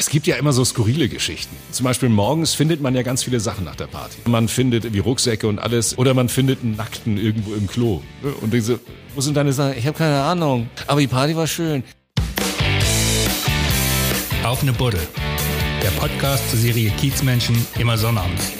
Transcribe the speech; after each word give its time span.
Es 0.00 0.08
gibt 0.08 0.26
ja 0.26 0.36
immer 0.36 0.54
so 0.54 0.64
skurrile 0.64 1.10
Geschichten. 1.10 1.54
Zum 1.72 1.84
Beispiel 1.84 2.08
morgens 2.08 2.54
findet 2.54 2.80
man 2.80 2.94
ja 2.94 3.02
ganz 3.02 3.22
viele 3.22 3.38
Sachen 3.38 3.66
nach 3.66 3.76
der 3.76 3.86
Party. 3.86 4.16
Man 4.26 4.48
findet 4.48 4.94
wie 4.94 4.98
Rucksäcke 4.98 5.46
und 5.46 5.58
alles. 5.58 5.98
Oder 5.98 6.14
man 6.14 6.30
findet 6.30 6.62
einen 6.62 6.74
Nackten 6.74 7.18
irgendwo 7.18 7.52
im 7.52 7.66
Klo. 7.66 8.00
Und 8.40 8.58
so, 8.62 8.78
wo 9.14 9.20
sind 9.20 9.36
deine 9.36 9.52
Sachen? 9.52 9.76
Ich 9.76 9.86
habe 9.86 9.98
keine 9.98 10.22
Ahnung. 10.22 10.70
Aber 10.86 11.00
die 11.00 11.06
Party 11.06 11.36
war 11.36 11.46
schön. 11.46 11.84
Auf 14.42 14.62
eine 14.62 14.72
Buddel. 14.72 15.06
Der 15.82 15.90
Podcast 15.90 16.48
zur 16.48 16.58
Serie 16.58 16.90
Kiezmenschen 16.92 17.66
immer 17.78 17.98
sonnabends. 17.98 18.52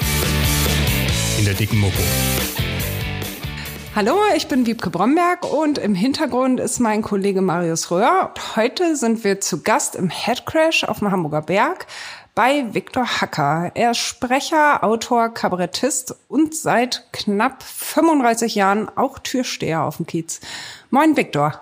In 1.39 1.47
der 1.47 1.55
dicken 1.55 1.79
Mopo. 1.79 2.03
Hallo, 3.93 4.17
ich 4.37 4.47
bin 4.47 4.67
Wiebke 4.67 4.89
Bromberg 4.89 5.53
und 5.53 5.77
im 5.77 5.97
Hintergrund 5.97 6.61
ist 6.61 6.79
mein 6.79 7.03
Kollege 7.03 7.43
Marius 7.43 7.91
Röhr. 7.91 8.33
Heute 8.55 8.95
sind 8.95 9.25
wir 9.25 9.41
zu 9.41 9.65
Gast 9.65 9.97
im 9.97 10.09
Headcrash 10.11 10.85
auf 10.85 11.01
dem 11.01 11.11
Hamburger 11.11 11.43
Berg 11.43 11.89
bei 12.37 12.73
Viktor 12.73 13.05
Hacker. 13.05 13.73
Er 13.75 13.91
ist 13.91 13.99
Sprecher, 13.99 14.85
Autor, 14.85 15.31
Kabarettist 15.31 16.15
und 16.29 16.55
seit 16.55 17.13
knapp 17.13 17.65
35 17.65 18.55
Jahren 18.55 18.89
auch 18.97 19.19
Türsteher 19.19 19.83
auf 19.83 19.97
dem 19.97 20.07
Kiez. 20.07 20.41
Moin, 20.91 21.17
Viktor. 21.17 21.61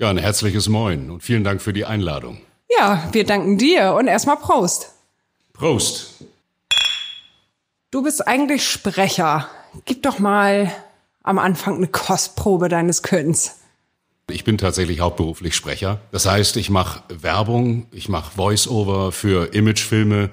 Ja, 0.00 0.10
ein 0.10 0.18
herzliches 0.18 0.68
Moin 0.68 1.08
und 1.08 1.22
vielen 1.22 1.44
Dank 1.44 1.62
für 1.62 1.72
die 1.72 1.84
Einladung. 1.84 2.40
Ja, 2.80 3.08
wir 3.12 3.24
danken 3.24 3.58
dir 3.58 3.94
und 3.94 4.08
erstmal 4.08 4.38
Prost. 4.38 4.92
Prost. 5.52 6.24
Du 7.92 8.02
bist 8.02 8.26
eigentlich 8.26 8.68
Sprecher. 8.68 9.48
Gib 9.84 10.02
doch 10.02 10.18
mal 10.18 10.72
am 11.30 11.38
Anfang 11.38 11.76
eine 11.76 11.86
Kostprobe 11.86 12.68
deines 12.68 13.02
Könnens? 13.02 13.56
Ich 14.28 14.44
bin 14.44 14.58
tatsächlich 14.58 15.00
hauptberuflich 15.00 15.54
Sprecher. 15.54 16.00
Das 16.12 16.26
heißt, 16.26 16.56
ich 16.56 16.70
mache 16.70 17.02
Werbung, 17.08 17.86
ich 17.92 18.08
mache 18.08 18.32
Voice-Over 18.36 19.12
für 19.12 19.54
Imagefilme, 19.54 20.30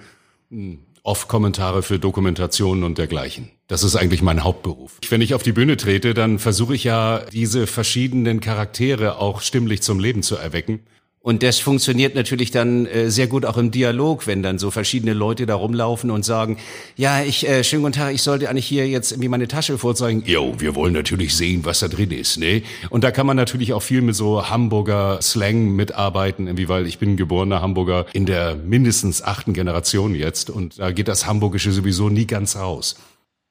hm, 0.49 0.79
Off-Kommentare 1.03 1.83
für 1.83 1.99
Dokumentationen 1.99 2.83
und 2.83 2.97
dergleichen. 2.97 3.49
Das 3.67 3.83
ist 3.83 3.95
eigentlich 3.95 4.21
mein 4.21 4.43
Hauptberuf. 4.43 4.97
Wenn 5.09 5.21
ich 5.21 5.33
auf 5.33 5.43
die 5.43 5.53
Bühne 5.53 5.77
trete, 5.77 6.13
dann 6.13 6.37
versuche 6.37 6.75
ich 6.75 6.83
ja, 6.83 7.19
diese 7.31 7.65
verschiedenen 7.65 8.41
Charaktere 8.41 9.17
auch 9.17 9.41
stimmlich 9.41 9.81
zum 9.83 9.99
Leben 9.99 10.23
zu 10.23 10.35
erwecken. 10.35 10.81
Und 11.27 11.43
das 11.43 11.59
funktioniert 11.59 12.15
natürlich 12.15 12.51
dann 12.51 12.85
äh, 12.85 13.11
sehr 13.11 13.27
gut 13.27 13.43
auch 13.43 13.57
im 13.57 13.69
Dialog, 13.69 14.27
wenn 14.27 14.41
dann 14.41 14.59
so 14.59 14.71
verschiedene 14.71 15.11
Leute 15.11 15.45
da 15.45 15.55
rumlaufen 15.55 16.09
und 16.09 16.23
sagen, 16.23 16.55
ja, 16.95 17.21
ich, 17.21 17.45
äh, 17.45 17.65
schönen 17.65 17.83
guten 17.83 17.95
Tag, 17.95 18.13
ich 18.13 18.21
sollte 18.21 18.49
eigentlich 18.49 18.65
hier 18.65 18.87
jetzt 18.87 19.11
irgendwie 19.11 19.27
meine 19.27 19.49
Tasche 19.49 19.77
vorzeigen. 19.77 20.23
Jo, 20.25 20.55
wir 20.57 20.73
wollen 20.73 20.93
natürlich 20.93 21.35
sehen, 21.35 21.65
was 21.65 21.79
da 21.79 21.89
drin 21.89 22.11
ist, 22.11 22.37
ne? 22.37 22.63
Und 22.89 23.03
da 23.03 23.11
kann 23.11 23.27
man 23.27 23.35
natürlich 23.35 23.73
auch 23.73 23.81
viel 23.81 24.01
mit 24.01 24.15
so 24.15 24.49
Hamburger 24.49 25.19
Slang 25.21 25.75
mitarbeiten, 25.75 26.47
irgendwie, 26.47 26.69
weil 26.69 26.87
ich 26.87 26.97
bin 26.97 27.17
geborener 27.17 27.61
Hamburger 27.61 28.05
in 28.13 28.25
der 28.25 28.55
mindestens 28.55 29.21
achten 29.21 29.51
Generation 29.51 30.15
jetzt 30.15 30.49
und 30.49 30.79
da 30.79 30.91
geht 30.93 31.09
das 31.09 31.27
Hamburgische 31.27 31.73
sowieso 31.73 32.07
nie 32.07 32.25
ganz 32.25 32.55
raus. 32.55 32.95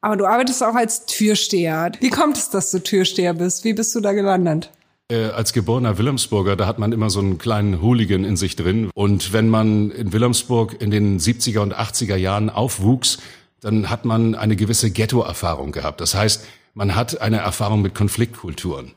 Aber 0.01 0.17
du 0.17 0.25
arbeitest 0.25 0.63
auch 0.63 0.77
als 0.77 1.05
Türsteher. 1.05 1.93
Wie 2.01 2.09
kommt 2.09 2.39
es, 2.39 2.49
dass 2.49 2.71
du 2.71 2.79
Türsteher 2.79 3.35
bist? 3.35 3.65
Wie 3.65 3.75
bist 3.75 3.95
du 3.95 4.01
da 4.01 4.15
gelandet? 4.15 4.71
Äh, 5.09 5.27
als 5.27 5.53
geborener 5.53 5.99
Wilhelmsburger, 5.99 6.57
da 6.57 6.67
hat 6.67 6.81
man 6.81 6.91
immer 6.91 7.11
so 7.11 7.21
einen 7.21 7.39
kleinen 7.39 7.81
Hooligan 7.81 8.25
in 8.25 8.37
sich 8.37 8.57
drin. 8.57 8.91
Und 8.93 9.33
wenn 9.33 9.49
man 9.49 9.93
in 9.93 10.13
Wilhelmsburg 10.13 10.81
in 10.81 10.91
den 10.91 11.21
70er 11.21 11.61
und 11.61 11.77
80er 11.77 12.17
Jahren 12.17 12.51
aufwuchs, 12.51 13.19
dann 13.61 13.89
hat 13.89 14.05
man 14.05 14.35
eine 14.35 14.57
gewisse 14.57 14.91
Ghetto-Erfahrung 14.91 15.71
gehabt. 15.71 16.01
Das 16.01 16.17
heißt, 16.17 16.45
man 16.75 16.97
hat 16.97 17.21
eine 17.21 17.39
Erfahrung 17.39 17.83
mit 17.83 17.95
Konfliktkulturen. 17.95 18.93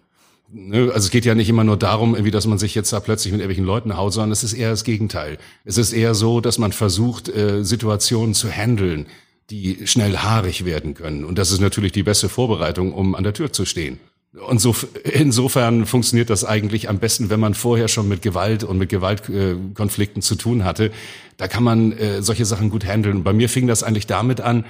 Ne, 0.52 0.92
also 0.92 1.06
es 1.06 1.12
geht 1.12 1.26
ja 1.26 1.36
nicht 1.36 1.48
immer 1.48 1.64
nur 1.64 1.78
darum, 1.78 2.16
irgendwie, 2.16 2.32
dass 2.32 2.48
man 2.48 2.58
sich 2.58 2.74
jetzt 2.74 2.92
da 2.92 3.00
plötzlich 3.00 3.32
mit 3.32 3.42
irgendwelchen 3.42 3.66
Leuten 3.66 3.96
haut, 3.96 4.14
sondern 4.14 4.32
es 4.32 4.44
ist 4.44 4.54
eher 4.54 4.72
das 4.72 4.84
Gegenteil. 4.84 5.38
Es 5.64 5.78
ist 5.78 5.94
eher 5.94 6.16
so, 6.16 6.42
dass 6.42 6.58
man 6.58 6.72
versucht, 6.72 7.30
äh, 7.30 7.64
Situationen 7.64 8.34
zu 8.34 8.50
handeln, 8.50 9.06
die 9.52 9.86
schnell 9.86 10.18
haarig 10.18 10.66
werden 10.66 10.96
können. 10.96 11.24
Und 11.24 11.38
das 11.38 11.52
ist 11.52 11.62
natürlich 11.62 11.92
die 11.92 12.04
beste 12.04 12.30
Vorbereitung, 12.30 12.94
um 12.94 13.14
an 13.14 13.24
der 13.24 13.34
Tür 13.34 13.54
zu 13.54 13.66
stehen. 13.66 14.00
Und 14.34 14.60
so, 14.62 14.76
insofern 15.04 15.88
funktioniert 15.88 16.30
das 16.30 16.46
eigentlich 16.46 16.88
am 16.88 17.00
besten, 17.00 17.32
wenn 17.32 17.40
man 17.40 17.56
vorher 17.56 17.88
schon 17.88 18.08
mit 18.08 18.22
Gewalt 18.22 18.64
und 18.64 18.78
mit 18.78 18.90
Gewaltkonflikten 18.90 20.20
äh, 20.20 20.24
zu 20.24 20.36
tun 20.36 20.64
hatte. 20.64 20.92
Da 21.38 21.48
kann 21.48 21.64
man 21.64 21.94
äh, 21.94 22.22
solche 22.22 22.46
Sachen 22.46 22.70
gut 22.70 22.86
handeln. 22.86 23.18
Und 23.18 23.24
bei 23.24 23.34
mir 23.34 23.50
fing 23.50 23.66
das 23.66 23.82
eigentlich 23.82 24.06
damit 24.06 24.40
an, 24.40 24.66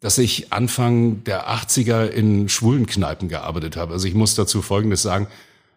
dass 0.00 0.18
ich 0.18 0.52
Anfang 0.52 1.22
der 1.24 1.48
80er 1.48 2.06
in 2.06 2.48
schwulen 2.48 2.86
Kneipen 2.86 3.28
gearbeitet 3.28 3.76
habe. 3.76 3.92
Also 3.92 4.08
ich 4.08 4.14
muss 4.14 4.34
dazu 4.34 4.62
Folgendes 4.62 5.02
sagen. 5.02 5.28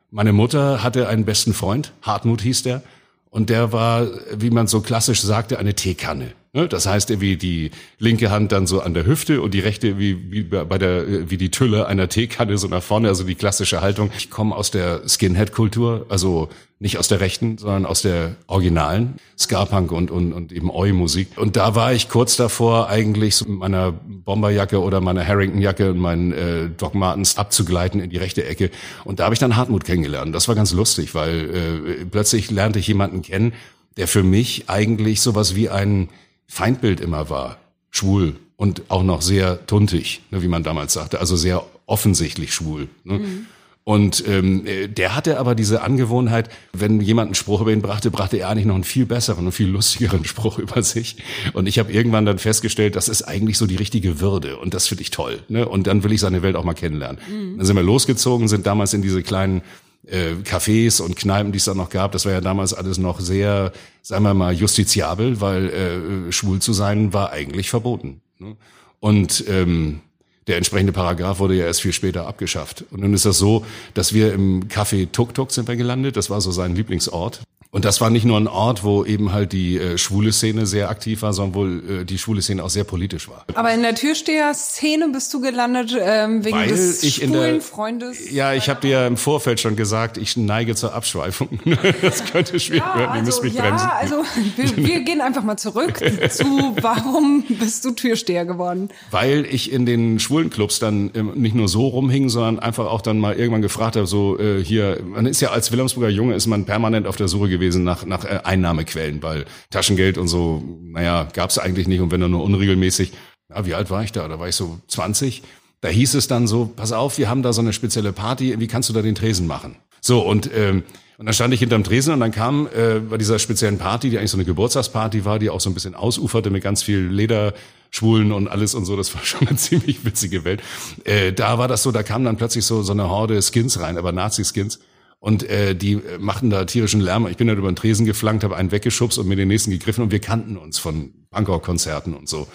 Meine 0.09 0.33
Mutter 0.33 0.83
hatte 0.83 1.07
einen 1.07 1.25
besten 1.25 1.53
Freund, 1.53 1.93
Hartmut 2.01 2.41
hieß 2.41 2.63
der, 2.63 2.81
und 3.29 3.49
der 3.49 3.71
war, 3.71 4.07
wie 4.33 4.49
man 4.49 4.67
so 4.67 4.81
klassisch 4.81 5.21
sagte, 5.21 5.59
eine 5.59 5.75
Teekanne. 5.75 6.31
Ne? 6.57 6.67
Das 6.67 6.87
heißt, 6.87 7.21
wie 7.21 7.37
die 7.37 7.69
linke 7.99 8.31
Hand 8.31 8.51
dann 8.51 8.65
so 8.65 8.81
an 8.81 8.95
der 8.95 9.05
Hüfte 9.05 9.41
und 9.43 9.53
die 9.53 9.59
rechte 9.59 9.99
wie, 9.99 10.31
wie 10.31 10.41
bei 10.41 10.79
der 10.79 11.29
wie 11.29 11.37
die 11.37 11.51
Tülle 11.51 11.85
einer 11.85 12.09
Teekanne 12.09 12.57
so 12.57 12.67
nach 12.67 12.81
vorne, 12.81 13.09
also 13.09 13.23
die 13.23 13.35
klassische 13.35 13.81
Haltung. 13.81 14.09
Ich 14.17 14.31
komme 14.31 14.55
aus 14.55 14.71
der 14.71 15.07
Skinhead-Kultur, 15.07 16.07
also 16.09 16.49
nicht 16.79 16.97
aus 16.97 17.07
der 17.07 17.19
rechten, 17.19 17.59
sondern 17.59 17.85
aus 17.85 18.01
der 18.01 18.37
originalen 18.47 19.17
Ska-Punk 19.37 19.91
und, 19.91 20.09
und, 20.09 20.33
und 20.33 20.51
eben 20.51 20.71
Oi-Musik. 20.71 21.27
Und 21.35 21.57
da 21.57 21.75
war 21.75 21.93
ich 21.93 22.09
kurz 22.09 22.37
davor, 22.37 22.89
eigentlich 22.89 23.35
so 23.35 23.45
mit 23.45 23.59
meiner 23.59 23.91
Bomberjacke 23.91 24.81
oder 24.81 24.99
meiner 24.99 25.27
Harrington-Jacke 25.27 25.91
und 25.91 25.99
meinen 25.99 26.31
äh, 26.31 26.69
Doc 26.75 26.95
Martens 26.95 27.37
abzugleiten 27.37 28.01
in 28.01 28.09
die 28.09 28.17
rechte 28.17 28.43
Ecke. 28.45 28.71
Und 29.05 29.19
da 29.19 29.25
habe 29.25 29.33
ich 29.35 29.39
dann 29.39 29.55
Hartmut 29.55 29.85
kennengelernt. 29.85 30.33
Das 30.33 30.47
war 30.47 30.55
ganz 30.55 30.71
lustig, 30.71 31.13
weil 31.13 32.01
äh, 32.01 32.05
plötzlich 32.05 32.49
lernte 32.49 32.79
ich 32.79 32.87
jemanden 32.87 33.21
kennen, 33.21 33.53
der 33.97 34.07
für 34.07 34.23
mich 34.23 34.69
eigentlich 34.69 35.21
sowas 35.21 35.55
wie 35.55 35.69
ein 35.69 36.09
Feindbild 36.47 36.99
immer 37.01 37.29
war. 37.29 37.57
Schwul 37.91 38.35
und 38.57 38.83
auch 38.89 39.03
noch 39.03 39.21
sehr 39.21 39.65
tuntig, 39.67 40.21
ne, 40.31 40.41
wie 40.41 40.47
man 40.47 40.63
damals 40.63 40.93
sagte, 40.93 41.19
also 41.19 41.35
sehr 41.35 41.63
offensichtlich 41.85 42.53
schwul. 42.53 42.89
Ne? 43.03 43.19
Mhm. 43.19 43.45
Und 43.83 44.27
ähm, 44.27 44.65
der 44.89 45.15
hatte 45.15 45.39
aber 45.39 45.55
diese 45.55 45.81
Angewohnheit, 45.81 46.49
wenn 46.73 46.99
jemand 46.99 47.27
einen 47.27 47.35
Spruch 47.35 47.61
über 47.61 47.71
ihn 47.71 47.81
brachte, 47.81 48.11
brachte 48.11 48.35
er 48.35 48.49
eigentlich 48.49 48.65
noch 48.65 48.75
einen 48.75 48.83
viel 48.83 49.05
besseren 49.05 49.45
und 49.45 49.53
viel 49.53 49.69
lustigeren 49.69 50.25
Spruch 50.25 50.59
über 50.59 50.83
sich. 50.83 51.15
Und 51.53 51.67
ich 51.67 51.79
habe 51.79 51.93
irgendwann 51.93 52.25
dann 52.25 52.37
festgestellt, 52.37 52.97
das 52.97 53.07
ist 53.07 53.21
eigentlich 53.21 53.57
so 53.57 53.65
die 53.65 53.77
richtige 53.77 54.19
Würde 54.19 54.57
und 54.57 54.73
das 54.73 54.87
finde 54.87 55.03
ich 55.03 55.11
toll. 55.11 55.39
Ne? 55.47 55.65
Und 55.65 55.87
dann 55.87 56.03
will 56.03 56.11
ich 56.11 56.19
seine 56.19 56.41
Welt 56.41 56.57
auch 56.57 56.65
mal 56.65 56.73
kennenlernen. 56.73 57.21
Mhm. 57.29 57.57
Dann 57.59 57.65
sind 57.65 57.77
wir 57.77 57.83
losgezogen, 57.83 58.49
sind 58.49 58.67
damals 58.67 58.93
in 58.93 59.01
diese 59.01 59.23
kleinen 59.23 59.61
äh, 60.07 60.33
Cafés 60.43 61.01
und 61.01 61.15
Kneipen, 61.15 61.51
die 61.51 61.57
es 61.57 61.65
da 61.65 61.73
noch 61.73 61.89
gab, 61.89 62.11
das 62.11 62.25
war 62.25 62.31
ja 62.31 62.41
damals 62.41 62.73
alles 62.73 62.97
noch 62.97 63.19
sehr, 63.19 63.71
sagen 64.01 64.23
wir 64.23 64.33
mal, 64.33 64.53
justiziabel, 64.53 65.41
weil 65.41 65.69
äh, 65.69 66.31
schwul 66.31 66.59
zu 66.59 66.73
sein 66.73 67.13
war 67.13 67.31
eigentlich 67.31 67.69
verboten. 67.69 68.21
Ne? 68.39 68.55
Und 68.99 69.43
ähm, 69.47 70.01
der 70.47 70.57
entsprechende 70.57 70.93
Paragraph 70.93 71.39
wurde 71.39 71.55
ja 71.55 71.65
erst 71.65 71.81
viel 71.81 71.93
später 71.93 72.25
abgeschafft. 72.25 72.85
Und 72.91 73.01
nun 73.01 73.13
ist 73.13 73.25
das 73.25 73.37
so, 73.37 73.65
dass 73.93 74.13
wir 74.13 74.33
im 74.33 74.69
Café 74.69 75.11
Tuk 75.11 75.33
Tuk 75.33 75.51
sind 75.51 75.67
wir 75.67 75.75
gelandet. 75.75 76.15
Das 76.15 76.29
war 76.29 76.39
so 76.39 76.51
sein 76.51 76.73
Lieblingsort. 76.73 77.41
Und 77.69 77.85
das 77.85 77.99
war 77.99 78.09
nicht 78.09 78.23
nur 78.23 78.37
ein 78.37 78.47
Ort, 78.47 78.83
wo 78.83 79.03
eben 79.03 79.33
halt 79.33 79.51
die 79.51 79.77
äh, 79.77 79.97
schwule 79.97 80.31
Szene 80.31 80.65
sehr 80.65 80.89
aktiv 80.89 81.21
war, 81.21 81.33
sondern 81.33 81.55
wo 81.55 81.65
äh, 81.93 82.05
die 82.05 82.17
schwule 82.17 82.41
Szene 82.41 82.63
auch 82.63 82.69
sehr 82.69 82.85
politisch 82.85 83.27
war. 83.27 83.45
Aber 83.55 83.73
in 83.73 83.81
der 83.81 83.93
Türsteher-Szene 83.93 85.09
bist 85.09 85.33
du 85.33 85.41
gelandet 85.41 85.95
ähm, 85.99 86.45
wegen 86.45 86.57
Weil 86.57 86.69
des 86.69 87.03
ich 87.03 87.15
schwulen 87.15 87.33
in 87.33 87.53
der, 87.53 87.61
Freundes? 87.61 88.31
Ja, 88.31 88.53
ich 88.53 88.69
habe 88.69 88.81
dir 88.81 89.05
im 89.05 89.17
Vorfeld 89.17 89.59
schon 89.59 89.75
gesagt, 89.75 90.17
ich 90.17 90.37
neige 90.37 90.75
zur 90.75 90.93
Abschweifung. 90.93 91.59
das 92.01 92.23
könnte 92.23 92.59
schwierig 92.59 92.83
ja, 92.83 92.99
werden, 92.99 93.15
ihr 93.15 93.19
also, 93.19 93.25
müsst 93.25 93.43
mich 93.43 93.53
ja, 93.53 93.63
bremsen. 93.63 93.89
also 93.89 94.23
wir, 94.55 94.87
wir 94.87 94.99
gehen 95.01 95.19
einfach 95.19 95.43
mal 95.43 95.57
zurück 95.57 95.97
zu, 96.29 96.75
warum 96.81 97.43
bist 97.49 97.83
du 97.83 97.91
Türsteher 97.91 98.45
geworden? 98.45 98.89
Weil 99.11 99.45
ich 99.45 99.71
in 99.73 99.85
den 99.85 100.19
schwulen 100.19 100.49
Clubs 100.49 100.79
dann 100.79 101.11
ähm, 101.13 101.33
nicht 101.35 101.55
nur 101.55 101.67
so 101.67 101.87
rumhing, 101.87 102.29
sondern 102.29 102.59
einfach 102.59 102.85
auch 102.85 103.01
dann 103.01 103.19
mal 103.19 103.35
irgendwann 103.35 103.61
gefragt 103.61 103.97
habe, 103.97 104.07
so 104.07 104.39
äh, 104.39 104.63
hier, 104.63 105.01
man 105.05 105.25
ist 105.25 105.41
ja 105.41 105.49
als 105.49 105.71
Wilhelmsburger 105.71 106.09
Junge, 106.09 106.35
ist 106.35 106.47
man 106.47 106.65
permanent 106.65 107.07
auf 107.07 107.17
der 107.17 107.27
Suche 107.27 107.49
gewesen 107.57 107.83
nach, 107.83 108.05
nach 108.05 108.25
äh, 108.25 108.39
Einnahmequellen, 108.43 109.21
weil 109.21 109.45
Taschengeld 109.69 110.17
und 110.17 110.27
so, 110.27 110.63
naja, 110.81 111.27
gab 111.33 111.49
es 111.49 111.59
eigentlich 111.59 111.87
nicht 111.87 112.01
und 112.01 112.11
wenn 112.11 112.21
dann 112.21 112.31
nur 112.31 112.43
unregelmäßig. 112.43 113.11
Ja, 113.49 113.65
wie 113.65 113.73
alt 113.73 113.89
war 113.89 114.03
ich 114.03 114.11
da? 114.11 114.27
Da 114.27 114.39
war 114.39 114.47
ich 114.47 114.55
so 114.55 114.79
20. 114.87 115.43
Da 115.81 115.89
hieß 115.89 116.15
es 116.15 116.27
dann 116.27 116.47
so, 116.47 116.71
pass 116.75 116.91
auf, 116.91 117.17
wir 117.17 117.29
haben 117.29 117.43
da 117.43 117.53
so 117.53 117.61
eine 117.61 117.71
spezielle 117.71 118.11
Party, 118.11 118.59
wie 118.59 118.67
kannst 118.67 118.89
du 118.89 118.93
da 118.93 119.01
den 119.01 119.15
Tresen 119.15 119.47
machen? 119.47 119.77
So, 120.01 120.21
und, 120.21 120.49
ähm, 120.55 120.83
und 121.17 121.25
dann 121.25 121.33
stand 121.33 121.53
ich 121.53 121.59
hinterm 121.59 121.83
Tresen 121.83 122.13
und 122.13 122.19
dann 122.19 122.31
kam 122.31 122.67
äh, 122.67 122.99
bei 122.99 123.17
dieser 123.17 123.39
speziellen 123.39 123.77
Party, 123.77 124.09
die 124.09 124.17
eigentlich 124.17 124.31
so 124.31 124.37
eine 124.37 124.45
Geburtstagsparty 124.45 125.25
war, 125.25 125.39
die 125.39 125.49
auch 125.49 125.59
so 125.59 125.69
ein 125.69 125.73
bisschen 125.73 125.95
ausuferte 125.95 126.49
mit 126.49 126.63
ganz 126.63 126.83
viel 126.83 126.99
Lederschwulen 126.99 128.31
und 128.31 128.47
alles 128.47 128.75
und 128.75 128.85
so, 128.85 128.95
das 128.95 129.13
war 129.15 129.21
schon 129.23 129.47
eine 129.47 129.57
ziemlich 129.57 130.03
witzige 130.05 130.43
Welt. 130.43 130.61
Äh, 131.03 131.31
da 131.33 131.57
war 131.57 131.67
das 131.67 131.83
so, 131.83 131.91
da 131.91 132.03
kam 132.03 132.23
dann 132.23 132.37
plötzlich 132.37 132.65
so, 132.65 132.81
so 132.83 132.91
eine 132.91 133.09
Horde 133.09 133.39
Skins 133.41 133.79
rein, 133.79 133.97
aber 133.97 134.11
Nazi-Skins. 134.11 134.79
Und 135.19 135.43
äh, 135.43 135.75
die 135.75 135.93
äh, 135.93 136.17
machten 136.19 136.49
da 136.49 136.65
tierischen 136.65 137.01
Lärm. 137.01 137.27
Ich 137.27 137.37
bin 137.37 137.47
dann 137.47 137.57
über 137.57 137.71
den 137.71 137.75
Tresen 137.75 138.05
geflankt, 138.05 138.43
habe 138.43 138.55
einen 138.55 138.71
weggeschubst 138.71 139.17
und 139.17 139.27
mir 139.27 139.35
den 139.35 139.47
nächsten 139.47 139.71
gegriffen 139.71 140.03
und 140.03 140.11
wir 140.11 140.19
kannten 140.19 140.57
uns 140.57 140.77
von 140.77 141.13
Punkrock-Konzerten 141.31 142.13
und 142.13 142.29
so. 142.29 142.47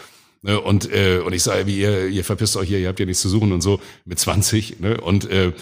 Ne? 0.43 0.61
Und, 0.61 0.93
äh, 0.93 1.19
und 1.19 1.33
ich 1.33 1.43
sage, 1.43 1.67
wie 1.67 1.79
ihr, 1.79 2.07
ihr 2.09 2.25
verpisst 2.25 2.57
euch 2.57 2.69
hier, 2.69 2.79
ihr 2.79 2.89
habt 2.89 3.01
ja 3.01 3.07
nichts 3.07 3.23
zu 3.23 3.29
suchen 3.29 3.53
und 3.53 3.63
so 3.63 3.81
mit 4.05 4.19
20. 4.19 4.81
Ne? 4.81 5.01
Und, 5.01 5.29
äh, 5.31 5.53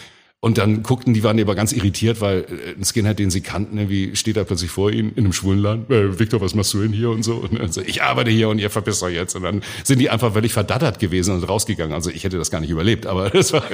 Und 0.43 0.57
dann 0.57 0.83
guckten 0.83 1.13
die, 1.13 1.23
waren 1.23 1.37
die 1.37 1.43
aber 1.43 1.55
ganz 1.55 1.71
irritiert, 1.73 2.23
weil 2.23 2.41
äh, 2.41 2.75
ein 2.75 2.83
Skinhead, 2.83 3.19
den 3.19 3.31
sie 3.31 3.43
kannten, 3.43 3.77
irgendwie 3.77 4.17
steht 4.17 4.39
da 4.39 4.45
plötzlich 4.45 4.71
vor 4.71 4.91
ihnen 4.91 5.11
in 5.11 5.25
einem 5.25 5.35
Schwulenladen. 5.35 5.85
Äh, 5.91 6.19
Victor, 6.19 6.41
was 6.41 6.55
machst 6.55 6.73
du 6.73 6.81
denn 6.81 6.95
hier 6.95 7.11
und 7.11 7.23
so? 7.23 7.35
Und 7.35 7.61
dann 7.61 7.71
so, 7.71 7.83
ich 7.83 8.03
arbeite 8.03 8.31
hier 8.31 8.49
und 8.49 8.59
ihr 8.59 8.71
verpisst 8.71 9.03
euch 9.03 9.15
jetzt. 9.15 9.37
Und 9.37 9.43
dann 9.43 9.63
sind 9.85 9.99
die 9.99 10.09
einfach 10.09 10.33
völlig 10.33 10.55
verdattert 10.55 10.99
gewesen 10.99 11.35
und 11.35 11.47
rausgegangen. 11.47 11.93
Also 11.93 12.09
ich 12.09 12.25
hätte 12.25 12.39
das 12.39 12.51
gar 12.51 12.61
nicht 12.61 12.71
überlebt, 12.71 13.05
aber 13.05 13.29
das 13.31 13.53
war, 13.53 13.65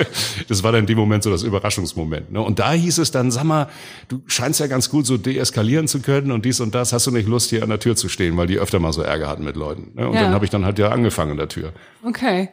das 0.48 0.64
war 0.64 0.72
dann 0.72 0.80
in 0.80 0.86
dem 0.86 0.98
Moment 0.98 1.22
so 1.22 1.30
das 1.30 1.44
Überraschungsmoment. 1.44 2.32
Ne? 2.32 2.40
Und 2.40 2.58
da 2.58 2.72
hieß 2.72 2.98
es 2.98 3.12
dann, 3.12 3.30
sag 3.30 3.44
mal, 3.44 3.68
du 4.08 4.22
scheinst 4.26 4.58
ja 4.58 4.66
ganz 4.66 4.90
gut 4.90 5.06
so 5.06 5.18
deeskalieren 5.18 5.86
zu 5.86 6.00
können 6.00 6.32
und 6.32 6.44
dies 6.44 6.58
und 6.58 6.74
das. 6.74 6.92
Hast 6.92 7.06
du 7.06 7.12
nicht 7.12 7.28
Lust, 7.28 7.50
hier 7.50 7.62
an 7.62 7.68
der 7.68 7.78
Tür 7.78 7.94
zu 7.94 8.08
stehen, 8.08 8.36
weil 8.36 8.48
die 8.48 8.58
öfter 8.58 8.80
mal 8.80 8.92
so 8.92 9.02
Ärger 9.02 9.28
hatten 9.28 9.44
mit 9.44 9.54
Leuten. 9.54 9.92
Ne? 9.94 10.08
Und 10.08 10.14
ja. 10.14 10.22
dann 10.22 10.32
habe 10.32 10.44
ich 10.44 10.50
dann 10.50 10.64
halt 10.64 10.80
ja 10.80 10.88
angefangen 10.88 11.30
an 11.30 11.36
der 11.36 11.48
Tür. 11.48 11.72
Okay. 12.02 12.48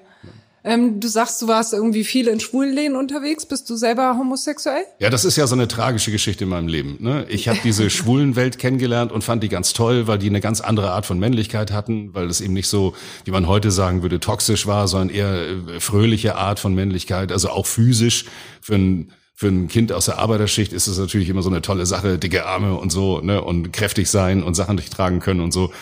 Ähm, 0.66 1.00
du 1.00 1.08
sagst, 1.08 1.42
du 1.42 1.48
warst 1.48 1.74
irgendwie 1.74 2.04
viel 2.04 2.28
in 2.28 2.40
Schwulenläden 2.40 2.96
unterwegs. 2.96 3.46
Bist 3.46 3.70
du 3.70 3.76
selber 3.76 4.18
homosexuell? 4.18 4.86
Ja, 5.00 5.10
das 5.10 5.26
ist 5.26 5.36
ja 5.36 5.46
so 5.46 5.56
eine 5.56 5.68
tragische 5.68 6.12
Geschichte 6.12 6.46
in 6.46 6.50
meinem 6.50 6.68
Leben. 6.68 6.98
Ne? 7.00 7.26
Ich 7.30 7.50
habe 7.50 7.60
diese 7.64 7.90
Schwulenwelt 7.92 8.60
kennengelernt 8.60 9.12
und 9.12 9.24
fand 9.24 9.44
die 9.44 9.50
ganz 9.50 9.74
toll, 9.74 10.08
weil 10.08 10.20
die 10.20 10.28
eine 10.28 10.42
ganz 10.42 10.62
andere 10.62 10.92
Art 10.92 11.06
von 11.06 11.20
Männlichkeit 11.20 11.72
hatten, 11.72 12.14
weil 12.14 12.28
es 12.28 12.40
eben 12.40 12.54
nicht 12.54 12.68
so, 12.68 12.96
wie 13.26 13.32
man 13.32 13.48
heute 13.48 13.72
sagen 13.72 14.02
würde, 14.04 14.20
toxisch 14.20 14.66
war, 14.66 14.88
sondern 14.88 15.10
eher 15.10 15.34
äh, 15.34 15.80
fröhliche 15.80 16.36
Art 16.36 16.60
von 16.60 16.74
Männlichkeit, 16.74 17.32
also 17.32 17.50
auch 17.50 17.66
physisch 17.66 18.26
für 18.62 18.76
ein 18.76 19.12
für 19.36 19.48
ein 19.48 19.68
Kind 19.68 19.92
aus 19.92 20.06
der 20.06 20.20
Arbeiterschicht 20.20 20.72
ist 20.74 20.86
es 20.86 21.00
natürlich 21.00 21.28
immer 21.28 21.42
so 21.42 21.50
eine 21.50 21.64
tolle 21.64 21.88
Sache, 21.88 22.20
dicke 22.20 22.46
Arme 22.46 22.76
und 22.76 22.92
so, 22.92 23.20
ne, 23.20 23.42
und 23.42 23.74
kräftig 23.74 24.08
sein 24.08 24.44
und 24.44 24.54
Sachen 24.54 24.78
durchtragen 24.78 25.20
können 25.20 25.42
und 25.42 25.52
so. 25.52 25.74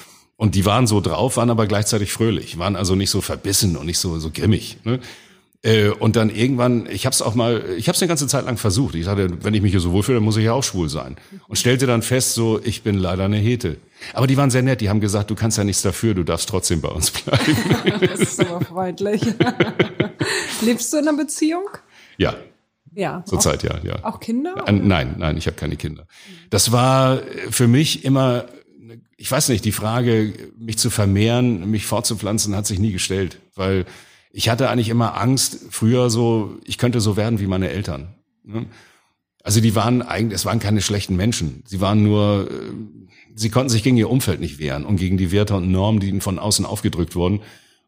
Und 0.42 0.56
die 0.56 0.66
waren 0.66 0.88
so 0.88 1.02
drauf, 1.02 1.38
waren 1.38 1.52
aber 1.52 1.68
gleichzeitig 1.68 2.12
fröhlich, 2.12 2.58
waren 2.58 2.76
also 2.76 2.96
nicht 2.96 3.12
so 3.12 3.22
verbissen 3.22 3.78
und 3.78 3.86
nicht 3.86 4.00
so, 4.00 4.18
so 4.18 4.32
grimmig. 4.34 4.78
Ne? 4.84 5.00
Äh, 5.62 5.90
und 5.90 6.16
dann 6.16 6.32
irgendwann, 6.32 6.88
ich 6.90 7.06
habe 7.06 7.14
es 7.14 7.22
auch 7.22 7.36
mal, 7.36 7.64
ich 7.78 7.88
habe 7.88 7.96
es 7.96 8.02
eine 8.02 8.08
ganze 8.08 8.26
Zeit 8.26 8.46
lang 8.46 8.58
versucht. 8.58 8.96
Ich 8.96 9.06
dachte, 9.06 9.30
wenn 9.44 9.54
ich 9.54 9.62
mich 9.62 9.70
hier 9.70 9.80
so 9.80 9.92
wohlfühle, 9.92 10.16
dann 10.16 10.24
muss 10.24 10.38
ich 10.38 10.46
ja 10.46 10.54
auch 10.54 10.64
schwul 10.64 10.90
sein. 10.90 11.16
Und 11.48 11.58
stellte 11.58 11.86
dann 11.86 12.02
fest, 12.02 12.34
so, 12.34 12.60
ich 12.64 12.82
bin 12.82 12.98
leider 12.98 13.26
eine 13.26 13.38
Hete. 13.38 13.78
Aber 14.16 14.26
die 14.26 14.36
waren 14.36 14.50
sehr 14.50 14.64
nett. 14.64 14.82
Die 14.82 14.90
haben 14.90 15.00
gesagt, 15.00 15.30
du 15.30 15.36
kannst 15.36 15.60
ja 15.60 15.64
nichts 15.64 15.84
dafür, 15.84 16.16
du 16.16 16.24
darfst 16.24 16.50
trotzdem 16.50 16.82
bei 16.82 16.90
uns 16.90 17.12
bleiben. 17.12 17.56
das 18.02 18.20
ist 18.22 18.40
aber 18.40 18.66
freundlich. 18.66 19.22
Lebst 20.62 20.92
du 20.92 20.98
in 20.98 21.08
einer 21.08 21.18
Beziehung? 21.18 21.68
Ja. 22.18 22.34
Ja. 22.96 23.24
Zurzeit 23.28 23.62
ja, 23.62 23.78
ja. 23.84 24.04
Auch 24.04 24.20
Kinder? 24.20 24.56
Oder? 24.56 24.72
Nein, 24.72 25.18
nein, 25.20 25.38
ich 25.38 25.46
habe 25.46 25.56
keine 25.56 25.76
Kinder. 25.76 26.08
Das 26.50 26.72
war 26.72 27.20
für 27.52 27.68
mich 27.68 28.04
immer 28.04 28.48
ich 29.22 29.32
weiß 29.32 29.50
nicht, 29.50 29.64
die 29.66 29.72
Frage, 29.72 30.34
mich 30.58 30.80
zu 30.80 30.90
vermehren, 30.90 31.70
mich 31.70 31.86
fortzupflanzen, 31.86 32.56
hat 32.56 32.66
sich 32.66 32.80
nie 32.80 32.92
gestellt, 32.92 33.38
weil 33.54 33.86
ich 34.32 34.50
hatte 34.50 34.68
eigentlich 34.68 34.90
immer 34.90 35.16
Angst, 35.16 35.60
früher 35.70 36.10
so, 36.10 36.58
ich 36.66 36.80
könnte 36.80 37.00
so 37.02 37.18
werden 37.18 37.40
wie 37.40 37.46
meine 37.46 37.70
Eltern. 37.70 38.16
Ne? 38.44 38.66
Also 39.44 39.62
die 39.62 39.76
waren 39.76 40.02
eigentlich, 40.02 40.34
es 40.34 40.46
waren 40.46 40.60
keine 40.60 40.82
schlechten 40.82 41.16
Menschen. 41.18 41.62
Sie 41.68 41.80
waren 41.80 42.02
nur, 42.02 42.50
äh, 42.50 42.74
sie 43.36 43.52
konnten 43.52 43.70
sich 43.70 43.84
gegen 43.84 43.96
ihr 43.96 44.10
Umfeld 44.10 44.40
nicht 44.40 44.58
wehren 44.58 44.86
und 44.86 44.96
gegen 44.96 45.18
die 45.18 45.32
Werte 45.32 45.56
und 45.56 45.72
Normen, 45.72 46.00
die 46.00 46.10
ihnen 46.10 46.22
von 46.22 46.40
außen 46.40 46.66
aufgedrückt 46.66 47.14
wurden, 47.16 47.42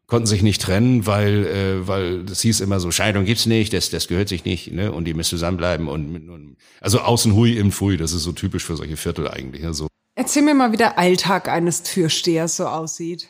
konnten 0.06 0.26
sich 0.26 0.42
nicht 0.42 0.62
trennen, 0.62 1.04
weil, 1.04 1.46
äh, 1.46 1.88
weil 1.88 2.22
das 2.22 2.42
hieß 2.42 2.60
immer 2.60 2.78
so, 2.78 2.92
Scheidung 2.92 3.24
gibt's 3.24 3.46
nicht, 3.46 3.72
das, 3.72 3.90
das 3.90 4.06
gehört 4.06 4.28
sich 4.28 4.44
nicht, 4.44 4.70
ne? 4.72 4.92
Und 4.92 5.06
die 5.06 5.14
müssen 5.14 5.30
zusammenbleiben 5.30 5.88
und, 5.88 6.28
und 6.30 6.56
also 6.80 7.00
außen 7.00 7.34
hui 7.34 7.56
im 7.56 7.72
Pfui, 7.72 7.96
das 7.96 8.12
ist 8.12 8.22
so 8.22 8.30
typisch 8.30 8.64
für 8.64 8.76
solche 8.76 8.96
Viertel 8.96 9.26
eigentlich. 9.26 9.66
Also 9.66 9.88
Erzähl 10.14 10.42
mir 10.42 10.54
mal, 10.54 10.72
wie 10.72 10.76
der 10.76 10.98
Alltag 10.98 11.48
eines 11.48 11.82
Türstehers 11.82 12.56
so 12.56 12.66
aussieht. 12.66 13.28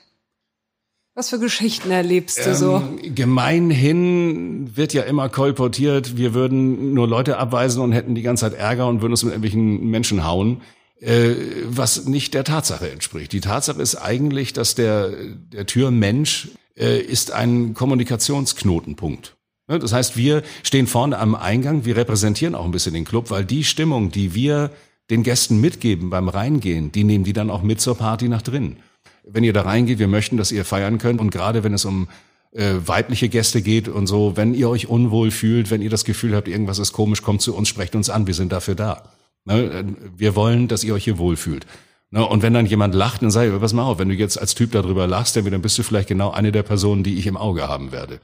Was 1.15 1.31
für 1.31 1.39
Geschichten 1.39 1.93
erlebst 1.93 2.45
du 2.45 2.57
so? 2.57 2.77
Ähm, 2.77 3.15
gemeinhin 3.15 4.77
wird 4.77 4.93
ja 4.93 5.03
immer 5.03 5.29
kolportiert, 5.29 6.17
wir 6.17 6.35
würden 6.35 6.93
nur 6.93 7.07
Leute 7.07 7.39
abweisen 7.39 7.81
und 7.83 7.93
hätten 7.93 8.17
die 8.17 8.23
ganze 8.23 8.51
Zeit 8.51 8.59
Ärger 8.59 8.89
und 8.89 9.01
würden 9.01 9.13
uns 9.13 9.23
mit 9.23 9.33
irgendwelchen 9.33 9.89
Menschen 9.91 10.25
hauen, 10.25 10.63
äh, 11.01 11.35
was 11.67 12.07
nicht 12.07 12.35
der 12.35 12.43
Tatsache 12.43 12.91
entspricht. 12.91 13.33
Die 13.33 13.41
Tatsache 13.41 13.81
ist 13.81 13.95
eigentlich, 13.95 14.53
dass 14.53 14.75
der, 14.75 15.13
der 15.53 15.67
Türmensch 15.67 16.49
äh, 16.77 17.01
ist 17.01 17.31
ein 17.31 17.75
Kommunikationsknotenpunkt. 17.75 19.37
Ne, 19.69 19.79
das 19.79 19.93
heißt, 19.93 20.17
wir 20.17 20.43
stehen 20.65 20.89
vorne 20.89 21.19
am 21.19 21.37
Eingang, 21.37 21.85
wir 21.85 21.97
repräsentieren 21.97 22.57
auch 22.57 22.65
ein 22.65 22.73
bisschen 22.73 22.95
den 22.95 23.05
Club, 23.05 23.31
weil 23.31 23.45
die 23.45 23.63
Stimmung, 23.63 24.11
die 24.11 24.35
wir 24.35 24.73
den 25.11 25.23
Gästen 25.23 25.61
mitgeben 25.61 26.11
beim 26.11 26.29
Reingehen, 26.29 26.93
die 26.93 27.05
nehmen 27.05 27.25
die 27.25 27.33
dann 27.33 27.51
auch 27.51 27.63
mit 27.63 27.81
zur 27.81 27.97
Party 27.97 28.29
nach 28.29 28.43
drinnen. 28.43 28.79
Wenn 29.27 29.45
ihr 29.45 29.53
da 29.53 29.63
reingeht, 29.63 29.99
wir 29.99 30.09
möchten, 30.09 30.37
dass 30.37 30.53
ihr 30.53 30.65
feiern 30.65 30.99
könnt 30.99 31.21
und 31.21 31.31
gerade 31.31 31.65
wenn 31.65 31.75
es 31.75 31.85
um 31.85 32.09
äh, 32.53 32.75
weibliche 32.85 33.29
Gäste 33.29 33.63
geht 33.63 33.89
und 33.89 34.07
so, 34.07 34.37
wenn 34.37 34.55
ihr 34.55 34.69
euch 34.69 34.89
unwohl 34.89 35.31
fühlt, 35.31 35.71
wenn 35.71 35.83
ihr 35.83 35.91
das 35.91 36.05
Gefühl 36.05 36.35
habt, 36.37 36.49
irgendwas 36.49 36.79
ist 36.79 36.93
komisch, 36.93 37.23
kommt 37.23 37.43
zu 37.43 37.55
uns, 37.55 37.69
sprecht 37.69 37.95
uns 37.95 38.11
an, 38.11 38.27
wir 38.27 38.35
sind 38.35 38.53
dafür 38.53 38.75
da. 38.75 39.03
Ne? 39.45 39.95
Wir 40.17 40.37
wollen, 40.37 40.69
dass 40.69 40.85
ihr 40.85 40.95
euch 40.95 41.05
hier 41.05 41.19
wohlfühlt. 41.19 41.67
Ne? 42.11 42.25
Und 42.25 42.43
wenn 42.43 42.55
dann 42.55 42.67
jemand 42.67 42.95
lacht, 42.95 43.23
dann 43.23 43.31
sag 43.31 43.47
ich, 43.47 43.61
pass 43.61 43.73
mal 43.73 43.83
auf, 43.83 43.99
wenn 43.99 44.09
du 44.09 44.15
jetzt 44.15 44.39
als 44.39 44.55
Typ 44.55 44.73
darüber 44.73 45.07
lachst, 45.07 45.37
dann 45.37 45.63
bist 45.63 45.79
du 45.79 45.83
vielleicht 45.83 46.09
genau 46.09 46.31
eine 46.31 46.53
der 46.53 46.63
Personen, 46.63 47.03
die 47.03 47.19
ich 47.19 47.27
im 47.27 47.37
Auge 47.37 47.69
haben 47.69 47.93
werde. 47.93 48.21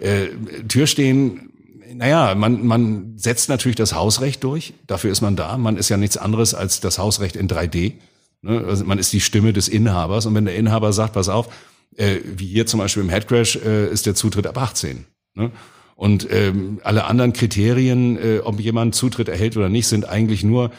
Äh, 0.00 0.28
Türstehen 0.66 1.47
naja, 1.94 2.34
man, 2.34 2.66
man 2.66 3.18
setzt 3.18 3.48
natürlich 3.48 3.76
das 3.76 3.94
Hausrecht 3.94 4.44
durch. 4.44 4.74
Dafür 4.86 5.10
ist 5.10 5.20
man 5.20 5.36
da. 5.36 5.56
Man 5.56 5.76
ist 5.76 5.88
ja 5.88 5.96
nichts 5.96 6.16
anderes 6.16 6.54
als 6.54 6.80
das 6.80 6.98
Hausrecht 6.98 7.36
in 7.36 7.48
3D. 7.48 7.94
Ne? 8.42 8.64
Also 8.66 8.84
man 8.84 8.98
ist 8.98 9.12
die 9.12 9.20
Stimme 9.20 9.52
des 9.52 9.68
Inhabers. 9.68 10.26
Und 10.26 10.34
wenn 10.34 10.44
der 10.44 10.56
Inhaber 10.56 10.92
sagt, 10.92 11.14
pass 11.14 11.28
auf, 11.28 11.52
äh, 11.96 12.18
wie 12.24 12.46
hier 12.46 12.66
zum 12.66 12.80
Beispiel 12.80 13.02
im 13.02 13.08
Headcrash, 13.08 13.56
äh, 13.56 13.90
ist 13.90 14.06
der 14.06 14.14
Zutritt 14.14 14.46
ab 14.46 14.58
18. 14.58 15.04
Ne? 15.34 15.50
Und 15.96 16.28
ähm, 16.30 16.80
alle 16.84 17.06
anderen 17.06 17.32
Kriterien, 17.32 18.16
äh, 18.18 18.40
ob 18.44 18.60
jemand 18.60 18.94
Zutritt 18.94 19.28
erhält 19.28 19.56
oder 19.56 19.68
nicht, 19.68 19.88
sind 19.88 20.08
eigentlich 20.08 20.44
nur, 20.44 20.70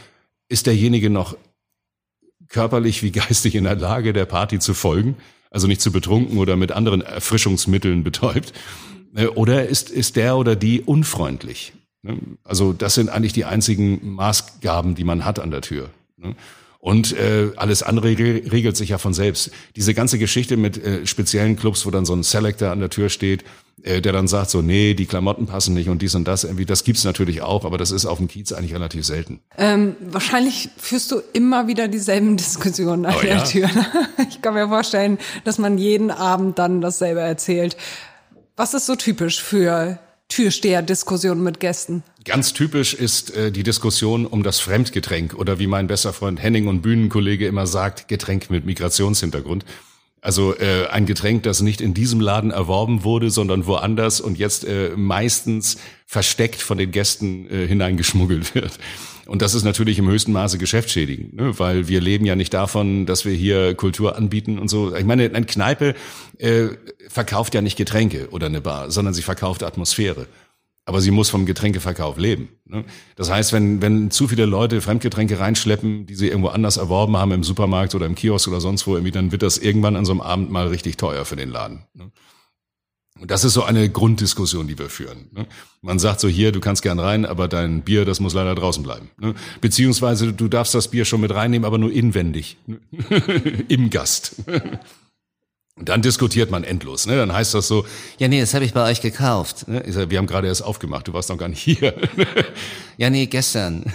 ist 0.47 0.65
derjenige 0.65 1.09
noch 1.09 1.35
körperlich 2.47 3.03
wie 3.03 3.11
geistig 3.11 3.55
in 3.55 3.65
der 3.65 3.75
Lage, 3.75 4.13
der 4.13 4.25
Party 4.25 4.59
zu 4.59 4.73
folgen, 4.73 5.17
also 5.51 5.67
nicht 5.67 5.81
zu 5.81 5.91
betrunken 5.91 6.37
oder 6.37 6.55
mit 6.55 6.71
anderen 6.71 7.01
Erfrischungsmitteln 7.01 8.03
betäubt. 8.03 8.53
Äh, 9.15 9.27
oder 9.27 9.67
ist, 9.67 9.89
ist 9.89 10.15
der 10.15 10.37
oder 10.37 10.55
die 10.55 10.81
unfreundlich? 10.81 11.73
Ne? 12.01 12.17
Also 12.43 12.73
das 12.73 12.95
sind 12.95 13.09
eigentlich 13.09 13.33
die 13.33 13.45
einzigen 13.45 14.13
Maßgaben, 14.13 14.95
die 14.95 15.03
man 15.03 15.25
hat 15.25 15.39
an 15.39 15.51
der 15.51 15.61
Tür. 15.61 15.89
Ne? 16.17 16.35
Und 16.81 17.11
äh, 17.11 17.51
alles 17.57 17.83
andere 17.83 18.07
regelt 18.07 18.77
sich 18.77 18.89
ja 18.89 18.97
von 18.97 19.13
selbst. 19.13 19.51
Diese 19.75 19.93
ganze 19.93 20.17
Geschichte 20.17 20.55
mit 20.55 20.81
äh, 20.81 21.05
speziellen 21.05 21.57
Clubs, 21.57 21.85
wo 21.85 21.91
dann 21.91 22.05
so 22.05 22.13
ein 22.13 22.23
Selector 22.23 22.71
an 22.71 22.79
der 22.79 22.89
Tür 22.89 23.09
steht, 23.09 23.43
äh, 23.83 24.01
der 24.01 24.13
dann 24.13 24.29
sagt 24.29 24.49
so, 24.49 24.61
nee, 24.61 24.93
die 24.93 25.05
Klamotten 25.05 25.45
passen 25.45 25.73
nicht 25.73 25.89
und 25.89 26.01
dies 26.01 26.15
und 26.15 26.25
das, 26.25 26.45
irgendwie, 26.45 26.65
das 26.65 26.85
gibt's 26.85 27.03
natürlich 27.03 27.41
auch, 27.41 27.65
aber 27.65 27.77
das 27.77 27.91
ist 27.91 28.05
auf 28.05 28.17
dem 28.17 28.29
Kiez 28.29 28.53
eigentlich 28.53 28.73
relativ 28.73 29.05
selten. 29.05 29.41
Ähm, 29.57 29.97
wahrscheinlich 29.99 30.69
führst 30.77 31.11
du 31.11 31.21
immer 31.33 31.67
wieder 31.67 31.89
dieselben 31.89 32.37
Diskussionen 32.37 33.05
an 33.05 33.15
oh, 33.17 33.21
der 33.21 33.37
ja? 33.37 33.43
Tür. 33.43 33.67
Ne? 33.67 33.85
Ich 34.29 34.41
kann 34.41 34.53
mir 34.53 34.69
vorstellen, 34.69 35.17
dass 35.43 35.57
man 35.57 35.77
jeden 35.77 36.11
Abend 36.11 36.59
dann 36.59 36.79
dasselbe 36.79 37.19
erzählt. 37.19 37.75
Was 38.59 38.73
ist 38.73 38.87
so 38.87 38.97
typisch 38.97 39.41
für 39.41 39.99
Türsteher-Diskussionen 40.27 41.41
mit 41.41 41.61
Gästen? 41.61 42.03
Ganz 42.25 42.51
typisch 42.51 42.93
ist 42.93 43.33
äh, 43.33 43.53
die 43.53 43.63
Diskussion 43.63 44.25
um 44.25 44.43
das 44.43 44.59
Fremdgetränk 44.59 45.33
oder 45.33 45.59
wie 45.59 45.67
mein 45.67 45.87
bester 45.87 46.11
Freund 46.11 46.43
Henning 46.43 46.67
und 46.67 46.81
Bühnenkollege 46.81 47.47
immer 47.47 47.67
sagt, 47.67 48.09
Getränk 48.09 48.49
mit 48.49 48.65
Migrationshintergrund. 48.65 49.63
Also 50.21 50.55
äh, 50.57 50.87
ein 50.87 51.05
Getränk, 51.05 51.43
das 51.43 51.61
nicht 51.61 51.79
in 51.81 51.93
diesem 51.93 52.19
Laden 52.19 52.51
erworben 52.51 53.03
wurde, 53.03 53.29
sondern 53.29 53.65
woanders 53.65 54.19
und 54.19 54.37
jetzt 54.37 54.65
äh, 54.65 54.91
meistens 54.95 55.77
versteckt 56.05 56.61
von 56.61 56.77
den 56.77 56.91
Gästen 56.91 57.49
äh, 57.49 57.67
hineingeschmuggelt 57.67 58.53
wird. 58.55 58.79
Und 59.29 59.43
das 59.43 59.53
ist 59.53 59.63
natürlich 59.63 59.99
im 59.99 60.09
höchsten 60.09 60.31
Maße 60.31 60.57
geschäftsschädigend, 60.57 61.35
ne? 61.35 61.59
weil 61.59 61.87
wir 61.87 62.01
leben 62.01 62.25
ja 62.25 62.35
nicht 62.35 62.53
davon, 62.53 63.05
dass 63.05 63.25
wir 63.25 63.33
hier 63.33 63.75
Kultur 63.75 64.15
anbieten 64.15 64.57
und 64.57 64.69
so. 64.69 64.95
Ich 64.95 65.05
meine, 65.05 65.25
eine 65.25 65.45
Kneipe 65.45 65.93
äh, 66.39 66.69
verkauft 67.07 67.53
ja 67.53 67.61
nicht 67.61 67.77
Getränke 67.77 68.29
oder 68.31 68.47
eine 68.47 68.59
Bar, 68.59 68.89
sondern 68.89 69.13
sie 69.13 69.21
verkauft 69.21 69.61
Atmosphäre. 69.61 70.25
Aber 70.89 71.01
sie 71.01 71.11
muss 71.11 71.29
vom 71.29 71.45
Getränkeverkauf 71.45 72.17
leben. 72.17 72.49
Ne? 72.65 72.83
Das 73.15 73.29
heißt, 73.29 73.53
wenn, 73.53 73.79
wenn 73.79 74.09
zu 74.09 74.27
viele 74.27 74.47
Leute 74.47 74.81
Fremdgetränke 74.81 75.39
reinschleppen, 75.39 76.07
die 76.07 76.15
sie 76.15 76.29
irgendwo 76.29 76.47
anders 76.47 76.77
erworben 76.77 77.15
haben, 77.15 77.31
im 77.31 77.43
Supermarkt 77.43 77.93
oder 77.93 78.07
im 78.07 78.15
Kiosk 78.15 78.47
oder 78.47 78.59
sonst 78.59 78.87
wo, 78.87 78.95
irgendwie, 78.95 79.11
dann 79.11 79.31
wird 79.31 79.43
das 79.43 79.59
irgendwann 79.59 79.95
an 79.95 80.03
so 80.03 80.13
einem 80.13 80.21
Abend 80.21 80.49
mal 80.49 80.65
richtig 80.65 80.97
teuer 80.97 81.25
für 81.25 81.35
den 81.35 81.51
Laden. 81.51 81.83
Ne? 81.93 82.11
Und 83.19 83.29
das 83.29 83.43
ist 83.43 83.53
so 83.53 83.63
eine 83.63 83.87
Grunddiskussion, 83.87 84.67
die 84.67 84.79
wir 84.79 84.89
führen. 84.89 85.27
Ne? 85.31 85.45
Man 85.83 85.99
sagt 85.99 86.21
so 86.21 86.27
hier, 86.27 86.51
du 86.51 86.59
kannst 86.59 86.81
gern 86.81 86.97
rein, 86.97 87.23
aber 87.23 87.47
dein 87.47 87.83
Bier, 87.83 88.03
das 88.03 88.19
muss 88.19 88.33
leider 88.33 88.55
draußen 88.55 88.81
bleiben. 88.81 89.11
Beziehungsweise 89.61 90.33
du 90.33 90.47
darfst 90.47 90.73
das 90.73 90.87
Bier 90.87 91.05
schon 91.05 91.21
mit 91.21 91.35
reinnehmen, 91.35 91.67
aber 91.67 91.77
nur 91.77 91.91
inwendig, 91.91 92.57
im 93.67 93.91
Gast. 93.91 94.37
Und 95.79 95.87
dann 95.87 96.01
diskutiert 96.01 96.51
man 96.51 96.65
endlos. 96.65 97.07
Ne? 97.07 97.15
Dann 97.15 97.31
heißt 97.31 97.53
das 97.53 97.69
so, 97.69 97.85
ja 98.17 98.27
nee, 98.27 98.41
das 98.41 98.53
habe 98.53 98.65
ich 98.65 98.73
bei 98.73 98.89
euch 98.91 98.99
gekauft. 98.99 99.67
Ne? 99.69 99.81
Ich 99.87 99.93
sag, 99.93 100.09
wir 100.09 100.17
haben 100.17 100.27
gerade 100.27 100.47
erst 100.47 100.61
aufgemacht, 100.61 101.07
du 101.07 101.13
warst 101.13 101.29
noch 101.29 101.37
gar 101.37 101.47
nicht 101.47 101.61
hier. 101.61 101.93
ja 102.97 103.09
nee, 103.09 103.27
gestern. 103.27 103.85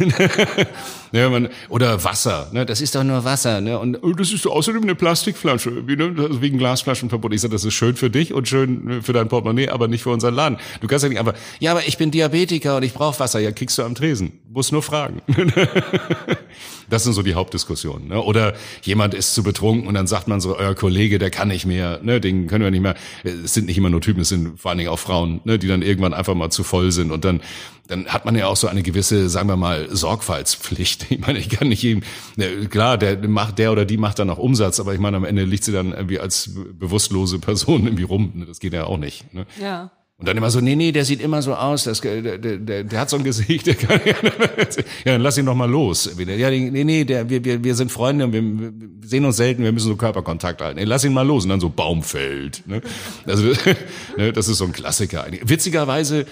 ja, 1.12 1.28
man, 1.30 1.50
oder 1.68 2.02
Wasser, 2.02 2.48
ne? 2.52 2.64
das 2.64 2.80
ist 2.80 2.94
doch 2.94 3.04
nur 3.04 3.24
Wasser. 3.24 3.60
Ne? 3.60 3.78
Und 3.78 4.02
oh, 4.02 4.12
das 4.12 4.32
ist 4.32 4.46
außerdem 4.46 4.82
eine 4.82 4.94
Plastikflasche, 4.94 5.86
wie, 5.86 5.96
ne? 5.96 6.14
Also 6.16 6.40
wegen 6.40 6.56
Glasflaschenverbot. 6.56 7.34
Ich 7.34 7.42
sage, 7.42 7.52
das 7.52 7.66
ist 7.66 7.74
schön 7.74 7.96
für 7.96 8.08
dich 8.08 8.32
und 8.32 8.48
schön 8.48 8.84
ne, 8.86 9.02
für 9.02 9.12
dein 9.12 9.28
Portemonnaie, 9.28 9.68
aber 9.68 9.86
nicht 9.86 10.02
für 10.02 10.10
unseren 10.10 10.34
Laden. 10.34 10.58
Du 10.80 10.86
kannst 10.86 11.02
ja 11.02 11.10
nicht 11.10 11.18
einfach, 11.18 11.34
ja, 11.60 11.72
aber 11.72 11.86
ich 11.86 11.98
bin 11.98 12.10
Diabetiker 12.10 12.78
und 12.78 12.82
ich 12.82 12.94
brauche 12.94 13.20
Wasser. 13.20 13.40
Ja, 13.40 13.52
kriegst 13.52 13.76
du 13.76 13.82
am 13.82 13.94
Tresen. 13.94 14.40
Muss 14.54 14.70
nur 14.70 14.82
fragen. 14.82 15.20
das 16.88 17.04
sind 17.04 17.12
so 17.12 17.22
die 17.22 17.34
Hauptdiskussionen. 17.34 18.08
Ne? 18.08 18.22
Oder 18.22 18.54
jemand 18.82 19.14
ist 19.14 19.34
zu 19.34 19.42
betrunken 19.42 19.88
und 19.88 19.94
dann 19.94 20.06
sagt 20.06 20.28
man 20.28 20.40
so, 20.40 20.56
euer 20.56 20.74
Kollege, 20.74 21.18
der 21.18 21.30
kann 21.30 21.48
nicht 21.48 21.66
mehr 21.66 22.00
ne, 22.02 22.20
den 22.20 22.46
können 22.46 22.64
wir 22.64 22.70
nicht 22.70 22.80
mehr. 22.80 22.94
Es 23.24 23.54
sind 23.54 23.66
nicht 23.66 23.78
immer 23.78 23.90
nur 23.90 24.00
Typen, 24.00 24.20
es 24.20 24.28
sind 24.28 24.60
vor 24.60 24.70
allen 24.70 24.78
Dingen 24.78 24.90
auch 24.90 24.98
Frauen, 24.98 25.40
ne, 25.44 25.58
die 25.58 25.66
dann 25.66 25.82
irgendwann 25.82 26.14
einfach 26.14 26.34
mal 26.34 26.50
zu 26.50 26.62
voll 26.62 26.92
sind 26.92 27.10
und 27.10 27.24
dann 27.24 27.40
dann 27.86 28.06
hat 28.06 28.24
man 28.24 28.34
ja 28.34 28.46
auch 28.46 28.56
so 28.56 28.66
eine 28.66 28.82
gewisse, 28.82 29.28
sagen 29.28 29.46
wir 29.46 29.58
mal, 29.58 29.94
Sorgfaltspflicht. 29.94 31.10
Ich 31.10 31.20
meine, 31.20 31.38
ich 31.38 31.50
kann 31.50 31.68
nicht 31.68 31.82
jedem, 31.82 32.02
ne, 32.36 32.66
klar, 32.66 32.96
der 32.96 33.28
macht, 33.28 33.58
der 33.58 33.72
oder 33.72 33.84
die 33.84 33.98
macht 33.98 34.18
dann 34.18 34.30
auch 34.30 34.38
Umsatz, 34.38 34.80
aber 34.80 34.94
ich 34.94 35.00
meine, 35.00 35.18
am 35.18 35.24
Ende 35.24 35.44
liegt 35.44 35.64
sie 35.64 35.72
dann 35.72 35.92
irgendwie 35.92 36.18
als 36.18 36.50
bewusstlose 36.54 37.40
Person 37.40 37.84
irgendwie 37.84 38.04
rum. 38.04 38.32
Ne, 38.34 38.46
das 38.46 38.58
geht 38.58 38.72
ja 38.72 38.84
auch 38.84 38.96
nicht. 38.96 39.34
Ne? 39.34 39.44
Ja. 39.60 39.90
Und 40.16 40.28
dann 40.28 40.36
immer 40.36 40.50
so, 40.50 40.60
nee, 40.60 40.76
nee, 40.76 40.92
der 40.92 41.04
sieht 41.04 41.20
immer 41.20 41.42
so 41.42 41.54
aus, 41.54 41.84
das, 41.84 42.00
der, 42.00 42.38
der, 42.38 42.84
der 42.84 43.00
hat 43.00 43.10
so 43.10 43.16
ein 43.16 43.24
Gesicht, 43.24 43.66
der 43.66 43.74
kann, 43.74 44.00
ja, 44.04 44.14
dann 45.04 45.20
lass 45.20 45.36
ihn 45.38 45.46
doch 45.46 45.56
mal 45.56 45.68
los. 45.68 46.08
Ja, 46.16 46.50
nee, 46.50 46.84
nee, 46.84 47.04
der, 47.04 47.28
wir, 47.28 47.44
wir, 47.44 47.64
wir 47.64 47.74
sind 47.74 47.90
Freunde, 47.90 48.32
wir, 48.32 48.42
wir 48.42 48.72
sehen 49.08 49.24
uns 49.24 49.36
selten, 49.36 49.64
wir 49.64 49.72
müssen 49.72 49.88
so 49.88 49.96
Körperkontakt 49.96 50.60
halten. 50.60 50.78
Nee, 50.78 50.84
lass 50.84 51.04
ihn 51.04 51.12
mal 51.12 51.26
los. 51.26 51.42
Und 51.42 51.50
dann 51.50 51.60
so 51.60 51.68
Baumfeld. 51.68 52.62
Ne? 52.66 52.80
Also 53.26 53.42
ne, 54.16 54.32
das 54.32 54.46
ist 54.46 54.58
so 54.58 54.66
ein 54.66 54.72
Klassiker. 54.72 55.26
Witzigerweise 55.42 56.26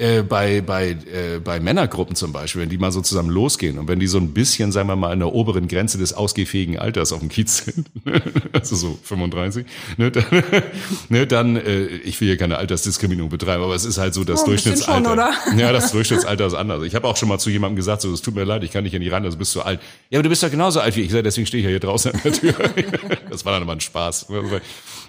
äh, 0.00 0.22
bei, 0.22 0.60
bei, 0.60 0.90
äh, 0.90 1.40
bei 1.42 1.58
Männergruppen 1.58 2.14
zum 2.14 2.32
Beispiel, 2.32 2.62
wenn 2.62 2.68
die 2.68 2.78
mal 2.78 2.92
so 2.92 3.00
zusammen 3.00 3.30
losgehen 3.30 3.78
und 3.78 3.88
wenn 3.88 3.98
die 3.98 4.06
so 4.06 4.18
ein 4.18 4.32
bisschen, 4.32 4.70
sagen 4.70 4.88
wir 4.88 4.94
mal, 4.94 5.10
an 5.10 5.18
der 5.18 5.34
oberen 5.34 5.66
Grenze 5.66 5.98
des 5.98 6.12
ausgehfähigen 6.12 6.78
Alters 6.78 7.12
auf 7.12 7.18
dem 7.18 7.28
Kiez 7.28 7.64
sind, 7.64 7.88
also 8.52 8.76
so 8.76 8.96
35, 9.02 9.66
ne, 9.96 10.12
dann, 10.12 10.24
ne, 11.08 11.26
dann 11.26 11.56
äh, 11.56 11.86
ich 11.86 12.20
will 12.20 12.28
hier 12.28 12.36
keine 12.36 12.58
Altersdiskriminierung 12.58 13.28
betreiben, 13.28 13.64
aber 13.64 13.74
es 13.74 13.84
ist 13.84 13.98
halt 13.98 14.14
so 14.14 14.22
das 14.22 14.42
oh, 14.42 14.46
Durchschnittsalter. 14.46 15.04
Schon, 15.04 15.12
oder? 15.12 15.32
Ja, 15.56 15.72
das 15.72 15.90
Durchschnittsalter 15.90 16.46
ist 16.46 16.54
anders. 16.54 16.84
Ich 16.84 16.94
habe 16.94 17.08
auch 17.08 17.16
schon 17.16 17.28
mal 17.28 17.40
zu 17.40 17.50
jemandem 17.50 17.74
gesagt, 17.74 18.02
so, 18.02 18.12
es 18.12 18.22
tut 18.22 18.36
mir 18.36 18.44
leid, 18.44 18.62
ich 18.62 18.70
kann 18.70 18.84
nicht 18.84 18.92
hier 18.92 19.00
nicht 19.00 19.10
ran, 19.10 19.24
also 19.24 19.36
bist 19.36 19.52
du 19.56 19.62
alt. 19.62 19.80
Ja, 20.10 20.20
aber 20.20 20.22
du 20.22 20.28
bist 20.28 20.44
doch 20.44 20.50
genauso 20.50 20.78
alt 20.78 20.94
wie 20.94 21.00
ich. 21.00 21.10
Deswegen 21.10 21.46
stehe 21.48 21.60
ich 21.60 21.64
ja 21.64 21.70
hier 21.70 21.80
draußen 21.80 22.12
an 22.12 22.20
der 22.22 22.32
Tür. 22.32 22.54
das 23.30 23.44
war 23.44 23.52
dann 23.52 23.62
immer 23.62 23.72
ein 23.72 23.80
Spaß. 23.80 24.28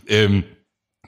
Ähm, 0.07 0.45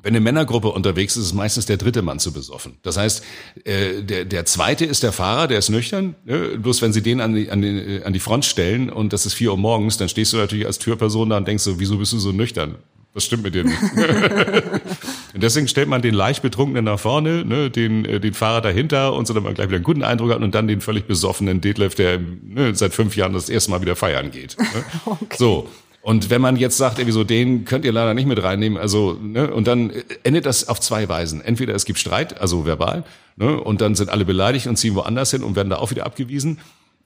wenn 0.04 0.16
eine 0.16 0.20
Männergruppe 0.20 0.70
unterwegs 0.70 1.16
ist, 1.16 1.26
ist 1.26 1.34
meistens 1.34 1.66
der 1.66 1.78
dritte 1.78 2.02
Mann 2.02 2.20
zu 2.20 2.32
besoffen. 2.32 2.78
Das 2.82 2.98
heißt, 2.98 3.24
äh, 3.66 4.02
der, 4.02 4.26
der 4.26 4.46
zweite 4.46 4.86
ist 4.86 5.04
der 5.04 5.12
Fahrer, 5.12 5.48
der 5.48 5.60
ist 5.60 5.70
nüchtern. 5.70 6.16
Ne? 6.26 6.58
Bloß 6.58 6.82
wenn 6.82 6.94
sie 6.94 7.02
den 7.02 7.22
an 7.22 7.36
die, 7.36 7.52
an, 7.52 7.62
die, 7.62 8.02
an 8.04 8.14
die 8.14 8.20
Front 8.20 8.46
stellen 8.46 8.90
und 8.90 9.14
das 9.14 9.26
ist 9.26 9.34
vier 9.34 9.52
Uhr 9.52 9.58
morgens, 9.58 9.98
dann 9.98 10.10
stehst 10.10 10.34
du 10.34 10.38
natürlich 10.38 10.66
als 10.66 10.80
Türperson 10.80 11.30
da 11.30 11.38
und 11.38 11.48
denkst 11.48 11.64
so, 11.64 11.80
wieso 11.80 11.98
bist 11.98 12.14
du 12.14 12.20
so 12.20 12.32
nüchtern? 12.32 12.76
Was 13.14 13.26
stimmt 13.26 13.44
mit 13.44 13.54
dir 13.54 13.66
nicht? 13.66 13.78
und 15.34 15.44
deswegen 15.44 15.68
stellt 15.68 15.90
man 15.90 16.02
den 16.02 16.14
leicht 16.14 16.42
Betrunkenen 16.42 16.86
nach 16.86 17.00
vorne, 17.00 17.44
ne, 17.44 17.70
den, 17.70 18.06
äh, 18.06 18.20
den 18.22 18.34
Fahrer 18.34 18.62
dahinter 18.62 19.14
und 19.14 19.28
so, 19.28 19.34
dass 19.34 19.44
man 19.44 19.54
gleich 19.54 19.68
wieder 19.68 19.76
einen 19.76 19.84
guten 19.84 20.04
Eindruck 20.04 20.32
hat 20.32 20.42
und 20.42 20.56
dann 20.56 20.68
den 20.68 20.80
völlig 20.80 21.08
besoffenen 21.08 21.60
Detlef, 21.60 21.94
der 21.94 22.20
ne, 22.20 22.74
seit 22.74 22.94
fünf 22.94 23.18
Jahren 23.18 23.34
das 23.34 23.50
erste 23.50 23.72
Mal 23.72 23.82
wieder 23.82 23.96
feiern 23.96 24.32
geht. 24.32 24.58
Ne? 24.58 24.66
Okay. 25.06 25.36
So. 25.38 25.70
Und 26.02 26.32
wenn 26.32 26.42
man 26.42 26.56
jetzt 26.56 26.78
sagt, 26.78 26.98
irgendwie 26.98 27.14
so, 27.14 27.24
den 27.24 27.64
könnt 27.64 27.86
ihr 27.86 27.92
leider 27.92 28.14
nicht 28.14 28.26
mit 28.26 28.42
reinnehmen, 28.42 28.78
also, 28.78 29.14
ne, 29.22 29.54
und 29.54 29.68
dann 29.68 29.92
endet 30.24 30.48
das 30.48 30.68
auf 30.68 30.80
zwei 30.80 31.08
Weisen. 31.08 31.42
Entweder 31.42 31.76
es 31.76 31.86
gibt 31.86 32.00
Streit, 32.00 32.42
also 32.42 32.66
verbal, 32.66 33.04
ne, 33.36 33.60
und 33.60 33.82
dann 33.82 33.94
sind 33.94 34.10
alle 34.10 34.26
beleidigt 34.26 34.66
und 34.66 34.78
ziehen 34.78 34.96
woanders 34.96 35.32
hin 35.32 35.44
und 35.44 35.56
werden 35.56 35.70
da 35.70 35.78
auch 35.78 35.92
wieder 35.92 36.06
abgewiesen. 36.06 36.60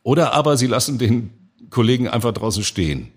Oder 0.03 0.33
aber 0.33 0.55
sie 0.55 0.67
lassen 0.67 0.97
den 0.97 1.31
Kollegen 1.69 2.07
einfach 2.07 2.31
draußen 2.31 2.63
stehen 2.63 3.11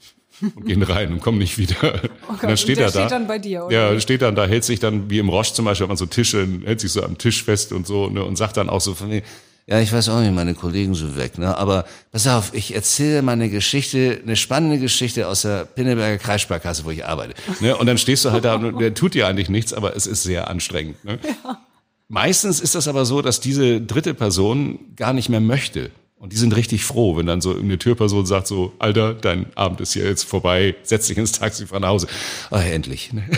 und 0.56 0.66
gehen 0.66 0.82
rein 0.82 1.12
und 1.12 1.20
kommen 1.20 1.38
nicht 1.38 1.58
wieder. 1.58 1.76
Oh 1.80 1.90
Gott, 1.90 2.42
und 2.42 2.42
dann 2.42 2.56
steht 2.56 2.78
und 2.78 2.84
er 2.84 2.90
da. 2.90 3.00
Steht 3.00 3.10
dann 3.12 3.26
bei 3.28 3.38
dir, 3.38 3.66
oder? 3.66 3.92
Ja, 3.92 4.00
steht 4.00 4.22
dann 4.22 4.34
da, 4.34 4.46
hält 4.46 4.64
sich 4.64 4.80
dann 4.80 5.10
wie 5.10 5.18
im 5.18 5.28
Roche 5.28 5.54
zum 5.54 5.64
Beispiel, 5.64 5.84
hat 5.84 5.88
man 5.88 5.96
so 5.96 6.06
Tische, 6.06 6.46
hält 6.64 6.80
sich 6.80 6.90
so 6.90 7.04
am 7.04 7.18
Tisch 7.18 7.44
fest 7.44 7.72
und 7.72 7.86
so, 7.86 8.08
ne, 8.08 8.24
und 8.24 8.36
sagt 8.36 8.56
dann 8.56 8.68
auch 8.68 8.80
so 8.80 8.94
von, 8.94 9.08
nee, 9.08 9.22
ja, 9.68 9.80
ich 9.80 9.92
weiß 9.92 10.08
auch 10.08 10.20
nicht, 10.20 10.32
meine 10.32 10.54
Kollegen 10.54 10.94
sind 10.94 11.18
weg, 11.18 11.36
ne? 11.36 11.54
Aber 11.54 11.84
pass 12.10 12.26
auf, 12.26 12.54
ich 12.54 12.74
erzähle 12.74 13.20
meine 13.20 13.50
Geschichte, 13.50 14.18
eine 14.22 14.34
spannende 14.34 14.78
Geschichte 14.78 15.28
aus 15.28 15.42
der 15.42 15.66
Pinneberger 15.66 16.16
Kreissparkasse, 16.16 16.86
wo 16.86 16.90
ich 16.90 17.04
arbeite. 17.04 17.34
Ne? 17.60 17.76
Und 17.76 17.86
dann 17.86 17.98
stehst 17.98 18.24
du 18.24 18.30
halt 18.30 18.46
da 18.46 18.54
und 18.54 18.78
der 18.78 18.94
tut 18.94 19.12
dir 19.12 19.26
eigentlich 19.26 19.50
nichts, 19.50 19.74
aber 19.74 19.94
es 19.94 20.06
ist 20.06 20.22
sehr 20.22 20.48
anstrengend. 20.48 21.04
Ne? 21.04 21.18
Ja. 21.22 21.60
Meistens 22.08 22.60
ist 22.60 22.74
das 22.74 22.88
aber 22.88 23.04
so, 23.04 23.20
dass 23.20 23.40
diese 23.40 23.82
dritte 23.82 24.14
Person 24.14 24.78
gar 24.96 25.12
nicht 25.12 25.28
mehr 25.28 25.40
möchte. 25.40 25.90
Und 26.16 26.32
die 26.32 26.38
sind 26.38 26.56
richtig 26.56 26.82
froh, 26.82 27.18
wenn 27.18 27.26
dann 27.26 27.42
so 27.42 27.54
eine 27.54 27.76
Türperson 27.76 28.24
sagt 28.24 28.46
so, 28.46 28.72
Alter, 28.78 29.12
dein 29.12 29.54
Abend 29.54 29.82
ist 29.82 29.92
hier 29.92 30.06
jetzt 30.06 30.24
vorbei, 30.24 30.76
setz 30.82 31.08
dich 31.08 31.18
ins 31.18 31.32
Taxi, 31.32 31.66
fahr 31.66 31.80
nach 31.80 31.90
Hause. 31.90 32.06
Ah, 32.50 32.62
endlich. 32.62 33.12
Ne? 33.12 33.22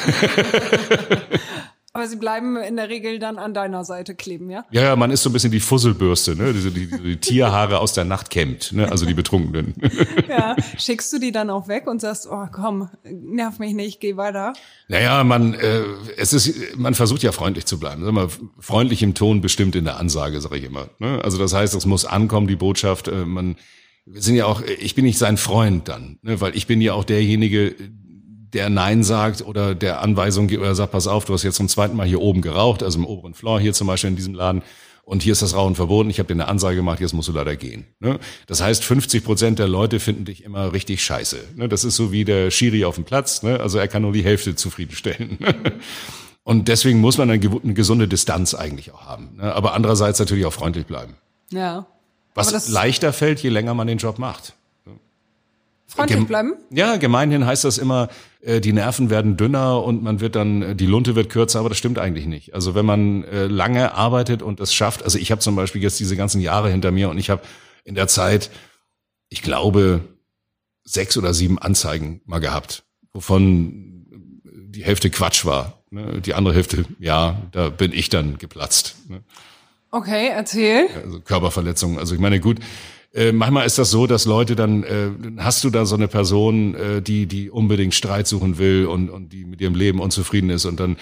Aber 1.92 2.06
sie 2.06 2.16
bleiben 2.16 2.56
in 2.56 2.76
der 2.76 2.88
Regel 2.88 3.18
dann 3.18 3.36
an 3.36 3.52
deiner 3.52 3.84
Seite 3.84 4.14
kleben, 4.14 4.48
ja? 4.48 4.64
Ja, 4.70 4.82
ja, 4.82 4.96
man 4.96 5.10
ist 5.10 5.24
so 5.24 5.30
ein 5.30 5.32
bisschen 5.32 5.50
die 5.50 5.58
Fusselbürste, 5.58 6.36
ne? 6.36 6.52
Die, 6.52 6.70
die, 6.70 6.86
die 6.86 7.16
Tierhaare 7.16 7.80
aus 7.80 7.94
der 7.94 8.04
Nacht 8.04 8.30
kämmt, 8.30 8.70
ne? 8.72 8.88
Also 8.88 9.06
die 9.06 9.14
Betrunkenen. 9.14 9.74
ja, 10.28 10.54
schickst 10.78 11.12
du 11.12 11.18
die 11.18 11.32
dann 11.32 11.50
auch 11.50 11.66
weg 11.66 11.88
und 11.88 12.00
sagst, 12.00 12.28
oh 12.30 12.46
komm, 12.52 12.88
nerv 13.02 13.58
mich 13.58 13.74
nicht, 13.74 13.98
geh 13.98 14.16
weiter. 14.16 14.52
Naja, 14.86 15.24
man, 15.24 15.54
äh, 15.54 15.82
es 16.16 16.32
ist, 16.32 16.78
man 16.78 16.94
versucht 16.94 17.24
ja 17.24 17.32
freundlich 17.32 17.66
zu 17.66 17.80
bleiben. 17.80 18.04
Sag 18.04 18.12
mal, 18.12 18.28
freundlich 18.60 19.02
im 19.02 19.14
Ton 19.14 19.40
bestimmt 19.40 19.74
in 19.74 19.84
der 19.84 19.98
Ansage, 19.98 20.40
sage 20.40 20.58
ich 20.58 20.64
immer. 20.64 20.90
Ne? 21.00 21.18
Also 21.24 21.38
das 21.38 21.54
heißt, 21.54 21.74
es 21.74 21.86
muss 21.86 22.04
ankommen, 22.04 22.46
die 22.46 22.54
Botschaft. 22.54 23.08
Äh, 23.08 23.24
man, 23.24 23.56
wir 24.06 24.22
sind 24.22 24.36
ja 24.36 24.46
auch, 24.46 24.62
ich 24.62 24.94
bin 24.94 25.04
nicht 25.04 25.18
sein 25.18 25.36
Freund 25.36 25.88
dann, 25.88 26.20
ne? 26.22 26.40
weil 26.40 26.56
ich 26.56 26.68
bin 26.68 26.80
ja 26.80 26.92
auch 26.94 27.04
derjenige, 27.04 27.74
der 28.52 28.70
Nein 28.70 29.02
sagt 29.04 29.42
oder 29.42 29.74
der 29.74 30.00
Anweisung 30.00 30.48
gibt 30.48 30.62
oder 30.62 30.74
sagt, 30.74 30.92
pass 30.92 31.06
auf, 31.06 31.24
du 31.24 31.34
hast 31.34 31.42
jetzt 31.42 31.56
zum 31.56 31.68
zweiten 31.68 31.96
Mal 31.96 32.06
hier 32.06 32.20
oben 32.20 32.42
geraucht, 32.42 32.82
also 32.82 32.98
im 32.98 33.06
oberen 33.06 33.34
Floor 33.34 33.60
hier 33.60 33.72
zum 33.72 33.86
Beispiel 33.86 34.10
in 34.10 34.16
diesem 34.16 34.34
Laden, 34.34 34.62
und 35.10 35.24
hier 35.24 35.32
ist 35.32 35.42
das 35.42 35.54
Rauchen 35.54 35.74
verboten, 35.74 36.08
ich 36.08 36.20
habe 36.20 36.28
dir 36.28 36.34
eine 36.34 36.46
Ansage 36.46 36.76
gemacht, 36.76 37.00
jetzt 37.00 37.14
musst 37.14 37.28
du 37.28 37.32
leider 37.32 37.56
gehen. 37.56 37.84
Ne? 37.98 38.20
Das 38.46 38.60
heißt, 38.60 38.84
50 38.84 39.24
Prozent 39.24 39.58
der 39.58 39.66
Leute 39.66 39.98
finden 39.98 40.24
dich 40.24 40.44
immer 40.44 40.72
richtig 40.72 41.02
scheiße. 41.02 41.36
Ne? 41.56 41.68
Das 41.68 41.82
ist 41.82 41.96
so 41.96 42.12
wie 42.12 42.24
der 42.24 42.52
Schiri 42.52 42.84
auf 42.84 42.94
dem 42.94 43.02
Platz, 43.02 43.42
ne? 43.42 43.58
also 43.58 43.78
er 43.78 43.88
kann 43.88 44.02
nur 44.02 44.12
die 44.12 44.22
Hälfte 44.22 44.54
zufriedenstellen. 44.54 45.38
Und 46.44 46.68
deswegen 46.68 47.00
muss 47.00 47.18
man 47.18 47.30
eine 47.30 47.40
gesunde 47.40 48.08
Distanz 48.08 48.54
eigentlich 48.54 48.92
auch 48.92 49.04
haben. 49.04 49.40
Aber 49.40 49.74
andererseits 49.74 50.18
natürlich 50.18 50.46
auch 50.46 50.52
freundlich 50.52 50.86
bleiben. 50.86 51.14
Ja. 51.50 51.86
Was 52.34 52.68
leichter 52.68 53.12
fällt, 53.12 53.40
je 53.40 53.50
länger 53.50 53.74
man 53.74 53.86
den 53.86 53.98
Job 53.98 54.18
macht. 54.18 54.54
Freundlich 55.90 56.24
bleiben? 56.26 56.54
Ja, 56.70 56.96
gemeinhin 56.96 57.44
heißt 57.44 57.64
das 57.64 57.76
immer, 57.76 58.08
äh, 58.42 58.60
die 58.60 58.72
Nerven 58.72 59.10
werden 59.10 59.36
dünner 59.36 59.82
und 59.82 60.02
man 60.02 60.20
wird 60.20 60.36
dann, 60.36 60.62
äh, 60.62 60.76
die 60.76 60.86
Lunte 60.86 61.16
wird 61.16 61.30
kürzer, 61.30 61.58
aber 61.58 61.68
das 61.68 61.78
stimmt 61.78 61.98
eigentlich 61.98 62.26
nicht. 62.26 62.54
Also 62.54 62.76
wenn 62.76 62.86
man 62.86 63.24
äh, 63.24 63.46
lange 63.46 63.94
arbeitet 63.94 64.40
und 64.40 64.60
es 64.60 64.72
schafft, 64.72 65.02
also 65.02 65.18
ich 65.18 65.32
habe 65.32 65.40
zum 65.40 65.56
Beispiel 65.56 65.82
jetzt 65.82 65.98
diese 65.98 66.16
ganzen 66.16 66.40
Jahre 66.40 66.70
hinter 66.70 66.92
mir 66.92 67.10
und 67.10 67.18
ich 67.18 67.28
habe 67.28 67.42
in 67.84 67.96
der 67.96 68.06
Zeit, 68.06 68.50
ich 69.30 69.42
glaube, 69.42 70.00
sechs 70.84 71.16
oder 71.16 71.34
sieben 71.34 71.58
Anzeigen 71.58 72.20
mal 72.24 72.38
gehabt, 72.38 72.84
wovon 73.12 74.06
die 74.44 74.84
Hälfte 74.84 75.10
Quatsch 75.10 75.44
war. 75.44 75.82
Ne? 75.90 76.20
Die 76.20 76.34
andere 76.34 76.54
Hälfte, 76.54 76.84
ja, 77.00 77.42
da 77.50 77.68
bin 77.68 77.92
ich 77.92 78.08
dann 78.08 78.38
geplatzt. 78.38 78.96
Ne? 79.08 79.22
Okay, 79.90 80.28
erzähl. 80.28 80.86
Also 81.04 81.20
Körperverletzungen. 81.20 81.98
Also 81.98 82.14
ich 82.14 82.20
meine, 82.20 82.38
gut, 82.38 82.60
äh, 83.12 83.32
manchmal 83.32 83.66
ist 83.66 83.78
das 83.78 83.90
so, 83.90 84.06
dass 84.06 84.24
Leute 84.24 84.54
dann, 84.54 84.84
äh, 84.84 85.10
hast 85.38 85.64
du 85.64 85.70
da 85.70 85.84
so 85.84 85.96
eine 85.96 86.08
Person, 86.08 86.74
äh, 86.74 87.02
die, 87.02 87.26
die 87.26 87.50
unbedingt 87.50 87.94
Streit 87.94 88.26
suchen 88.26 88.58
will 88.58 88.86
und, 88.86 89.10
und 89.10 89.32
die 89.32 89.44
mit 89.44 89.60
ihrem 89.60 89.74
Leben 89.74 90.00
unzufrieden 90.00 90.50
ist 90.50 90.64
und 90.64 90.78
dann, 90.78 90.96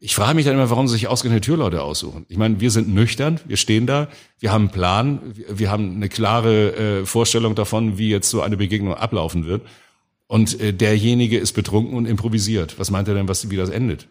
ich 0.00 0.16
frage 0.16 0.34
mich 0.34 0.44
dann 0.44 0.54
immer, 0.54 0.68
warum 0.70 0.88
sie 0.88 0.94
sich 0.94 1.06
ausgerechnet 1.06 1.44
Türleute 1.44 1.82
aussuchen. 1.82 2.26
Ich 2.28 2.36
meine, 2.36 2.60
wir 2.60 2.72
sind 2.72 2.92
nüchtern, 2.92 3.38
wir 3.46 3.56
stehen 3.56 3.86
da, 3.86 4.08
wir 4.40 4.50
haben 4.52 4.62
einen 4.62 4.72
Plan, 4.72 5.20
wir, 5.34 5.58
wir 5.60 5.70
haben 5.70 5.94
eine 5.94 6.08
klare 6.08 6.74
äh, 7.02 7.06
Vorstellung 7.06 7.54
davon, 7.54 7.98
wie 7.98 8.10
jetzt 8.10 8.28
so 8.28 8.42
eine 8.42 8.56
Begegnung 8.56 8.94
ablaufen 8.94 9.46
wird. 9.46 9.62
Und 10.26 10.60
äh, 10.60 10.72
derjenige 10.72 11.38
ist 11.38 11.52
betrunken 11.52 11.94
und 11.94 12.06
improvisiert. 12.06 12.80
Was 12.80 12.90
meint 12.90 13.06
er 13.06 13.14
denn, 13.14 13.28
was, 13.28 13.50
wie 13.50 13.56
das 13.56 13.70
endet? 13.70 14.08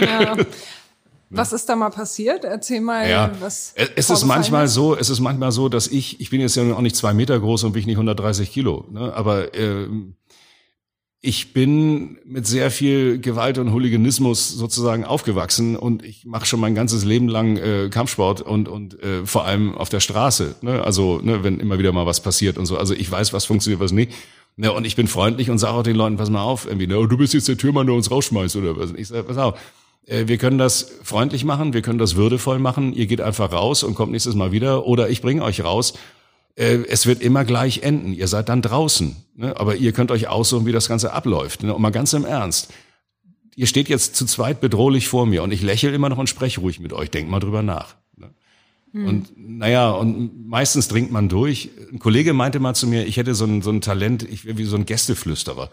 Ja. 0.00 0.36
Was 1.30 1.52
ist 1.52 1.68
da 1.68 1.76
mal 1.76 1.90
passiert? 1.90 2.44
Erzähl 2.44 2.80
mal, 2.80 3.08
ja, 3.08 3.32
was. 3.40 3.74
Es 3.96 4.10
ist 4.10 4.24
manchmal 4.24 4.66
ist. 4.66 4.74
so, 4.74 4.96
es 4.96 5.10
ist 5.10 5.20
manchmal 5.20 5.52
so, 5.52 5.68
dass 5.68 5.86
ich, 5.86 6.20
ich 6.20 6.30
bin 6.30 6.40
jetzt 6.40 6.56
ja 6.56 6.62
auch 6.74 6.80
nicht 6.80 6.96
zwei 6.96 7.14
Meter 7.14 7.38
groß 7.38 7.64
und 7.64 7.74
wiege 7.74 7.86
nicht 7.86 7.96
130 7.96 8.52
Kilo, 8.52 8.86
ne? 8.90 9.12
aber 9.14 9.54
äh, 9.54 9.88
ich 11.26 11.54
bin 11.54 12.18
mit 12.26 12.46
sehr 12.46 12.70
viel 12.70 13.18
Gewalt 13.18 13.56
und 13.56 13.72
Hooliganismus 13.72 14.50
sozusagen 14.50 15.04
aufgewachsen 15.04 15.74
und 15.74 16.04
ich 16.04 16.26
mache 16.26 16.44
schon 16.44 16.60
mein 16.60 16.74
ganzes 16.74 17.02
Leben 17.02 17.28
lang 17.28 17.56
äh, 17.56 17.88
Kampfsport 17.88 18.42
und 18.42 18.68
und 18.68 19.02
äh, 19.02 19.24
vor 19.24 19.46
allem 19.46 19.74
auf 19.74 19.88
der 19.88 20.00
Straße. 20.00 20.56
Ne? 20.60 20.82
Also 20.82 21.20
ne, 21.22 21.42
wenn 21.42 21.60
immer 21.60 21.78
wieder 21.78 21.92
mal 21.92 22.04
was 22.04 22.20
passiert 22.20 22.58
und 22.58 22.66
so. 22.66 22.76
Also 22.76 22.92
ich 22.92 23.10
weiß, 23.10 23.32
was 23.32 23.46
funktioniert, 23.46 23.80
was 23.80 23.92
nicht. 23.92 24.12
Ja, 24.58 24.70
und 24.70 24.86
ich 24.86 24.96
bin 24.96 25.08
freundlich 25.08 25.48
und 25.48 25.58
sage 25.58 25.72
auch 25.72 25.82
den 25.82 25.96
Leuten, 25.96 26.18
pass 26.18 26.28
mal 26.28 26.42
auf, 26.42 26.66
irgendwie, 26.66 26.86
ne, 26.86 26.94
du 27.08 27.16
bist 27.16 27.32
jetzt 27.32 27.48
der 27.48 27.56
Türmann, 27.56 27.86
der 27.86 27.96
uns 27.96 28.10
rausschmeißt 28.10 28.56
oder 28.56 28.76
was. 28.76 28.92
Ich 28.92 29.08
sage, 29.08 29.24
pass 29.24 29.38
auf, 29.38 29.54
äh, 29.54 29.58
wir 30.06 30.36
können 30.38 30.58
das 30.58 30.92
freundlich 31.02 31.44
machen, 31.44 31.72
wir 31.72 31.80
können 31.80 31.98
das 31.98 32.14
würdevoll 32.14 32.58
machen. 32.58 32.92
Ihr 32.92 33.06
geht 33.06 33.20
einfach 33.20 33.52
raus 33.52 33.82
und 33.82 33.94
kommt 33.94 34.12
nächstes 34.12 34.34
Mal 34.34 34.52
wieder 34.52 34.86
oder 34.86 35.08
ich 35.08 35.22
bringe 35.22 35.42
euch 35.42 35.64
raus. 35.64 35.94
Äh, 36.56 36.84
es 36.88 37.06
wird 37.06 37.22
immer 37.22 37.44
gleich 37.44 37.82
enden. 37.82 38.12
Ihr 38.12 38.28
seid 38.28 38.48
dann 38.48 38.62
draußen. 38.62 39.16
Ne? 39.36 39.58
Aber 39.58 39.76
ihr 39.76 39.92
könnt 39.92 40.10
euch 40.10 40.28
aussuchen, 40.28 40.66
wie 40.66 40.72
das 40.72 40.88
Ganze 40.88 41.12
abläuft. 41.12 41.62
Ne? 41.62 41.74
Und 41.74 41.82
mal 41.82 41.90
ganz 41.90 42.12
im 42.12 42.24
Ernst. 42.24 42.72
Ihr 43.56 43.66
steht 43.66 43.88
jetzt 43.88 44.16
zu 44.16 44.26
zweit 44.26 44.60
bedrohlich 44.60 45.08
vor 45.08 45.26
mir 45.26 45.42
und 45.42 45.52
ich 45.52 45.62
lächle 45.62 45.92
immer 45.92 46.08
noch 46.08 46.18
und 46.18 46.28
spreche 46.28 46.60
ruhig 46.60 46.80
mit 46.80 46.92
euch. 46.92 47.10
Denkt 47.10 47.30
mal 47.30 47.40
drüber 47.40 47.62
nach. 47.62 47.94
Ne? 48.16 48.30
Hm. 48.92 49.06
Und 49.06 49.32
naja, 49.36 49.90
und 49.90 50.48
meistens 50.48 50.88
dringt 50.88 51.10
man 51.10 51.28
durch. 51.28 51.70
Ein 51.92 51.98
Kollege 51.98 52.32
meinte 52.32 52.60
mal 52.60 52.74
zu 52.74 52.86
mir, 52.86 53.06
ich 53.06 53.16
hätte 53.16 53.34
so 53.34 53.44
ein, 53.44 53.62
so 53.62 53.70
ein 53.70 53.80
Talent, 53.80 54.22
ich 54.22 54.44
wäre 54.44 54.58
wie 54.58 54.64
so 54.64 54.76
ein 54.76 54.86
Gästeflüsterer. 54.86 55.70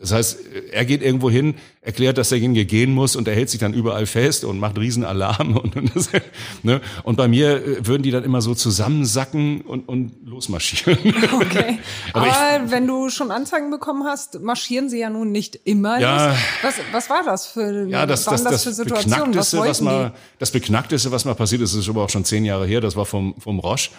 Das 0.00 0.12
heißt, 0.12 0.38
er 0.72 0.86
geht 0.86 1.02
irgendwo 1.02 1.30
hin, 1.30 1.56
erklärt, 1.82 2.16
dass 2.16 2.30
derjenige 2.30 2.64
gehen 2.64 2.90
muss 2.90 3.16
und 3.16 3.28
er 3.28 3.34
hält 3.34 3.50
sich 3.50 3.60
dann 3.60 3.74
überall 3.74 4.06
fest 4.06 4.44
und 4.44 4.58
macht 4.58 4.78
Riesenalarm. 4.78 5.58
Und, 5.58 5.76
und, 5.76 5.94
das, 5.94 6.08
ne? 6.62 6.80
und 7.02 7.16
bei 7.16 7.28
mir 7.28 7.56
äh, 7.56 7.86
würden 7.86 8.02
die 8.02 8.10
dann 8.10 8.24
immer 8.24 8.40
so 8.40 8.54
zusammensacken 8.54 9.60
und, 9.60 9.86
und 9.88 10.12
losmarschieren. 10.24 10.98
Okay. 11.40 11.78
Aber, 12.12 12.26
Aber 12.26 12.64
ich, 12.64 12.70
wenn 12.70 12.86
du 12.86 13.10
schon 13.10 13.30
Anzeigen 13.30 13.70
bekommen 13.70 14.04
hast, 14.04 14.40
marschieren 14.40 14.88
sie 14.88 15.00
ja 15.00 15.10
nun 15.10 15.32
nicht 15.32 15.60
immer. 15.64 15.98
Ja, 16.00 16.34
was, 16.62 16.76
was 16.92 17.10
war 17.10 17.22
das 17.22 17.46
für, 17.46 17.86
ja, 17.86 18.06
das, 18.06 18.24
das, 18.24 18.42
das, 18.42 18.64
das 18.64 18.76
Beknackteste, 18.78 19.58
was, 19.58 19.68
was 19.68 19.80
mal, 19.80 20.14
das 20.38 20.50
Beknackteste, 20.50 21.12
was 21.12 21.24
mal 21.26 21.34
passiert 21.34 21.60
ist, 21.60 21.74
ist 21.74 21.88
aber 21.88 22.04
auch 22.04 22.10
schon 22.10 22.24
zehn 22.24 22.44
Jahre 22.44 22.66
her, 22.66 22.80
das 22.80 22.96
war 22.96 23.04
vom, 23.04 23.34
vom 23.38 23.58
Roche. 23.58 23.90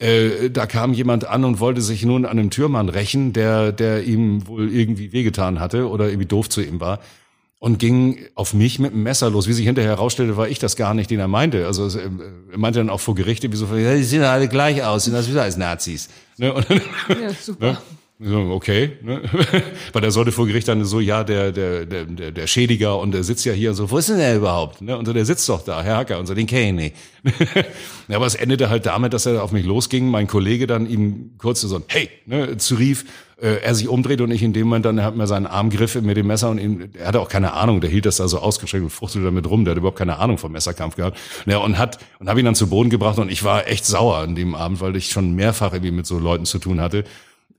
Äh, 0.00 0.50
da 0.50 0.66
kam 0.66 0.94
jemand 0.94 1.26
an 1.26 1.44
und 1.44 1.60
wollte 1.60 1.82
sich 1.82 2.04
nun 2.04 2.24
an 2.24 2.38
einem 2.38 2.50
Türmann 2.50 2.88
rächen, 2.88 3.32
der, 3.32 3.70
der 3.70 4.02
ihm 4.04 4.46
wohl 4.46 4.72
irgendwie 4.72 5.12
wehgetan 5.12 5.60
hatte 5.60 5.88
oder 5.88 6.08
irgendwie 6.08 6.26
doof 6.26 6.48
zu 6.48 6.62
ihm 6.62 6.80
war 6.80 7.00
und 7.58 7.78
ging 7.78 8.18
auf 8.34 8.54
mich 8.54 8.78
mit 8.78 8.92
dem 8.92 9.02
Messer 9.02 9.28
los. 9.28 9.46
Wie 9.46 9.52
sich 9.52 9.66
hinterher 9.66 9.92
herausstellte, 9.92 10.38
war 10.38 10.48
ich 10.48 10.58
das 10.58 10.76
gar 10.76 10.94
nicht, 10.94 11.10
den 11.10 11.20
er 11.20 11.28
meinte. 11.28 11.66
Also 11.66 11.86
äh, 11.86 12.08
er 12.50 12.58
meinte 12.58 12.78
dann 12.78 12.88
auch 12.88 13.00
vor 13.00 13.14
Gerichte, 13.14 13.52
wieso, 13.52 13.66
die 13.66 14.02
sehen 14.02 14.22
alle 14.22 14.48
gleich 14.48 14.82
aus, 14.82 15.04
sind 15.04 15.12
das 15.12 15.28
wieder 15.28 15.42
als 15.42 15.58
Nazis. 15.58 16.08
Ne? 16.38 16.54
Und, 16.54 16.66
ja, 16.70 17.32
super. 17.40 17.72
Ne? 17.72 17.78
Okay, 18.22 18.98
ne? 19.00 19.22
weil 19.94 20.02
der 20.02 20.10
sollte 20.10 20.30
vor 20.30 20.46
Gericht 20.46 20.68
dann 20.68 20.84
so, 20.84 21.00
ja, 21.00 21.24
der, 21.24 21.52
der, 21.52 21.86
der, 21.86 22.04
der 22.04 22.46
Schädiger 22.46 22.98
und 22.98 23.12
der 23.12 23.24
sitzt 23.24 23.46
ja 23.46 23.54
hier 23.54 23.70
und 23.70 23.76
so, 23.76 23.90
wo 23.90 23.96
ist 23.96 24.10
denn 24.10 24.18
der 24.18 24.36
überhaupt? 24.36 24.82
Ne? 24.82 24.98
Und 24.98 25.06
so, 25.06 25.14
der 25.14 25.24
sitzt 25.24 25.48
doch 25.48 25.64
da, 25.64 25.82
Herr 25.82 25.96
Hacker, 25.96 26.18
und 26.18 26.26
so, 26.26 26.34
den 26.34 26.46
kenne 26.46 26.66
ich 26.66 26.94
nicht. 27.24 27.54
ja, 28.08 28.16
aber 28.16 28.26
es 28.26 28.34
endete 28.34 28.68
halt 28.68 28.84
damit, 28.84 29.14
dass 29.14 29.24
er 29.24 29.42
auf 29.42 29.52
mich 29.52 29.64
losging, 29.64 30.10
mein 30.10 30.26
Kollege 30.26 30.66
dann 30.66 30.86
ihm 30.86 31.30
kurz 31.38 31.62
so, 31.62 31.80
hey, 31.88 32.10
ne, 32.26 32.58
zurief, 32.58 33.06
äh, 33.40 33.62
er 33.62 33.74
sich 33.74 33.88
umdreht 33.88 34.20
und 34.20 34.30
ich 34.30 34.42
in 34.42 34.52
dem 34.52 34.68
Moment 34.68 34.84
dann, 34.84 34.98
er 34.98 35.04
hat 35.04 35.16
mir 35.16 35.26
seinen 35.26 35.46
Arm 35.46 35.70
griff 35.70 35.94
mit 35.94 36.14
dem 36.14 36.26
Messer 36.26 36.50
und 36.50 36.58
ihm, 36.58 36.90
er 36.92 37.06
hatte 37.06 37.20
auch 37.20 37.28
keine 37.30 37.54
Ahnung, 37.54 37.80
der 37.80 37.88
hielt 37.88 38.04
das 38.04 38.16
da 38.16 38.28
so 38.28 38.38
ausgestreckt 38.38 38.84
und 38.84 38.90
fuchtelte 38.90 39.24
damit 39.24 39.48
rum, 39.48 39.64
der 39.64 39.72
hat 39.72 39.78
überhaupt 39.78 39.98
keine 39.98 40.18
Ahnung 40.18 40.36
vom 40.36 40.52
Messerkampf 40.52 40.96
gehabt. 40.96 41.18
Ja, 41.46 41.56
und 41.58 41.78
hat, 41.78 41.98
und 42.18 42.28
habe 42.28 42.38
ihn 42.38 42.44
dann 42.44 42.54
zu 42.54 42.68
Boden 42.68 42.90
gebracht 42.90 43.18
und 43.18 43.30
ich 43.30 43.44
war 43.44 43.66
echt 43.66 43.86
sauer 43.86 44.18
an 44.18 44.34
dem 44.34 44.54
Abend, 44.54 44.82
weil 44.82 44.94
ich 44.96 45.08
schon 45.08 45.34
mehrfach 45.34 45.72
irgendwie 45.72 45.92
mit 45.92 46.04
so 46.04 46.18
Leuten 46.18 46.44
zu 46.44 46.58
tun 46.58 46.82
hatte. 46.82 47.04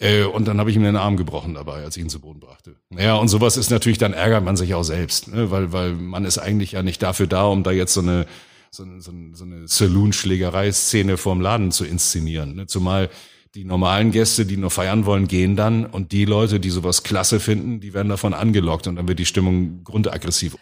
Äh, 0.01 0.23
und 0.23 0.47
dann 0.47 0.59
habe 0.59 0.71
ich 0.71 0.75
ihm 0.75 0.83
den 0.83 0.95
Arm 0.95 1.15
gebrochen 1.15 1.53
dabei, 1.53 1.83
als 1.83 1.95
ich 1.95 2.03
ihn 2.03 2.09
zu 2.09 2.19
Boden 2.19 2.39
brachte. 2.39 2.75
Ja, 2.89 3.15
und 3.15 3.27
sowas 3.27 3.55
ist 3.55 3.69
natürlich, 3.69 3.99
dann 3.99 4.13
ärgert 4.13 4.43
man 4.43 4.57
sich 4.57 4.73
auch 4.73 4.83
selbst, 4.83 5.27
ne? 5.27 5.51
weil, 5.51 5.71
weil 5.73 5.93
man 5.93 6.25
ist 6.25 6.39
eigentlich 6.39 6.71
ja 6.71 6.81
nicht 6.81 7.03
dafür 7.03 7.27
da, 7.27 7.45
um 7.45 7.61
da 7.61 7.71
jetzt 7.71 7.93
so 7.93 8.01
eine, 8.01 8.25
so 8.71 8.83
eine, 8.83 8.99
so 8.99 9.43
eine 9.43 9.67
Saloon-Schlägerei-Szene 9.67 11.17
vorm 11.17 11.39
Laden 11.39 11.71
zu 11.71 11.85
inszenieren. 11.85 12.55
Ne? 12.55 12.65
Zumal 12.65 13.09
die 13.53 13.63
normalen 13.63 14.11
Gäste, 14.11 14.47
die 14.47 14.57
nur 14.57 14.71
feiern 14.71 15.05
wollen, 15.05 15.27
gehen 15.27 15.55
dann 15.55 15.85
und 15.85 16.13
die 16.13 16.25
Leute, 16.25 16.59
die 16.59 16.71
sowas 16.71 17.03
klasse 17.03 17.39
finden, 17.39 17.79
die 17.79 17.93
werden 17.93 18.09
davon 18.09 18.33
angelockt 18.33 18.87
und 18.87 18.95
dann 18.95 19.07
wird 19.07 19.19
die 19.19 19.25
Stimmung 19.25 19.83
grundaggressiv. 19.83 20.55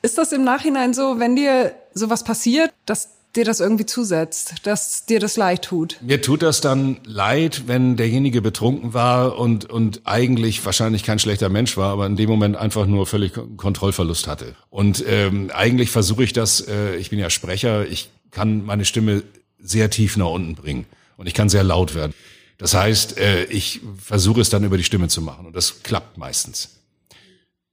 Ist 0.00 0.16
das 0.16 0.32
im 0.32 0.44
Nachhinein 0.44 0.94
so, 0.94 1.18
wenn 1.18 1.36
dir 1.36 1.74
sowas 1.92 2.24
passiert, 2.24 2.72
dass 2.86 3.15
dir 3.36 3.44
das 3.44 3.60
irgendwie 3.60 3.86
zusetzt, 3.86 4.54
dass 4.62 5.06
dir 5.06 5.20
das 5.20 5.36
leid 5.36 5.62
tut. 5.62 5.98
Mir 6.00 6.22
tut 6.22 6.42
das 6.42 6.60
dann 6.60 6.98
leid, 7.04 7.64
wenn 7.66 7.96
derjenige 7.96 8.42
betrunken 8.42 8.94
war 8.94 9.38
und, 9.38 9.64
und 9.66 10.02
eigentlich 10.04 10.64
wahrscheinlich 10.64 11.04
kein 11.04 11.18
schlechter 11.18 11.48
Mensch 11.48 11.76
war, 11.76 11.92
aber 11.92 12.06
in 12.06 12.16
dem 12.16 12.28
Moment 12.28 12.56
einfach 12.56 12.86
nur 12.86 13.06
völlig 13.06 13.32
Kontrollverlust 13.56 14.26
hatte. 14.26 14.54
Und 14.70 15.04
ähm, 15.06 15.50
eigentlich 15.54 15.90
versuche 15.90 16.24
ich 16.24 16.32
das, 16.32 16.60
äh, 16.60 16.96
ich 16.96 17.10
bin 17.10 17.18
ja 17.18 17.30
Sprecher, 17.30 17.86
ich 17.86 18.10
kann 18.30 18.64
meine 18.64 18.84
Stimme 18.84 19.22
sehr 19.58 19.90
tief 19.90 20.16
nach 20.16 20.30
unten 20.30 20.54
bringen 20.54 20.86
und 21.16 21.26
ich 21.26 21.34
kann 21.34 21.48
sehr 21.48 21.64
laut 21.64 21.94
werden. 21.94 22.14
Das 22.58 22.74
heißt, 22.74 23.18
äh, 23.18 23.44
ich 23.44 23.80
versuche 24.02 24.40
es 24.40 24.48
dann 24.48 24.64
über 24.64 24.76
die 24.76 24.84
Stimme 24.84 25.08
zu 25.08 25.20
machen 25.20 25.46
und 25.46 25.54
das 25.56 25.82
klappt 25.82 26.16
meistens. 26.16 26.75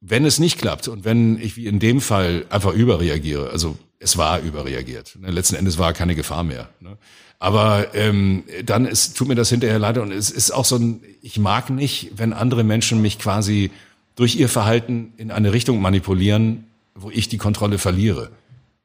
Wenn 0.06 0.26
es 0.26 0.38
nicht 0.38 0.58
klappt 0.58 0.90
und 0.90 1.06
wenn 1.06 1.40
ich 1.40 1.56
wie 1.56 1.66
in 1.66 1.80
dem 1.80 2.02
Fall 2.02 2.46
einfach 2.50 2.74
überreagiere, 2.74 3.50
also 3.52 3.78
es 4.00 4.18
war 4.18 4.42
überreagiert. 4.42 5.18
Ne, 5.18 5.32
letzten 5.32 5.56
Endes 5.56 5.78
war 5.78 5.94
keine 5.94 6.14
Gefahr 6.14 6.44
mehr. 6.44 6.68
Ne. 6.82 6.98
Aber 7.40 7.96
ähm, 7.96 8.44
dann 8.66 8.86
ist, 8.86 9.16
tut 9.16 9.30
mir 9.30 9.36
das 9.36 9.50
hinterher 9.50 9.80
leid 9.80 9.98
und 9.98 10.12
es 10.12 10.30
ist 10.30 10.52
auch 10.52 10.66
so 10.66 10.76
ein, 10.76 11.02
ich 11.22 11.40
mag 11.40 11.70
nicht, 11.70 12.12
wenn 12.18 12.34
andere 12.34 12.66
Menschen 12.66 13.02
mich 13.02 13.18
quasi 13.18 13.72
durch 14.16 14.36
ihr 14.36 14.50
Verhalten 14.50 15.14
in 15.16 15.32
eine 15.32 15.54
Richtung 15.54 15.82
manipulieren, 15.82 16.66
wo 16.96 17.10
ich 17.10 17.30
die 17.30 17.38
Kontrolle 17.38 17.78
verliere. 17.78 18.30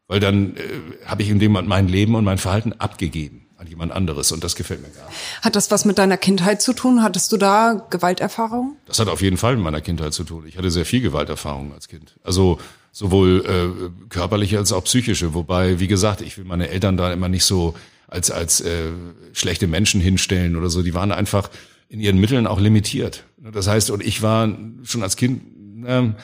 Weil 0.06 0.20
dann 0.20 0.56
äh, 0.56 0.60
habe 1.04 1.22
ich 1.22 1.30
in 1.30 1.40
dem 1.40 1.50
Moment 1.50 1.68
mein 1.68 1.88
Leben 1.88 2.14
und 2.14 2.22
mein 2.22 2.38
Verhalten 2.38 2.74
abgegeben 2.74 3.47
an 3.58 3.66
jemand 3.66 3.90
anderes 3.92 4.30
und 4.30 4.44
das 4.44 4.54
gefällt 4.54 4.80
mir 4.80 4.88
gar 4.88 5.06
nicht. 5.08 5.18
Hat 5.42 5.56
das 5.56 5.70
was 5.72 5.84
mit 5.84 5.98
deiner 5.98 6.16
Kindheit 6.16 6.62
zu 6.62 6.72
tun? 6.72 7.02
Hattest 7.02 7.32
du 7.32 7.36
da 7.36 7.86
Gewalterfahrung? 7.90 8.76
Das 8.86 9.00
hat 9.00 9.08
auf 9.08 9.20
jeden 9.20 9.36
Fall 9.36 9.56
mit 9.56 9.64
meiner 9.64 9.80
Kindheit 9.80 10.14
zu 10.14 10.22
tun. 10.22 10.44
Ich 10.46 10.56
hatte 10.56 10.70
sehr 10.70 10.86
viel 10.86 11.00
Gewalterfahrung 11.00 11.74
als 11.74 11.88
Kind. 11.88 12.14
Also 12.22 12.58
sowohl 12.92 13.44
äh, 13.44 14.08
körperliche 14.10 14.58
als 14.58 14.72
auch 14.72 14.84
psychische. 14.84 15.34
Wobei, 15.34 15.80
wie 15.80 15.88
gesagt, 15.88 16.20
ich 16.20 16.38
will 16.38 16.44
meine 16.44 16.68
Eltern 16.68 16.96
da 16.96 17.12
immer 17.12 17.28
nicht 17.28 17.44
so 17.44 17.74
als 18.06 18.30
als 18.30 18.60
äh, 18.60 18.92
schlechte 19.32 19.66
Menschen 19.66 20.00
hinstellen 20.00 20.54
oder 20.54 20.70
so. 20.70 20.82
Die 20.82 20.94
waren 20.94 21.10
einfach 21.10 21.50
in 21.88 21.98
ihren 21.98 22.18
Mitteln 22.18 22.46
auch 22.46 22.60
limitiert. 22.60 23.24
Das 23.38 23.66
heißt, 23.66 23.90
und 23.90 24.04
ich 24.04 24.22
war 24.22 24.48
schon 24.84 25.02
als 25.02 25.16
Kind, 25.16 25.42
ähm, 25.84 26.14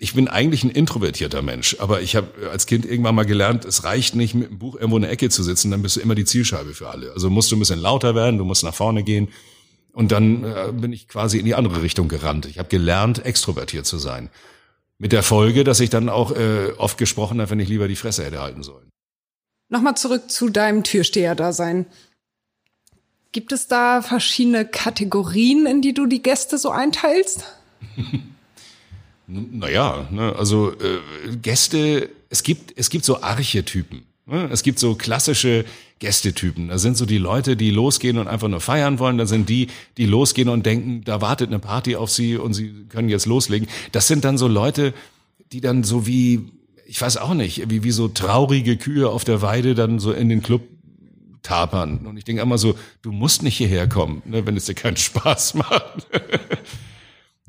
ich 0.00 0.14
bin 0.14 0.28
eigentlich 0.28 0.62
ein 0.62 0.70
introvertierter 0.70 1.42
Mensch, 1.42 1.76
aber 1.80 2.00
ich 2.00 2.14
habe 2.14 2.50
als 2.50 2.66
Kind 2.66 2.86
irgendwann 2.86 3.16
mal 3.16 3.26
gelernt, 3.26 3.64
es 3.64 3.82
reicht 3.82 4.14
nicht, 4.14 4.32
mit 4.32 4.48
einem 4.48 4.58
Buch 4.58 4.76
irgendwo 4.76 4.96
in 4.96 5.02
der 5.02 5.10
Ecke 5.10 5.28
zu 5.28 5.42
sitzen, 5.42 5.72
dann 5.72 5.82
bist 5.82 5.96
du 5.96 6.00
immer 6.00 6.14
die 6.14 6.24
Zielscheibe 6.24 6.72
für 6.72 6.88
alle. 6.88 7.12
Also 7.12 7.28
musst 7.30 7.50
du 7.50 7.56
ein 7.56 7.58
bisschen 7.58 7.80
lauter 7.80 8.14
werden, 8.14 8.38
du 8.38 8.44
musst 8.44 8.62
nach 8.62 8.74
vorne 8.74 9.02
gehen. 9.02 9.28
Und 9.92 10.12
dann 10.12 10.44
äh, 10.44 10.72
bin 10.72 10.92
ich 10.92 11.08
quasi 11.08 11.38
in 11.38 11.44
die 11.44 11.56
andere 11.56 11.82
Richtung 11.82 12.06
gerannt. 12.06 12.46
Ich 12.46 12.60
habe 12.60 12.68
gelernt, 12.68 13.24
extrovertiert 13.26 13.86
zu 13.86 13.98
sein. 13.98 14.30
Mit 14.98 15.10
der 15.10 15.24
Folge, 15.24 15.64
dass 15.64 15.80
ich 15.80 15.90
dann 15.90 16.08
auch 16.08 16.30
äh, 16.30 16.72
oft 16.76 16.96
gesprochen 16.96 17.40
habe, 17.40 17.50
wenn 17.50 17.60
ich 17.60 17.68
lieber 17.68 17.88
die 17.88 17.96
Fresse 17.96 18.24
hätte 18.24 18.40
halten 18.40 18.62
sollen. 18.62 18.90
Nochmal 19.68 19.96
zurück 19.96 20.30
zu 20.30 20.48
deinem 20.48 20.84
Türsteher-Dasein. 20.84 21.86
Gibt 23.32 23.50
es 23.50 23.66
da 23.66 24.00
verschiedene 24.00 24.64
Kategorien, 24.64 25.66
in 25.66 25.82
die 25.82 25.92
du 25.92 26.06
die 26.06 26.22
Gäste 26.22 26.56
so 26.56 26.70
einteilst? 26.70 27.44
naja, 29.28 30.08
ne, 30.10 30.34
also 30.36 30.72
äh, 30.72 31.36
Gäste, 31.40 32.08
es 32.30 32.42
gibt, 32.42 32.72
es 32.76 32.90
gibt 32.90 33.04
so 33.04 33.22
Archetypen. 33.22 34.02
Ne? 34.26 34.48
Es 34.50 34.62
gibt 34.62 34.78
so 34.78 34.94
klassische 34.94 35.64
Gästetypen. 35.98 36.68
Da 36.68 36.78
sind 36.78 36.96
so 36.96 37.06
die 37.06 37.18
Leute, 37.18 37.56
die 37.56 37.70
losgehen 37.70 38.18
und 38.18 38.28
einfach 38.28 38.48
nur 38.48 38.60
feiern 38.60 38.98
wollen. 38.98 39.18
Da 39.18 39.26
sind 39.26 39.48
die, 39.48 39.68
die 39.96 40.06
losgehen 40.06 40.48
und 40.48 40.64
denken, 40.64 41.02
da 41.04 41.20
wartet 41.20 41.48
eine 41.48 41.58
Party 41.58 41.96
auf 41.96 42.10
sie 42.10 42.36
und 42.36 42.54
sie 42.54 42.86
können 42.88 43.08
jetzt 43.08 43.26
loslegen. 43.26 43.68
Das 43.92 44.08
sind 44.08 44.24
dann 44.24 44.38
so 44.38 44.48
Leute, 44.48 44.94
die 45.52 45.60
dann 45.60 45.84
so 45.84 46.06
wie, 46.06 46.50
ich 46.86 47.00
weiß 47.00 47.16
auch 47.18 47.34
nicht, 47.34 47.68
wie, 47.70 47.84
wie 47.84 47.90
so 47.90 48.08
traurige 48.08 48.76
Kühe 48.76 49.08
auf 49.08 49.24
der 49.24 49.42
Weide 49.42 49.74
dann 49.74 49.98
so 49.98 50.12
in 50.12 50.28
den 50.28 50.42
Club 50.42 50.62
tapern. 51.42 52.06
Und 52.06 52.16
ich 52.16 52.24
denke 52.24 52.42
immer 52.42 52.58
so, 52.58 52.76
du 53.02 53.12
musst 53.12 53.42
nicht 53.42 53.56
hierher 53.56 53.88
kommen, 53.88 54.22
ne, 54.24 54.46
wenn 54.46 54.56
es 54.56 54.66
dir 54.66 54.74
keinen 54.74 54.96
Spaß 54.98 55.54
macht. 55.54 56.06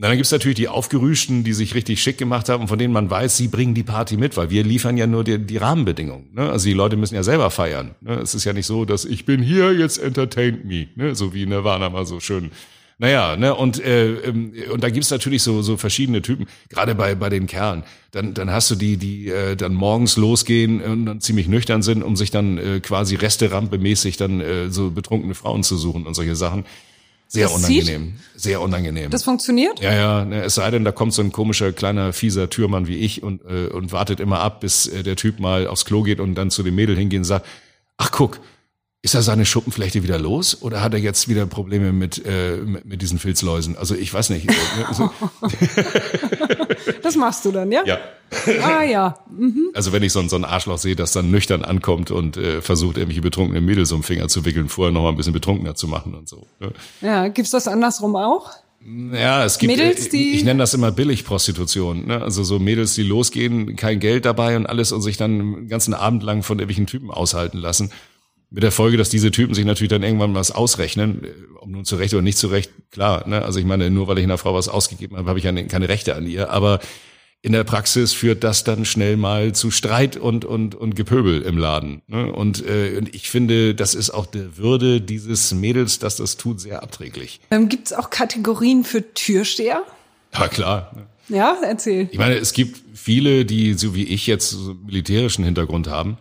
Na, 0.02 0.08
dann 0.08 0.16
gibt's 0.16 0.32
natürlich 0.32 0.56
die 0.56 0.70
Aufgerüschten, 0.70 1.44
die 1.44 1.52
sich 1.52 1.76
richtig 1.76 2.02
schick 2.02 2.18
gemacht 2.18 2.48
haben, 2.48 2.70
von 2.70 2.80
denen 2.80 2.94
man 2.94 3.10
weiß, 3.10 3.36
sie 3.36 3.50
bringen 3.50 3.74
die 3.74 3.84
Party 3.84 4.16
mit, 4.16 4.38
weil 4.38 4.50
wir 4.50 4.64
liefern 4.64 4.96
ja 4.96 5.08
nur 5.08 5.26
die, 5.26 5.38
die 5.38 5.58
Rahmenbedingungen. 5.58 6.30
Ne? 6.32 6.50
Also 6.50 6.70
die 6.70 6.74
Leute 6.74 6.96
müssen 6.96 7.16
ja 7.16 7.24
selber 7.24 7.52
feiern. 7.52 7.96
Ne? 8.00 8.14
Es 8.14 8.34
ist 8.34 8.46
ja 8.46 8.54
nicht 8.54 8.66
so, 8.66 8.86
dass 8.86 9.04
ich 9.04 9.26
bin 9.26 9.44
hier, 9.44 9.74
jetzt 9.74 9.98
entertaint 9.98 10.64
me, 10.64 10.88
ne? 10.96 11.16
so 11.16 11.34
wie 11.34 11.46
Nirvana 11.46 11.90
mal 11.90 12.06
so 12.06 12.22
schön. 12.22 12.52
Naja, 12.98 13.36
ne, 13.38 13.56
und, 13.56 13.82
äh, 13.82 14.12
ähm, 14.26 14.54
und 14.72 14.84
da 14.84 14.90
gibt's 14.90 15.10
natürlich 15.10 15.42
so, 15.42 15.62
so 15.62 15.78
verschiedene 15.78 16.22
Typen, 16.22 16.48
gerade 16.70 16.96
bei, 16.96 17.16
bei 17.16 17.30
den 17.30 17.48
Kerlen. 17.48 17.84
Dann, 18.12 18.34
dann 18.34 18.52
hast 18.52 18.72
du 18.72 18.76
die, 18.76 18.98
die 18.98 19.30
äh, 19.30 19.56
dann 19.56 19.74
morgens 19.74 20.18
losgehen 20.18 20.82
und 20.82 21.06
dann 21.06 21.22
ziemlich 21.22 21.48
nüchtern 21.48 21.82
sind, 21.82 22.04
um 22.04 22.18
sich 22.18 22.30
dann 22.30 22.58
äh, 22.58 22.80
quasi 22.82 23.16
Resterampe-mäßig 23.16 24.18
dann 24.18 24.42
äh, 24.42 24.70
so 24.70 24.92
betrunkene 24.92 25.34
Frauen 25.34 25.64
zu 25.64 25.78
suchen 25.78 26.08
und 26.08 26.14
solche 26.14 26.36
Sachen. 26.36 26.66
Sehr 27.32 27.48
das 27.48 27.58
unangenehm. 27.58 28.16
Zieht? 28.18 28.42
Sehr 28.42 28.60
unangenehm. 28.60 29.12
Das 29.12 29.24
funktioniert? 29.24 29.80
Ja, 29.80 29.94
ja. 29.94 30.26
Ne, 30.26 30.44
es 30.44 30.56
sei 30.56 30.72
denn, 30.72 30.84
da 30.84 30.92
kommt 30.92 31.14
so 31.14 31.22
ein 31.22 31.32
komischer 31.32 31.72
kleiner 31.72 32.12
fieser 32.12 32.50
Türmann 32.50 32.88
wie 32.88 32.98
ich 32.98 33.22
und, 33.22 33.46
äh, 33.46 33.68
und 33.68 33.92
wartet 33.92 34.20
immer 34.20 34.40
ab, 34.40 34.62
bis 34.62 34.88
äh, 34.88 35.04
der 35.04 35.16
Typ 35.16 35.40
mal 35.40 35.68
aufs 35.68 35.86
Klo 35.86 36.02
geht 36.02 36.20
und 36.20 36.34
dann 36.34 36.50
zu 36.50 36.64
dem 36.64 36.74
Mädel 36.74 36.98
hingehen 36.98 37.20
und 37.20 37.26
sagt, 37.26 37.46
ach 37.98 38.10
guck, 38.12 38.40
ist 39.02 39.16
er 39.16 39.22
seine 39.22 39.46
Schuppenflechte 39.46 40.04
wieder 40.04 40.18
los 40.20 40.62
oder 40.62 40.82
hat 40.82 40.94
er 40.94 41.00
jetzt 41.00 41.30
wieder 41.30 41.46
Probleme 41.46 41.94
mit, 41.94 42.26
äh, 42.26 42.58
mit, 42.58 43.02
diesen 43.02 43.18
Filzläusen? 43.18 43.78
Also 43.78 43.96
ich 43.96 44.14
weiß 44.14 44.30
nicht. 44.32 44.50
Also 44.88 45.10
das 47.02 47.16
machst 47.16 47.46
du 47.46 47.52
dann, 47.52 47.72
ja? 47.72 47.84
Ja. 47.86 47.98
Ah 48.62 48.84
ja. 48.84 49.18
Mhm. 49.30 49.70
Also 49.74 49.94
wenn 49.94 50.04
ich 50.04 50.12
so, 50.12 50.20
ein 50.20 50.28
so 50.30 50.36
ein 50.36 50.44
Arschloch 50.46 50.78
sehe, 50.78 50.96
das 50.96 51.14
dann 51.14 51.32
nüchtern 51.32 51.64
ankommt 51.64 52.12
und 52.12 52.36
äh, 52.38 52.62
versucht, 52.62 52.98
irgendwelche 52.98 53.22
betrunkene 53.22 53.62
Mädels 53.62 53.92
um 53.92 54.00
den 54.00 54.04
Finger 54.04 54.28
zu 54.28 54.44
wickeln, 54.46 54.68
vorher 54.70 54.92
noch 54.92 55.04
mal 55.04 55.10
ein 55.10 55.16
bisschen 55.16 55.34
betrunkener 55.34 55.76
zu 55.76 55.88
machen 55.88 56.14
und 56.14 56.28
so. 56.28 56.48
Ne? 56.60 56.74
Ja, 57.02 57.28
gibt's 57.30 57.52
das 57.52 57.68
andersrum 57.68 58.16
auch? 58.18 58.52
Ja, 59.14 59.44
es 59.44 59.58
gibt, 59.58 59.76
Mädels, 59.76 60.08
äh, 60.08 60.10
die- 60.10 60.32
ich 60.32 60.44
nenne 60.44 60.60
das 60.60 60.74
immer 60.74 60.92
Billigprostitution. 60.92 62.08
Ne? 62.08 62.22
Also 62.22 62.44
so 62.44 62.60
Mädels, 62.60 62.96
die 62.96 63.04
losgehen, 63.04 63.76
kein 63.76 64.00
Geld 64.00 64.26
dabei 64.26 64.56
und 64.56 64.66
alles 64.68 64.92
und 64.92 65.02
sich 65.02 65.18
dann 65.18 65.38
den 65.40 65.68
ganzen 65.70 65.94
Abend 65.94 66.24
lang 66.24 66.44
von 66.44 66.60
irgendwelchen 66.60 66.88
Typen 66.88 67.12
aushalten 67.12 67.58
lassen. 67.58 67.92
Mit 68.52 68.64
der 68.64 68.72
Folge, 68.72 68.98
dass 68.98 69.10
diese 69.10 69.30
Typen 69.30 69.54
sich 69.54 69.66
natürlich 69.66 69.92
dann 69.92 70.02
irgendwann 70.02 70.34
was 70.34 70.52
ausrechnen, 70.52 71.24
äh, 71.24 71.28
ob 71.60 71.70
nun 71.70 71.86
zurecht 71.86 72.14
oder 72.14 72.24
nicht 72.24 72.38
zurecht, 72.38 72.72
klar. 72.92 73.28
Ne? 73.28 73.44
Also 73.44 73.60
ich 73.60 73.66
meine, 73.66 73.90
nur 73.90 74.08
weil 74.08 74.18
ich 74.18 74.24
einer 74.24 74.38
Frau 74.38 74.54
was 74.54 74.70
ausgegeben 74.70 75.18
habe, 75.18 75.30
habe 75.30 75.40
ich 75.40 75.46
ja 75.46 75.52
keine 75.52 75.90
Rechte 75.90 76.16
an 76.16 76.26
ihr. 76.26 76.50
Aber 76.50 76.80
in 77.42 77.54
der 77.54 77.64
Praxis 77.64 78.12
führt 78.12 78.44
das 78.44 78.64
dann 78.64 78.84
schnell 78.84 79.16
mal 79.16 79.54
zu 79.54 79.72
Streit 79.72 80.18
und 80.18 80.44
und 80.44 80.76
und 80.76 80.96
Gepöbel 80.96 81.42
im 81.42 81.58
Laden. 81.58 82.02
Ne? 82.08 82.32
Und, 82.32 82.66
äh, 82.66 82.98
und 82.98 83.16
ich 83.16 83.30
finde, 83.30 83.76
das 83.76 83.96
ist 83.96 84.10
auch 84.10 84.26
der 84.26 84.58
Würde 84.58 85.00
dieses 85.00 85.54
Mädels, 85.54 86.00
dass 86.00 86.18
das 86.18 86.36
tut, 86.36 86.60
sehr 86.60 86.84
abträglich. 86.84 87.40
Ähm, 87.52 87.70
gibt's 87.70 87.94
auch 87.94 88.10
Kategorien 88.10 88.84
für 88.84 89.14
Türsteher? 89.14 89.84
Ja 90.34 90.48
klar. 90.48 90.92
Ne? 90.96 91.38
Ja, 91.38 91.58
erzähl. 91.64 92.10
Ich 92.12 92.18
meine, 92.18 92.36
es 92.36 92.54
gibt 92.54 92.82
viele, 92.94 93.46
die 93.46 93.74
so 93.76 93.96
wie 93.96 94.04
ich 94.04 94.28
jetzt 94.28 94.50
so 94.50 94.74
militärischen 94.74 95.46
Hintergrund 95.46 95.88
haben. 95.88 96.18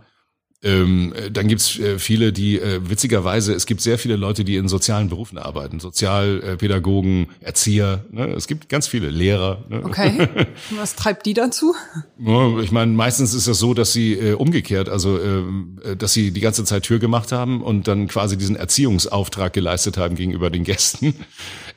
Ähm, 0.61 1.12
äh, 1.14 1.31
dann 1.31 1.47
gibt's 1.47 1.79
äh, 1.79 2.01
viele, 2.01 2.33
die 2.33 2.59
äh, 2.59 2.81
witzigerweise, 2.83 3.55
es 3.55 3.64
gibt 3.64 3.81
sehr 3.81 3.97
viele 3.97 4.16
Leute, 4.16 4.44
die 4.44 4.57
in 4.57 4.66
sozialen 4.66 5.09
Berufen 5.09 5.38
arbeiten, 5.38 5.79
Sozialpädagogen, 5.79 7.29
Erzieher. 7.40 8.05
Ne? 8.11 8.27
Es 8.31 8.49
gibt 8.49 8.68
ganz 8.68 8.88
viele 8.88 9.09
Lehrer. 9.09 9.64
Ne? 9.68 9.85
Okay. 9.85 10.29
Was 10.77 10.97
treibt 10.97 11.27
die 11.27 11.35
dazu? 11.35 11.77
Ja, 12.18 12.59
ich 12.59 12.73
meine, 12.73 12.92
meistens 12.92 13.35
ist 13.35 13.47
das 13.47 13.61
so, 13.61 13.73
dass 13.73 13.92
sie 13.92 14.14
äh, 14.14 14.33
umgekehrt, 14.33 14.88
also 14.88 15.21
ähm, 15.21 15.79
äh, 15.85 15.94
dass 15.94 16.12
sie 16.12 16.33
die 16.33 16.40
ganze 16.40 16.64
Zeit 16.64 16.83
Tür 16.83 16.99
gemacht 16.99 17.31
haben 17.31 17.62
und 17.62 17.87
dann 17.87 18.09
quasi 18.09 18.37
diesen 18.37 18.57
Erziehungsauftrag 18.57 19.53
geleistet 19.53 19.97
haben 19.97 20.16
gegenüber 20.16 20.51
den 20.51 20.64
Gästen 20.64 21.14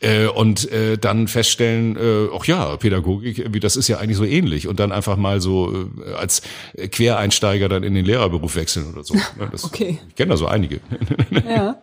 äh, 0.01 0.27
und 0.27 0.69
äh, 0.71 0.97
dann 0.97 1.27
feststellen, 1.27 1.95
äh, 1.95 2.27
ach 2.35 2.45
ja, 2.45 2.75
Pädagogik, 2.77 3.53
wie 3.53 3.59
das 3.59 3.75
ist 3.75 3.87
ja 3.87 3.99
eigentlich 3.99 4.17
so 4.17 4.25
ähnlich 4.25 4.67
und 4.67 4.79
dann 4.79 4.91
einfach 4.91 5.15
mal 5.15 5.39
so 5.39 5.87
äh, 6.05 6.13
als 6.13 6.41
Quereinsteiger 6.75 7.69
dann 7.69 7.83
in 7.83 7.93
den 7.93 8.05
Lehrerberuf 8.05 8.55
wechseln 8.55 8.91
oder 8.91 9.03
so. 9.03 9.13
Ne, 9.37 9.47
Das, 9.51 9.63
Okay. 9.63 9.99
Ich 10.09 10.15
kenne 10.15 10.31
da 10.31 10.37
so 10.37 10.47
einige. 10.47 10.81
Ja. 11.47 11.81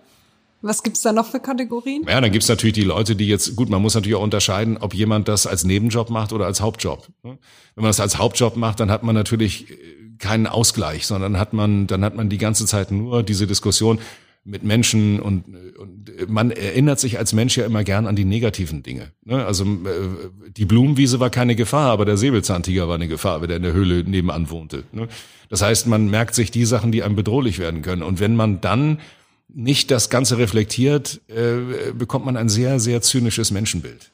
Was 0.61 0.83
gibt's 0.83 1.03
da 1.03 1.13
noch 1.13 1.27
für 1.27 1.39
Kategorien? 1.39 2.05
Ja, 2.09 2.21
dann 2.21 2.33
gibt's 2.33 2.49
natürlich 2.49 2.75
die 2.75 2.83
Leute, 2.83 3.15
die 3.15 3.29
jetzt, 3.29 3.55
gut, 3.55 3.69
man 3.71 3.81
muss 3.81 3.95
natürlich 3.95 4.17
auch 4.17 4.23
unterscheiden, 4.23 4.77
ob 4.79 4.93
jemand 4.93 5.29
das 5.29 5.47
als 5.47 5.63
Nebenjob 5.63 6.11
macht 6.11 6.33
oder 6.33 6.47
als 6.47 6.61
Hauptjob. 6.61 7.07
ne? 7.23 7.39
Wenn 7.77 7.83
man 7.83 7.91
das 7.91 8.01
als 8.01 8.19
Hauptjob 8.19 8.57
macht, 8.57 8.81
dann 8.81 8.91
hat 8.91 9.05
man 9.05 9.15
natürlich 9.15 9.71
äh, 9.71 9.75
keinen 10.19 10.49
Ausgleich, 10.49 11.07
sondern 11.07 11.39
hat 11.39 11.53
man, 11.53 11.87
dann 11.87 12.05
hat 12.05 12.17
man 12.17 12.29
die 12.29 12.39
ganze 12.39 12.67
Zeit 12.67 12.91
nur 12.91 13.23
diese 13.23 13.47
Diskussion 13.47 14.01
mit 14.45 14.63
Menschen 14.63 15.21
und, 15.21 15.45
und 15.79 16.29
man 16.29 16.51
erinnert 16.51 16.99
sich 16.99 17.19
als 17.19 17.33
Mensch 17.33 17.57
ja 17.57 17.67
immer 17.67 17.85
gern 17.85 18.07
an 18.07 18.17
die 18.17 18.25
negativen 18.25 18.83
Dinge. 18.83 19.13
ne? 19.25 19.45
Also 19.45 19.65
äh, 19.65 20.51
die 20.57 20.65
Blumenwiese 20.65 21.21
war 21.21 21.31
keine 21.31 21.55
Gefahr, 21.55 21.91
aber 21.91 22.05
der 22.05 22.17
Säbelzahntiger 22.17 22.89
war 22.89 22.95
eine 22.95 23.09
Gefahr, 23.09 23.43
wenn 23.43 23.49
der 23.49 23.59
in 23.59 23.63
der 23.63 23.73
Höhle 23.75 24.05
nebenan 24.05 24.51
wohnte. 24.51 24.85
ne? 24.93 25.09
Das 25.49 25.63
heißt, 25.63 25.87
man 25.87 26.09
merkt 26.09 26.35
sich 26.35 26.51
die 26.51 26.65
Sachen, 26.65 26.93
die 26.93 27.03
einem 27.03 27.17
bedrohlich 27.17 27.59
werden 27.59 27.83
können. 27.83 28.03
Und 28.03 28.21
wenn 28.21 28.37
man 28.37 28.61
dann 28.61 29.01
nicht 29.49 29.91
das 29.91 30.11
Ganze 30.11 30.39
reflektiert, 30.39 31.21
äh, 31.29 31.93
bekommt 31.93 32.27
man 32.27 32.37
ein 32.37 32.49
sehr, 32.49 32.81
sehr 32.81 33.01
zynisches 33.01 33.51
Menschenbild. 33.51 34.11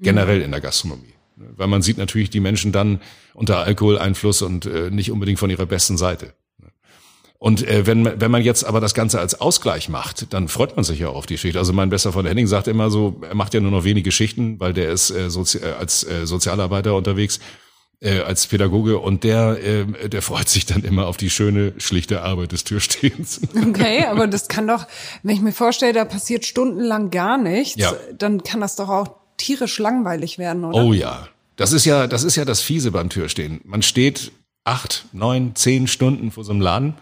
Generell 0.00 0.42
in 0.42 0.50
der 0.50 0.60
Gastronomie. 0.60 1.14
Weil 1.36 1.68
man 1.68 1.82
sieht 1.82 1.98
natürlich 1.98 2.30
die 2.30 2.40
Menschen 2.40 2.72
dann 2.72 3.00
unter 3.34 3.58
Alkoholeinfluss 3.58 4.42
und 4.42 4.66
äh, 4.66 4.90
nicht 4.90 5.10
unbedingt 5.10 5.38
von 5.38 5.50
ihrer 5.50 5.66
besten 5.66 5.96
Seite. 5.96 6.34
Und 7.40 7.66
äh, 7.66 7.86
wenn, 7.86 8.02
man- 8.02 8.20
wenn 8.20 8.30
man 8.30 8.42
jetzt 8.42 8.64
aber 8.64 8.80
das 8.80 8.94
Ganze 8.94 9.20
als 9.20 9.40
Ausgleich 9.40 9.88
macht, 9.88 10.32
dann 10.32 10.48
freut 10.48 10.74
man 10.76 10.84
sich 10.84 10.98
ja 10.98 11.08
auch 11.08 11.14
auf 11.16 11.26
die 11.26 11.38
Schicht. 11.38 11.56
Also 11.56 11.72
mein 11.72 11.88
bester 11.88 12.12
Freund 12.12 12.28
Henning 12.28 12.48
sagt 12.48 12.66
immer 12.66 12.90
so, 12.90 13.20
er 13.28 13.34
macht 13.36 13.54
ja 13.54 13.60
nur 13.60 13.70
noch 13.70 13.84
wenige 13.84 14.10
Schichten, 14.10 14.58
weil 14.58 14.72
der 14.72 14.90
ist 14.90 15.10
äh, 15.10 15.30
sozi 15.30 15.58
äh, 15.58 15.72
als 15.78 16.02
äh, 16.02 16.26
Sozialarbeiter 16.26 16.96
unterwegs, 16.96 17.38
äh, 18.00 18.20
als 18.20 18.46
Pädagoge 18.48 18.98
und 18.98 19.22
der, 19.22 19.56
äh, 19.62 20.08
der 20.08 20.20
freut 20.22 20.48
sich 20.48 20.66
dann 20.66 20.82
immer 20.82 21.06
auf 21.06 21.16
die 21.16 21.30
schöne, 21.30 21.74
schlichte 21.78 22.22
Arbeit 22.22 22.50
des 22.52 22.64
Türstehens. 22.64 23.40
Okay, 23.68 24.04
aber 24.06 24.26
das 24.26 24.48
kann 24.48 24.66
doch, 24.66 24.86
wenn 25.22 25.34
ich 25.36 25.40
mir 25.42 25.52
vorstelle, 25.52 25.92
da 25.92 26.04
passiert 26.04 26.44
stundenlang 26.44 27.10
gar 27.10 27.38
nichts, 27.38 27.76
Ja. 27.80 27.92
dann 28.18 28.42
kann 28.42 28.60
das 28.60 28.74
doch 28.74 28.88
auch 28.88 29.08
tierisch 29.36 29.78
langweilig 29.78 30.38
werden, 30.38 30.64
oder? 30.64 30.82
Oh 30.84 30.92
ja, 30.92 31.28
das 31.54 31.72
ist 31.72 31.84
ja, 31.84 32.08
das 32.08 32.24
ist 32.24 32.34
ja 32.34 32.44
das 32.44 32.60
Fiese 32.62 32.90
beim 32.90 33.10
Türstehen. 33.10 33.60
Man 33.64 33.82
steht 33.82 34.32
acht, 34.64 35.06
neun, 35.12 35.54
zehn 35.54 35.86
Stunden 35.86 36.32
vor 36.32 36.42
so 36.42 36.50
einem 36.50 36.60
Laden 36.60 36.94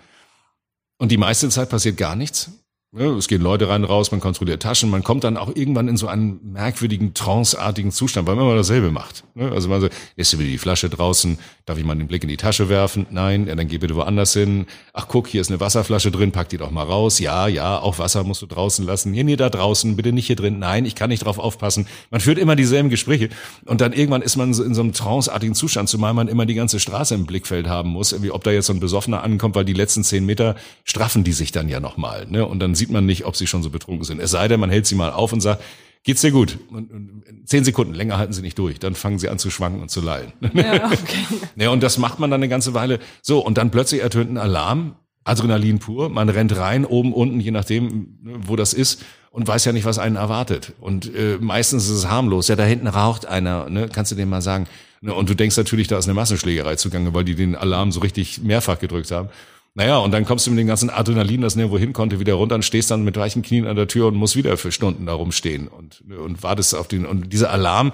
und 0.99 1.11
die 1.11 1.17
meiste 1.17 1.49
Zeit 1.49 1.69
passiert 1.69 1.97
gar 1.97 2.17
nichts. 2.17 2.51
Ja, 2.99 3.15
es 3.15 3.29
gehen 3.29 3.43
Leute 3.43 3.69
rein, 3.69 3.85
raus, 3.85 4.11
man 4.11 4.21
kontrolliert 4.21 4.63
Taschen, 4.63 4.89
man 4.89 5.03
kommt 5.03 5.23
dann 5.23 5.37
auch 5.37 5.55
irgendwann 5.55 5.87
in 5.87 5.99
so 5.99 6.07
einen 6.09 6.41
merkwürdigen, 6.53 7.13
tranceartigen 7.13 7.91
Zustand, 7.91 8.27
weil 8.27 8.37
man 8.37 8.47
immer 8.47 8.57
dasselbe 8.57 8.91
macht. 8.91 9.25
Ne? 9.35 9.53
Also 9.53 9.69
man 9.69 9.83
so, 9.83 9.89
lässt 10.17 10.33
du 10.33 10.39
wieder 10.39 10.49
die 10.49 10.57
Flasche 10.57 10.89
draußen, 10.89 11.39
darf 11.67 11.77
ich 11.77 11.85
mal 11.85 11.95
den 11.95 12.07
Blick 12.07 12.23
in 12.23 12.31
die 12.31 12.39
Tasche 12.39 12.71
werfen? 12.71 13.05
Nein, 13.11 13.49
ja, 13.49 13.55
dann 13.55 13.69
geh 13.69 13.77
bitte 13.77 13.97
woanders 13.97 14.33
hin. 14.33 14.65
Ach 14.95 15.09
guck, 15.09 15.27
hier 15.27 15.43
ist 15.43 15.51
eine 15.51 15.61
Wasserflasche 15.61 16.11
drin, 16.11 16.33
pack 16.33 16.49
die 16.49 16.57
doch 16.57 16.71
mal 16.71 16.85
raus. 16.85 17.19
Ja, 17.19 17.49
ja, 17.49 17.79
auch 17.79 17.99
Wasser 17.99 18.25
musst 18.25 18.41
du 18.41 18.47
draußen 18.47 18.87
lassen. 18.87 19.11
Nee, 19.11 19.25
nee, 19.25 19.37
da 19.37 19.51
draußen, 19.51 19.95
bitte 19.95 20.13
nicht 20.13 20.29
hier 20.29 20.37
drin. 20.37 20.59
Nein, 20.59 20.87
ich 20.87 20.95
kann 20.95 21.11
nicht 21.11 21.27
drauf 21.27 21.39
aufpassen. 21.39 21.87
Man 22.11 22.23
führt 22.23 22.39
immer 22.39 22.57
dieselben 22.57 22.89
Gespräche 22.89 23.29
und 23.67 23.83
dann 23.83 23.93
irgendwann 23.93 24.23
ist 24.23 24.37
man 24.37 24.49
in 24.55 24.75
so 24.75 24.81
einem 24.81 24.95
tranceartigen 24.95 25.55
Zustand, 25.55 25.91
zumal 25.91 26.15
man 26.15 26.29
immer 26.29 26.47
die 26.47 26.55
ganze 26.55 26.81
Straße 26.81 27.15
im 27.15 27.27
Blickfeld 27.27 27.69
haben 27.69 27.91
muss, 27.91 28.13
irgendwie, 28.13 28.31
ob 28.31 28.43
da 28.43 28.53
jetzt 28.53 28.67
so 28.67 28.73
ein 28.73 28.81
Besoffener 28.81 29.23
ankommt, 29.23 29.55
weil 29.55 29.67
die 29.67 29.75
letzten 29.75 30.03
zehn 30.03 30.25
Meter 30.25 30.57
straffen 30.85 31.25
die 31.25 31.33
sich 31.33 31.53
dann 31.53 31.69
ja 31.69 31.79
nochmal. 31.79 32.27
Ne? 32.31 32.47
Und 32.47 32.61
dann 32.61 32.75
sieht 32.75 32.86
man 32.91 33.07
nicht, 33.07 33.25
ob 33.25 33.37
sie 33.37 33.47
schon 33.47 33.63
so 33.63 33.71
betrunken 33.71 34.05
sind. 34.05 34.21
Es 34.21 34.31
sei 34.31 34.49
denn, 34.49 34.61
man 34.61 34.71
hält 34.71 34.87
sie 34.87 34.95
mal 34.95 35.11
auf 35.11 35.33
und 35.33 35.41
sagt, 35.41 35.63
geht's 36.03 36.21
dir 36.21 36.31
gut? 36.31 36.59
Und, 36.71 36.91
und 36.91 37.23
zehn 37.45 37.65
Sekunden, 37.65 37.95
länger 37.95 38.19
halten 38.19 38.33
sie 38.33 38.43
nicht 38.43 38.59
durch. 38.59 38.79
Dann 38.79 38.95
fangen 38.95 39.19
sie 39.19 39.29
an 39.29 39.39
zu 39.39 39.51
schwanken 39.51 39.83
und 39.83 39.91
zu 39.91 40.01
lallen. 40.01 40.33
Ja, 40.55 40.87
okay. 40.87 41.27
Ja, 41.57 41.71
und 41.71 41.83
das 41.83 41.99
macht 41.99 42.19
man 42.19 42.31
dann 42.31 42.41
eine 42.41 42.49
ganze 42.49 42.75
Weile. 42.75 42.99
So, 43.23 43.45
und 43.45 43.59
dann 43.59 43.71
plötzlich 43.71 44.03
ertönt 44.03 44.31
ein 44.31 44.39
Alarm, 44.39 44.97
Adrenalin 45.25 45.81
pur, 45.81 46.09
man 46.09 46.29
rennt 46.29 46.57
rein, 46.57 46.85
oben, 46.85 47.13
unten, 47.13 47.41
je 47.41 47.51
nachdem, 47.51 48.19
wo 48.23 48.55
das 48.55 48.73
ist, 48.73 49.03
und 49.33 49.47
weiß 49.47 49.67
ja 49.67 49.73
nicht, 49.73 49.85
was 49.85 49.99
einen 49.99 50.17
erwartet. 50.17 50.73
Und 50.81 51.15
äh, 51.15 51.37
meistens 51.41 51.85
ist 51.85 51.91
es 51.91 52.09
harmlos. 52.09 52.49
Ja, 52.49 52.57
da 52.57 52.65
hinten 52.65 52.87
raucht 52.87 53.27
einer, 53.27 53.69
ne? 53.69 53.89
kannst 53.93 54.13
du 54.13 54.17
dem 54.17 54.31
mal 54.31 54.41
sagen. 54.41 54.67
Ne? 55.03 55.13
Und 55.13 55.29
du 55.29 55.35
denkst 55.35 55.57
natürlich, 55.59 55.89
da 55.89 55.99
ist 55.99 56.07
eine 56.07 56.15
Massenschlägerei 56.15 56.77
zugange, 56.77 57.13
weil 57.13 57.25
die 57.25 57.35
den 57.35 57.55
Alarm 57.55 57.93
so 57.93 58.01
richtig 58.01 58.41
mehrfach 58.43 58.79
gedrückt 58.79 59.11
haben. 59.11 59.29
Naja, 59.77 59.99
und 59.99 60.11
dann 60.13 60.25
kommst 60.25 60.47
du 60.47 60.51
mit 60.51 60.59
dem 60.59 60.67
ganzen 60.67 60.89
Adrenalin, 60.89 61.43
das 61.43 61.55
nirgendwo 61.55 61.77
hin 61.77 61.93
konnte, 61.93 62.19
wieder 62.19 62.33
runter 62.33 62.55
und 62.55 62.65
stehst 62.65 62.91
dann 62.91 63.05
mit 63.05 63.19
weichen 63.19 63.43
Knien 63.43 63.67
an 63.67 63.77
der 63.77 63.87
Tür 63.87 64.07
und 64.07 64.15
musst 64.15 64.35
wieder 64.35 64.57
für 64.57 64.73
Stunden 64.73 65.05
da 65.05 65.13
rumstehen 65.13 65.69
und, 65.69 66.03
und 66.19 66.43
wartest 66.43 66.75
auf 66.75 66.89
den, 66.89 67.05
und 67.05 67.31
dieser 67.31 67.51
Alarm, 67.51 67.93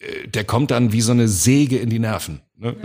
äh, 0.00 0.28
der 0.28 0.44
kommt 0.44 0.70
dann 0.70 0.92
wie 0.92 1.00
so 1.00 1.12
eine 1.12 1.26
Säge 1.26 1.78
in 1.78 1.88
die 1.88 1.98
Nerven. 1.98 2.42
Ne? 2.58 2.76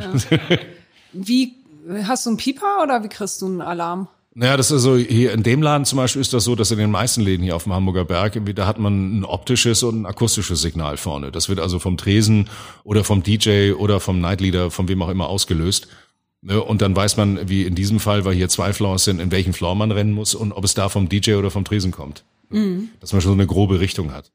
Wie, 1.12 1.56
hast 2.04 2.26
du 2.26 2.30
einen 2.30 2.38
Pieper 2.38 2.82
oder 2.82 3.04
wie 3.04 3.10
kriegst 3.10 3.42
du 3.42 3.46
einen 3.46 3.60
Alarm? 3.62 4.08
Naja, 4.36 4.56
das 4.56 4.72
ist 4.72 4.84
so, 4.84 4.96
hier 4.96 5.34
in 5.34 5.44
dem 5.44 5.62
Laden 5.62 5.84
zum 5.84 5.98
Beispiel 5.98 6.22
ist 6.22 6.34
das 6.34 6.46
so, 6.46 6.56
dass 6.56 6.72
in 6.72 6.78
den 6.78 6.92
meisten 6.92 7.20
Läden 7.20 7.44
hier 7.44 7.58
auf 7.58 7.64
dem 7.64 7.74
Hamburger 7.74 8.06
Berg, 8.06 8.40
da 8.56 8.66
hat 8.66 8.80
man 8.80 9.20
ein 9.20 9.26
optisches 9.26 9.84
und 9.84 10.02
ein 10.02 10.06
akustisches 10.06 10.62
Signal 10.62 10.96
vorne. 10.96 11.30
Das 11.30 11.50
wird 11.50 11.60
also 11.60 11.78
vom 11.78 11.98
Tresen 11.98 12.50
oder 12.86 13.04
vom 13.04 13.22
DJ 13.22 13.74
oder 13.74 14.00
vom 14.00 14.22
Nightleader, 14.22 14.72
von 14.72 14.88
wem 14.88 15.02
auch 15.02 15.10
immer 15.10 15.28
ausgelöst. 15.28 15.90
Ne, 16.46 16.62
Und 16.62 16.82
dann 16.82 16.94
weiß 16.94 17.16
man, 17.16 17.48
wie 17.48 17.64
in 17.64 17.74
diesem 17.74 18.02
Fall, 18.02 18.26
weil 18.26 18.36
hier 18.36 18.50
zwei 18.50 18.74
Floors 18.74 19.06
sind, 19.06 19.22
in 19.22 19.32
welchen 19.32 19.54
Floor 19.54 19.76
man 19.76 19.92
rennen 19.92 20.12
muss 20.12 20.36
und 20.36 20.52
ob 20.52 20.66
es 20.66 20.74
da 20.74 20.90
vom 20.90 21.08
DJ 21.08 21.36
oder 21.36 21.50
vom 21.50 21.64
Tresen 21.64 21.92
kommt. 21.92 22.26
Dass 23.00 23.14
man 23.14 23.22
schon 23.22 23.30
so 23.32 23.34
eine 23.34 23.48
grobe 23.48 23.80
Richtung 23.80 24.12
hat. 24.12 24.30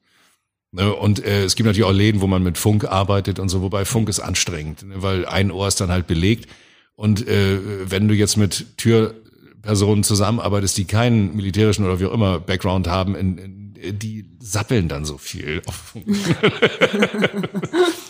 Ne, 0.71 0.91
Und 0.91 1.23
äh, 1.23 1.43
es 1.43 1.55
gibt 1.55 1.67
natürlich 1.67 1.87
auch 1.87 1.93
Läden, 1.93 2.21
wo 2.21 2.25
man 2.27 2.41
mit 2.41 2.57
Funk 2.57 2.85
arbeitet 2.85 3.37
und 3.37 3.49
so, 3.49 3.61
wobei 3.61 3.85
Funk 3.85 4.09
ist 4.09 4.19
anstrengend, 4.19 4.87
ne, 4.87 5.03
weil 5.03 5.27
ein 5.27 5.51
Ohr 5.51 5.67
ist 5.67 5.79
dann 5.81 5.91
halt 5.91 6.07
belegt. 6.07 6.47
Und 6.95 7.27
äh, 7.27 7.59
wenn 7.89 8.07
du 8.07 8.15
jetzt 8.15 8.37
mit 8.37 8.65
Türpersonen 8.77 10.03
zusammenarbeitest, 10.03 10.77
die 10.77 10.85
keinen 10.85 11.35
militärischen 11.35 11.85
oder 11.85 11.99
wie 11.99 12.05
auch 12.05 12.13
immer 12.13 12.39
Background 12.39 12.87
haben, 12.87 13.15
in, 13.15 13.37
in, 13.37 13.99
die 13.99 14.25
sappeln 14.39 14.89
dann 14.89 15.05
so 15.05 15.19
viel 15.19 15.61
auf 15.67 15.75
Funk. 15.75 16.05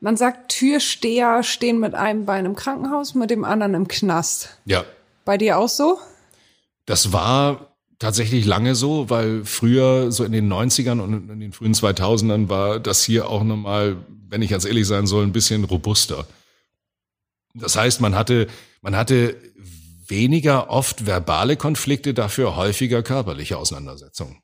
Man 0.00 0.16
sagt, 0.16 0.52
Türsteher 0.52 1.42
stehen 1.42 1.80
mit 1.80 1.94
einem 1.94 2.24
Bein 2.24 2.44
im 2.44 2.54
Krankenhaus, 2.54 3.14
mit 3.14 3.30
dem 3.30 3.44
anderen 3.44 3.74
im 3.74 3.88
Knast. 3.88 4.58
Ja, 4.64 4.84
Bei 5.24 5.36
dir 5.36 5.58
auch 5.58 5.68
so? 5.68 5.98
Das 6.86 7.12
war 7.12 7.74
tatsächlich 7.98 8.46
lange 8.46 8.74
so, 8.74 9.10
weil 9.10 9.44
früher, 9.44 10.12
so 10.12 10.24
in 10.24 10.32
den 10.32 10.50
90ern 10.50 11.00
und 11.00 11.30
in 11.30 11.40
den 11.40 11.52
frühen 11.52 11.74
2000ern, 11.74 12.48
war 12.48 12.78
das 12.80 13.02
hier 13.02 13.28
auch 13.28 13.42
nochmal, 13.42 13.96
wenn 14.28 14.40
ich 14.40 14.50
ganz 14.50 14.64
ehrlich 14.64 14.86
sein 14.86 15.06
soll, 15.06 15.24
ein 15.24 15.32
bisschen 15.32 15.64
robuster. 15.64 16.26
Das 17.54 17.76
heißt, 17.76 18.00
man 18.00 18.14
hatte, 18.14 18.46
man 18.82 18.96
hatte 18.96 19.36
weniger 20.06 20.70
oft 20.70 21.06
verbale 21.06 21.56
Konflikte, 21.56 22.14
dafür 22.14 22.56
häufiger 22.56 23.02
körperliche 23.02 23.58
Auseinandersetzungen. 23.58 24.38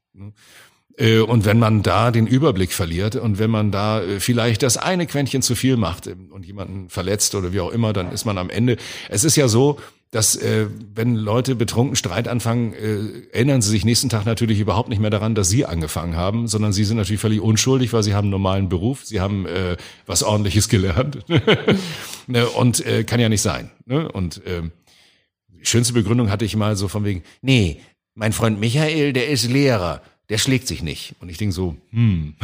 Äh, 0.96 1.20
und 1.20 1.44
wenn 1.44 1.58
man 1.58 1.82
da 1.82 2.10
den 2.10 2.26
Überblick 2.26 2.72
verliert 2.72 3.16
und 3.16 3.38
wenn 3.38 3.50
man 3.50 3.70
da 3.70 4.02
äh, 4.02 4.20
vielleicht 4.20 4.62
das 4.62 4.76
eine 4.76 5.06
Quäntchen 5.06 5.42
zu 5.42 5.54
viel 5.54 5.76
macht 5.76 6.06
ähm, 6.06 6.30
und 6.30 6.46
jemanden 6.46 6.88
verletzt 6.88 7.34
oder 7.34 7.52
wie 7.52 7.60
auch 7.60 7.72
immer, 7.72 7.92
dann 7.92 8.12
ist 8.12 8.24
man 8.24 8.38
am 8.38 8.50
Ende. 8.50 8.76
Es 9.08 9.24
ist 9.24 9.36
ja 9.36 9.48
so, 9.48 9.78
dass 10.14 10.36
äh, 10.36 10.68
wenn 10.94 11.16
Leute 11.16 11.56
betrunken 11.56 11.96
Streit 11.96 12.28
anfangen, 12.28 12.72
äh, 12.72 13.26
erinnern 13.32 13.62
sie 13.62 13.70
sich 13.70 13.84
nächsten 13.84 14.08
Tag 14.08 14.26
natürlich 14.26 14.60
überhaupt 14.60 14.88
nicht 14.88 15.00
mehr 15.00 15.10
daran, 15.10 15.34
dass 15.34 15.48
sie 15.48 15.66
angefangen 15.66 16.14
haben, 16.14 16.46
sondern 16.46 16.72
sie 16.72 16.84
sind 16.84 16.98
natürlich 16.98 17.20
völlig 17.20 17.40
unschuldig, 17.40 17.92
weil 17.92 18.04
sie 18.04 18.14
haben 18.14 18.26
einen 18.26 18.30
normalen 18.30 18.68
Beruf, 18.68 19.04
sie 19.04 19.20
haben 19.20 19.44
äh, 19.46 19.76
was 20.06 20.22
Ordentliches 20.22 20.68
gelernt 20.68 21.18
ne, 22.28 22.46
und 22.46 22.86
äh, 22.86 23.02
kann 23.02 23.18
ja 23.18 23.28
nicht 23.28 23.42
sein. 23.42 23.72
Ne? 23.86 24.10
Und 24.12 24.46
äh, 24.46 24.62
schönste 25.62 25.94
Begründung 25.94 26.30
hatte 26.30 26.44
ich 26.44 26.54
mal 26.54 26.76
so 26.76 26.86
von 26.86 27.04
wegen, 27.04 27.24
nee, 27.42 27.80
mein 28.14 28.32
Freund 28.32 28.60
Michael, 28.60 29.12
der 29.12 29.28
ist 29.28 29.50
Lehrer 29.50 30.00
der 30.30 30.38
schlägt 30.38 30.66
sich 30.66 30.82
nicht. 30.82 31.14
Und 31.20 31.28
ich 31.28 31.36
denke 31.36 31.54
so, 31.54 31.76
hm, 31.90 32.34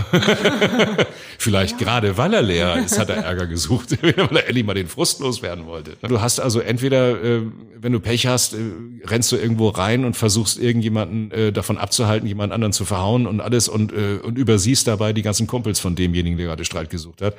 vielleicht 1.38 1.81
ja. 1.81 1.87
gerade 1.87 2.19
weil 2.19 2.35
er 2.35 2.43
Lehrer 2.43 2.79
ist, 2.79 2.99
hat 2.99 3.09
er 3.09 3.16
Ärger 3.16 3.47
gesucht, 3.47 3.97
weil 4.03 4.37
er 4.37 4.47
endlich 4.47 4.66
mal 4.66 4.75
den 4.75 4.87
Frust 4.87 5.21
loswerden 5.21 5.64
wollte. 5.64 5.97
Du 6.03 6.21
hast 6.21 6.40
also 6.40 6.61
entweder, 6.61 7.23
äh, 7.23 7.43
wenn 7.79 7.93
du 7.93 8.01
Pech 8.01 8.27
hast, 8.27 8.53
äh, 8.53 8.59
rennst 9.05 9.33
du 9.33 9.37
irgendwo 9.37 9.69
rein 9.69 10.05
und 10.05 10.14
versuchst 10.14 10.59
irgendjemanden 10.59 11.31
äh, 11.31 11.53
davon 11.53 11.79
abzuhalten, 11.79 12.29
jemand 12.29 12.53
anderen 12.53 12.75
zu 12.75 12.85
verhauen 12.85 13.27
und 13.27 13.40
alles 13.40 13.69
und, 13.69 13.93
und 13.93 14.37
übersiehst 14.37 14.87
dabei 14.87 15.12
die 15.12 15.23
ganzen 15.23 15.47
Kumpels 15.47 15.81
von 15.81 15.95
demjenigen, 15.95 16.37
der 16.37 16.49
gerade 16.49 16.64
Streit 16.64 16.90
gesucht 16.90 17.23
hat. 17.23 17.37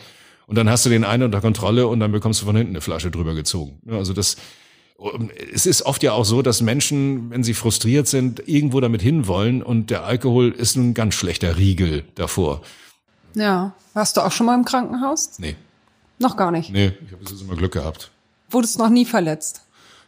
Und 0.47 0.57
dann 0.57 0.69
hast 0.69 0.85
du 0.85 0.89
den 0.89 1.03
einen 1.03 1.23
unter 1.23 1.39
Kontrolle 1.39 1.87
und 1.87 1.99
dann 1.99 2.11
bekommst 2.11 2.41
du 2.41 2.45
von 2.45 2.55
hinten 2.55 2.73
eine 2.73 2.81
Flasche 2.81 3.11
drüber 3.11 3.35
gezogen. 3.35 3.79
Also 3.89 4.13
das, 4.13 4.37
es 5.53 5.65
ist 5.65 5.83
oft 5.83 6.03
ja 6.03 6.13
auch 6.13 6.25
so, 6.25 6.41
dass 6.41 6.61
Menschen, 6.61 7.29
wenn 7.31 7.43
sie 7.43 7.53
frustriert 7.53 8.07
sind, 8.07 8.47
irgendwo 8.47 8.79
damit 8.79 9.01
hinwollen 9.01 9.63
und 9.63 9.89
der 9.89 10.03
Alkohol 10.05 10.51
ist 10.51 10.75
ein 10.75 10.93
ganz 10.93 11.15
schlechter 11.15 11.57
Riegel 11.57 12.03
davor. 12.15 12.61
Ja. 13.33 13.73
Warst 13.93 14.17
du 14.17 14.21
auch 14.21 14.31
schon 14.31 14.45
mal 14.45 14.55
im 14.55 14.65
Krankenhaus? 14.65 15.39
Nee. 15.39 15.55
Noch 16.19 16.37
gar 16.37 16.51
nicht? 16.51 16.71
Nee, 16.71 16.93
ich 17.05 17.11
habe 17.11 17.23
jetzt 17.23 17.41
immer 17.41 17.55
Glück 17.55 17.73
gehabt. 17.73 18.11
Wurdest 18.49 18.77
noch 18.77 18.89
nie 18.89 19.05
verletzt? 19.05 19.63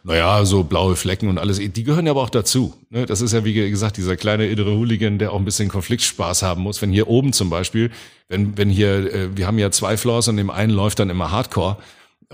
Naja, 0.06 0.44
so 0.44 0.64
blaue 0.64 0.96
Flecken 0.96 1.28
und 1.28 1.38
alles, 1.38 1.58
die 1.58 1.82
gehören 1.82 2.04
ja 2.04 2.12
aber 2.12 2.22
auch 2.22 2.30
dazu. 2.30 2.74
Ne? 2.90 3.06
Das 3.06 3.22
ist 3.22 3.32
ja, 3.32 3.44
wie 3.44 3.54
gesagt, 3.54 3.96
dieser 3.96 4.16
kleine 4.16 4.46
innere 4.46 4.76
Hooligan, 4.76 5.18
der 5.18 5.32
auch 5.32 5.38
ein 5.38 5.46
bisschen 5.46 5.70
Konfliktspaß 5.70 6.42
haben 6.42 6.62
muss. 6.62 6.82
Wenn 6.82 6.92
hier 6.92 7.08
oben 7.08 7.32
zum 7.32 7.48
Beispiel, 7.48 7.90
wenn, 8.28 8.56
wenn 8.58 8.68
hier, 8.68 9.12
äh, 9.12 9.36
wir 9.36 9.46
haben 9.46 9.58
ja 9.58 9.70
zwei 9.70 9.96
Floors 9.96 10.28
und 10.28 10.36
dem 10.36 10.50
einen 10.50 10.72
läuft 10.72 10.98
dann 10.98 11.08
immer 11.08 11.30
Hardcore, 11.30 11.78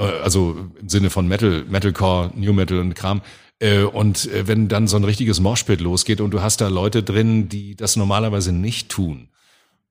also 0.01 0.69
im 0.81 0.89
Sinne 0.89 1.11
von 1.11 1.29
Metal, 1.29 1.65
Metalcore, 1.69 2.33
New 2.35 2.53
Metal 2.53 2.79
und 2.79 2.95
Kram. 2.95 3.23
Äh, 3.61 3.83
und 3.83 4.27
äh, 4.33 4.49
wenn 4.49 4.69
dann 4.69 4.89
so 4.89 4.97
ein 4.97 5.05
richtiges 5.05 5.41
Moshpit 5.41 5.81
losgeht 5.81 6.21
und 6.21 6.33
du 6.33 6.43
hast 6.43 6.61
da 6.61 6.69
Leute 6.69 7.03
drin, 7.03 7.49
die 7.49 7.77
das 7.77 7.97
normalerweise 7.97 8.53
nicht 8.53 8.89
tun, 8.89 9.29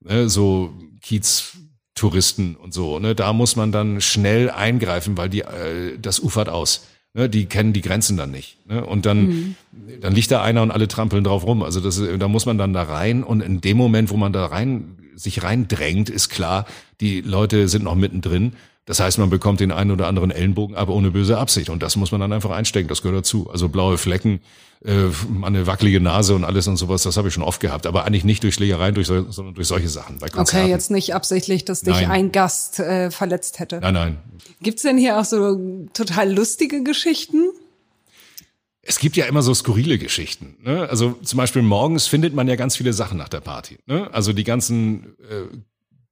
ne, 0.01 0.27
so 0.27 0.73
Kiez-Touristen 1.01 2.55
und 2.55 2.73
so, 2.73 2.99
ne, 2.99 3.15
da 3.15 3.31
muss 3.31 3.55
man 3.55 3.71
dann 3.71 4.01
schnell 4.01 4.49
eingreifen, 4.49 5.17
weil 5.17 5.29
die 5.29 5.43
das 6.01 6.19
ufert 6.19 6.49
aus. 6.49 6.87
Ne, 7.13 7.27
die 7.27 7.45
kennen 7.45 7.73
die 7.73 7.81
Grenzen 7.81 8.17
dann 8.17 8.29
nicht. 8.29 8.57
Und 8.67 9.07
dann, 9.07 9.27
mhm. 9.27 9.55
dann 9.99 10.13
liegt 10.13 10.29
da 10.29 10.43
einer 10.43 10.61
und 10.61 10.69
alle 10.69 10.87
trampeln 10.87 11.23
drauf 11.23 11.43
rum. 11.43 11.63
Also 11.63 11.79
das, 11.79 11.99
da 12.19 12.27
muss 12.27 12.45
man 12.45 12.59
dann 12.59 12.73
da 12.73 12.83
rein 12.83 13.23
und 13.23 13.41
in 13.41 13.61
dem 13.61 13.77
Moment, 13.77 14.11
wo 14.11 14.17
man 14.17 14.31
da 14.31 14.45
rein 14.45 14.95
sich 15.15 15.41
reindrängt, 15.41 16.09
ist 16.09 16.29
klar, 16.29 16.65
die 17.01 17.21
Leute 17.21 17.67
sind 17.67 17.83
noch 17.83 17.95
mittendrin 17.95 18.53
das 18.89 18.99
heißt, 18.99 19.19
man 19.19 19.29
bekommt 19.29 19.59
den 19.59 19.71
einen 19.71 19.91
oder 19.91 20.07
anderen 20.07 20.31
Ellenbogen, 20.31 20.75
aber 20.75 20.95
ohne 20.95 21.11
böse 21.11 21.37
Absicht. 21.37 21.69
Und 21.69 21.83
das 21.83 21.95
muss 21.95 22.11
man 22.11 22.21
dann 22.21 22.33
einfach 22.33 22.49
einstecken. 22.49 22.87
Das 22.87 23.03
gehört 23.03 23.19
dazu. 23.19 23.47
Also 23.51 23.69
blaue 23.69 23.99
Flecken, 23.99 24.41
äh, 24.83 25.11
eine 25.43 25.67
wackelige 25.67 26.01
Nase 26.01 26.33
und 26.33 26.43
alles 26.43 26.67
und 26.67 26.77
sowas, 26.77 27.03
das 27.03 27.15
habe 27.15 27.27
ich 27.27 27.35
schon 27.35 27.43
oft 27.43 27.59
gehabt. 27.59 27.85
Aber 27.85 28.05
eigentlich 28.05 28.23
nicht 28.23 28.41
durch 28.41 28.55
Schlägereien, 28.55 28.95
durch, 28.95 29.05
sondern 29.05 29.53
durch 29.53 29.67
solche 29.67 29.89
Sachen. 29.89 30.17
Bei. 30.17 30.29
Okay, 30.35 30.67
jetzt 30.67 30.89
nicht 30.89 31.13
absichtlich, 31.13 31.65
dass 31.65 31.81
dich 31.81 31.93
nein. 31.93 32.09
ein 32.09 32.31
Gast 32.31 32.79
äh, 32.79 33.11
verletzt 33.11 33.59
hätte. 33.59 33.79
Nein, 33.79 33.93
nein. 33.93 34.17
Gibt's 34.59 34.81
denn 34.81 34.97
hier 34.97 35.19
auch 35.19 35.25
so 35.25 35.85
total 35.93 36.33
lustige 36.33 36.81
Geschichten? 36.81 37.43
Es 38.81 38.97
gibt 38.97 39.15
ja 39.17 39.27
immer 39.27 39.43
so 39.43 39.53
skurrile 39.53 39.99
Geschichten. 39.99 40.57
Ne? 40.63 40.89
Also 40.89 41.11
zum 41.21 41.37
Beispiel 41.37 41.61
morgens 41.61 42.07
findet 42.07 42.33
man 42.33 42.47
ja 42.47 42.55
ganz 42.55 42.75
viele 42.75 42.93
Sachen 42.93 43.19
nach 43.19 43.29
der 43.29 43.41
Party. 43.41 43.77
Ne? 43.85 44.11
Also 44.11 44.33
die 44.33 44.43
ganzen 44.43 45.15
äh, 45.29 45.43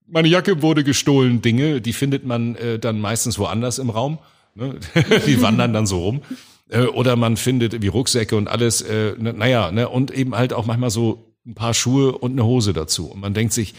meine 0.07 0.27
Jacke 0.27 0.61
wurde 0.61 0.83
gestohlen, 0.83 1.41
Dinge, 1.41 1.81
die 1.81 1.93
findet 1.93 2.25
man 2.25 2.55
äh, 2.55 2.79
dann 2.79 2.99
meistens 2.99 3.37
woanders 3.37 3.79
im 3.79 3.89
Raum. 3.89 4.19
Ne? 4.55 4.79
die 5.27 5.41
wandern 5.41 5.73
dann 5.73 5.85
so 5.85 5.99
rum. 5.99 6.21
Äh, 6.69 6.81
oder 6.81 7.15
man 7.15 7.37
findet 7.37 7.81
wie 7.81 7.87
Rucksäcke 7.87 8.35
und 8.35 8.47
alles, 8.47 8.81
äh, 8.81 9.13
naja, 9.17 9.71
ne? 9.71 9.89
und 9.89 10.11
eben 10.11 10.35
halt 10.35 10.53
auch 10.53 10.65
manchmal 10.65 10.89
so 10.89 11.33
ein 11.45 11.55
paar 11.55 11.73
Schuhe 11.73 12.17
und 12.17 12.33
eine 12.33 12.45
Hose 12.45 12.73
dazu. 12.73 13.07
Und 13.11 13.21
man 13.21 13.33
denkt 13.33 13.53
sich, 13.53 13.73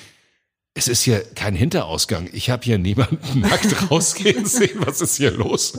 es 0.75 0.87
ist 0.87 1.03
hier 1.03 1.21
kein 1.35 1.55
Hinterausgang. 1.55 2.29
Ich 2.33 2.51
habe 2.51 2.65
hier 2.65 2.79
niemanden 2.79 3.19
nackt 3.41 3.91
rausgehen 3.91 4.47
sehen. 4.47 4.79
Was 4.85 5.01
ist 5.01 5.17
hier 5.17 5.33
los? 5.33 5.77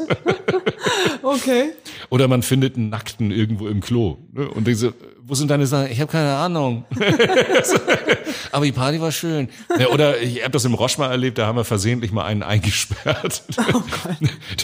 okay. 1.23 1.71
Oder 2.09 2.27
man 2.27 2.43
findet 2.43 2.75
einen 2.75 2.89
Nackten 2.89 3.31
irgendwo 3.31 3.67
im 3.67 3.79
Klo. 3.81 4.17
Ne? 4.33 4.49
Und 4.49 4.67
diese, 4.67 4.93
wo 5.29 5.35
sind 5.35 5.51
deine 5.51 5.67
Sachen? 5.67 5.91
Ich 5.91 6.01
habe 6.01 6.11
keine 6.11 6.33
Ahnung. 6.33 6.85
Aber 8.51 8.65
die 8.65 8.71
Party 8.71 8.99
war 8.99 9.11
schön. 9.11 9.47
Ne, 9.77 9.87
oder 9.89 10.19
ich 10.19 10.41
habe 10.41 10.51
das 10.51 10.65
im 10.65 10.73
Roche 10.73 10.99
mal 10.99 11.11
erlebt, 11.11 11.37
da 11.37 11.45
haben 11.45 11.55
wir 11.55 11.63
versehentlich 11.63 12.11
mal 12.11 12.25
einen 12.25 12.43
eingesperrt. 12.43 13.43
Oh 13.71 13.83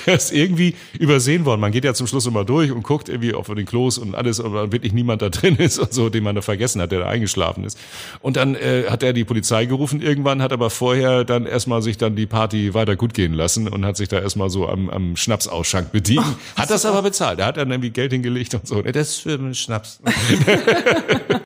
der 0.05 0.15
ist 0.15 0.31
irgendwie 0.31 0.73
übersehen 0.97 1.45
worden. 1.45 1.61
Man 1.61 1.71
geht 1.71 1.83
ja 1.83 1.93
zum 1.93 2.07
Schluss 2.07 2.25
immer 2.25 2.43
durch 2.43 2.71
und 2.71 2.81
guckt 2.81 3.07
irgendwie 3.07 3.35
auf 3.35 3.47
den 3.47 3.65
Klos 3.65 3.99
und 3.99 4.15
alles, 4.15 4.39
ob 4.39 4.71
wirklich 4.71 4.93
niemand 4.93 5.21
da 5.21 5.29
drin 5.29 5.57
ist 5.57 5.77
und 5.77 5.93
so, 5.93 6.09
den 6.09 6.23
man 6.23 6.33
da 6.33 6.41
vergessen 6.41 6.81
hat, 6.81 6.91
der 6.91 7.01
da 7.01 7.07
eingeschlafen 7.07 7.63
ist. 7.63 7.77
Und 8.21 8.35
dann 8.35 8.55
äh, 8.55 8.85
hat 8.89 9.03
er 9.03 9.13
die 9.13 9.25
Polizei 9.25 9.65
gerufen 9.65 10.01
irgendwann, 10.01 10.41
hat 10.41 10.53
aber 10.53 10.71
vorher 10.71 11.23
dann 11.23 11.45
erstmal 11.45 11.83
sich 11.83 11.97
dann 11.97 12.15
die 12.15 12.25
Party 12.25 12.73
weiter 12.73 12.95
gut 12.95 13.13
gehen 13.13 13.33
lassen 13.33 13.67
und 13.67 13.85
hat 13.85 13.97
sich 13.97 14.07
da 14.07 14.19
erstmal 14.19 14.49
so 14.49 14.67
am, 14.67 14.89
am 14.89 15.15
Schnapsausschank 15.15 15.91
bedient. 15.91 16.25
Oh, 16.27 16.59
hat 16.61 16.71
das 16.71 16.85
aber 16.85 17.03
bezahlt. 17.03 17.39
Er 17.39 17.45
hat 17.47 17.57
dann 17.57 17.69
irgendwie 17.69 17.91
Geld 17.91 18.11
hingelegt 18.11 18.55
und 18.55 18.67
so. 18.67 18.81
Das 18.81 19.09
ist 19.09 19.19
für 19.21 19.33
einen 19.33 19.53
Schnaps. 19.53 19.99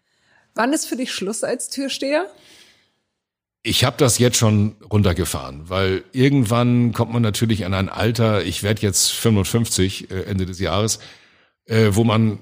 Wann 0.55 0.73
ist 0.73 0.85
für 0.85 0.95
dich 0.95 1.11
Schluss 1.11 1.43
als 1.43 1.69
Türsteher? 1.69 2.27
Ich 3.61 3.83
habe 3.83 3.97
das 3.97 4.19
jetzt 4.19 4.37
schon 4.37 4.75
runtergefahren, 4.89 5.69
weil 5.69 6.03
irgendwann 6.13 6.93
kommt 6.93 7.11
man 7.11 7.21
natürlich 7.21 7.65
an 7.65 7.73
ein 7.73 7.89
Alter, 7.89 8.43
ich 8.43 8.63
werde 8.63 8.81
jetzt 8.81 9.11
55 9.11 10.11
äh, 10.11 10.21
Ende 10.23 10.45
des 10.45 10.59
Jahres, 10.59 10.99
äh, 11.65 11.89
wo 11.91 12.05
man, 12.05 12.33
äh, 12.33 12.37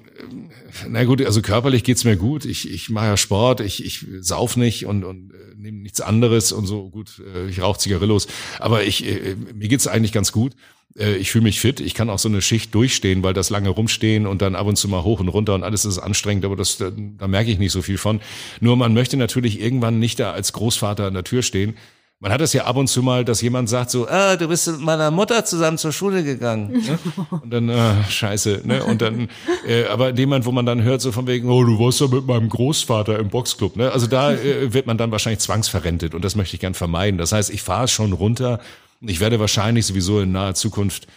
na 0.88 1.04
gut, 1.06 1.22
also 1.24 1.42
körperlich 1.42 1.84
geht's 1.84 2.04
mir 2.04 2.18
gut, 2.18 2.46
ich, 2.46 2.72
ich 2.72 2.90
mache 2.90 3.08
ja 3.08 3.18
Sport, 3.18 3.62
ich, 3.62 3.84
ich 3.84 4.06
sauf 4.22 4.58
nicht 4.58 4.86
und, 4.86 5.04
und 5.04 5.34
äh, 5.34 5.56
nehme 5.56 5.80
nichts 5.80 6.02
anderes 6.02 6.52
und 6.52 6.68
so, 6.68 6.90
gut, 6.90 7.20
äh, 7.34 7.48
ich 7.50 7.62
rauche 7.62 7.80
Zigarillos, 7.80 8.28
aber 8.60 8.84
ich, 8.84 9.04
äh, 9.06 9.36
mir 9.36 9.68
geht's 9.68 9.88
eigentlich 9.88 10.14
ganz 10.14 10.32
gut. 10.32 10.54
äh, 10.54 10.77
ich 10.98 11.32
fühle 11.32 11.44
mich 11.44 11.60
fit, 11.60 11.80
ich 11.80 11.94
kann 11.94 12.10
auch 12.10 12.20
so 12.20 12.30
eine 12.30 12.42
Schicht 12.42 12.74
durchstehen, 12.74 13.24
weil 13.24 13.34
das 13.34 13.50
lange 13.50 13.70
rumstehen 13.70 14.26
und 14.26 14.42
dann 14.42 14.56
ab 14.56 14.68
und 14.68 14.78
zu 14.78 14.88
mal 14.88 15.04
hoch 15.04 15.20
und 15.20 15.28
runter 15.30 15.54
und 15.56 15.64
alles 15.64 15.86
ist 15.86 16.00
anstrengend, 16.00 16.46
aber 16.46 16.56
das, 16.56 16.78
da, 16.78 16.92
da 16.92 17.28
merke 17.28 17.52
ich 17.52 17.60
nicht 17.60 17.72
so 17.72 17.82
viel 17.82 17.98
von. 17.98 18.20
Nur 18.60 18.76
man 18.78 18.94
möchte 18.94 19.18
natürlich 19.18 19.62
irgendwann 19.62 20.00
nicht 20.00 20.20
da 20.20 20.32
als 20.32 20.54
Großvater 20.54 21.06
an 21.06 21.14
der 21.14 21.24
Tür 21.24 21.44
stehen. 21.44 21.76
Man 22.20 22.32
hat 22.32 22.42
es 22.42 22.52
ja 22.52 22.66
ab 22.66 22.78
und 22.78 22.88
zu 22.88 23.04
mal, 23.04 23.24
dass 23.24 23.42
jemand 23.42 23.70
sagt 23.70 23.92
so, 23.92 24.08
ah, 24.08 24.36
du 24.38 24.48
bist 24.48 24.68
mit 24.68 24.82
meiner 24.82 25.12
Mutter 25.12 25.46
zusammen 25.46 25.78
zur 25.78 25.92
Schule 25.92 26.24
gegangen. 26.24 26.84
Ne? 26.88 26.98
Und 27.30 27.54
dann, 27.54 27.70
ah, 27.70 28.04
scheiße. 28.10 28.62
Ne? 28.64 28.84
Und 28.84 29.02
dann, 29.02 29.30
äh, 29.68 29.86
aber 29.86 30.16
jemand, 30.16 30.46
wo 30.46 30.52
man 30.52 30.66
dann 30.66 30.82
hört 30.82 31.02
so 31.02 31.12
von 31.12 31.28
wegen, 31.28 31.50
oh, 31.50 31.64
du 31.64 31.78
warst 31.80 32.00
ja 32.02 32.08
mit 32.08 32.26
meinem 32.26 32.50
Großvater 32.50 33.20
im 33.20 33.30
Boxclub. 33.30 33.76
Ne? 33.76 33.92
Also 33.92 34.08
da 34.08 34.32
äh, 34.32 34.74
wird 34.74 34.88
man 34.88 34.98
dann 34.98 35.12
wahrscheinlich 35.12 35.42
zwangsverrentet 35.42 36.16
und 36.16 36.26
das 36.26 36.36
möchte 36.36 36.56
ich 36.56 36.62
gern 36.62 36.74
vermeiden. 36.74 37.20
Das 37.20 37.34
heißt, 37.34 37.52
ich 37.52 37.62
fahre 37.62 37.88
schon 37.88 38.14
runter 38.14 38.60
ich 39.02 39.20
werde 39.20 39.40
wahrscheinlich 39.40 39.86
sowieso 39.86 40.22
in 40.22 40.32
naher 40.32 40.56
Zukunft, 40.56 41.08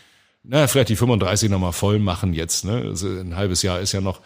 na, 0.42 0.66
vielleicht 0.66 0.88
die 0.88 0.96
35 0.96 1.50
nochmal 1.50 1.72
voll 1.72 1.98
machen 1.98 2.32
jetzt, 2.32 2.64
ne? 2.64 2.84
Also 2.86 3.08
ein 3.08 3.36
halbes 3.36 3.62
Jahr 3.62 3.80
ist 3.80 3.92
ja 3.92 4.00
noch. 4.00 4.20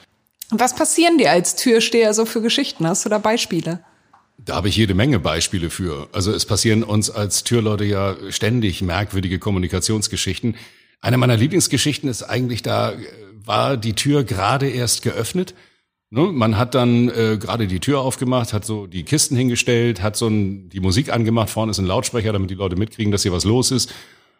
Was 0.50 0.74
passieren 0.74 1.18
dir 1.18 1.30
als 1.30 1.56
Türsteher 1.56 2.14
so 2.14 2.24
für 2.24 2.40
Geschichten? 2.40 2.86
Hast 2.86 3.04
du 3.04 3.08
da 3.08 3.18
Beispiele? 3.18 3.80
Da 4.38 4.56
habe 4.56 4.68
ich 4.68 4.76
jede 4.76 4.94
Menge 4.94 5.18
Beispiele 5.18 5.70
für. 5.70 6.08
Also 6.12 6.32
es 6.32 6.44
passieren 6.44 6.84
uns 6.84 7.10
als 7.10 7.44
Türleute 7.44 7.84
ja 7.84 8.16
ständig 8.30 8.82
merkwürdige 8.82 9.38
Kommunikationsgeschichten. 9.38 10.56
Eine 11.00 11.18
meiner 11.18 11.36
Lieblingsgeschichten 11.36 12.08
ist 12.08 12.22
eigentlich, 12.22 12.62
da 12.62 12.94
war 13.44 13.76
die 13.76 13.94
Tür 13.94 14.24
gerade 14.24 14.68
erst 14.68 15.02
geöffnet 15.02 15.54
Ne? 16.14 16.30
Man 16.32 16.56
hat 16.56 16.76
dann 16.76 17.08
äh, 17.08 17.38
gerade 17.40 17.66
die 17.66 17.80
Tür 17.80 17.98
aufgemacht, 18.00 18.52
hat 18.52 18.64
so 18.64 18.86
die 18.86 19.02
Kisten 19.02 19.36
hingestellt, 19.36 20.00
hat 20.00 20.16
so 20.16 20.28
ein, 20.28 20.68
die 20.68 20.78
Musik 20.78 21.12
angemacht, 21.12 21.50
vorne 21.50 21.72
ist 21.72 21.80
ein 21.80 21.86
Lautsprecher, 21.86 22.32
damit 22.32 22.50
die 22.50 22.54
Leute 22.54 22.76
mitkriegen, 22.76 23.10
dass 23.10 23.24
hier 23.24 23.32
was 23.32 23.42
los 23.44 23.72
ist. 23.72 23.92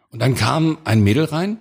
Und 0.09 0.21
dann 0.21 0.35
kam 0.35 0.77
ein 0.85 1.03
Mädel 1.03 1.25
rein, 1.25 1.57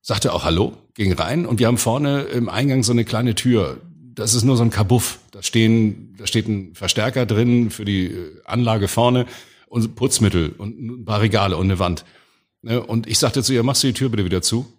sagte 0.00 0.32
auch 0.32 0.44
Hallo, 0.44 0.74
ging 0.94 1.12
rein 1.12 1.44
und 1.44 1.58
wir 1.58 1.66
haben 1.66 1.76
vorne 1.76 2.22
im 2.22 2.48
Eingang 2.48 2.84
so 2.84 2.92
eine 2.92 3.04
kleine 3.04 3.34
Tür. 3.34 3.78
Das 4.14 4.34
ist 4.34 4.44
nur 4.44 4.56
so 4.56 4.62
ein 4.62 4.70
Kabuff. 4.70 5.18
Da 5.32 5.42
stehen, 5.42 6.14
da 6.18 6.28
steht 6.28 6.46
ein 6.46 6.76
Verstärker 6.76 7.26
drin 7.26 7.70
für 7.70 7.84
die 7.84 8.06
äh, 8.06 8.40
Anlage 8.44 8.86
vorne 8.86 9.26
und 9.66 9.96
Putzmittel 9.96 10.54
und 10.56 10.78
ein 10.80 11.04
paar 11.04 11.20
Regale 11.20 11.56
und 11.56 11.64
eine 11.64 11.80
Wand. 11.80 12.04
Ne? 12.60 12.80
Und 12.80 13.08
ich 13.08 13.18
sagte 13.18 13.42
zu 13.42 13.52
ihr, 13.52 13.64
machst 13.64 13.82
du 13.82 13.88
die 13.88 13.94
Tür 13.94 14.08
bitte 14.08 14.24
wieder 14.24 14.40
zu? 14.40 14.72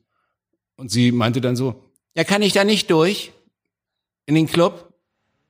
Und 0.78 0.90
sie 0.90 1.12
meinte 1.12 1.42
dann 1.42 1.58
so, 1.58 1.84
Ja, 2.16 2.24
kann 2.24 2.42
ich 2.42 2.54
da 2.54 2.64
nicht 2.64 2.90
durch? 2.90 3.33
In 4.26 4.36
den 4.36 4.48
Club? 4.48 4.94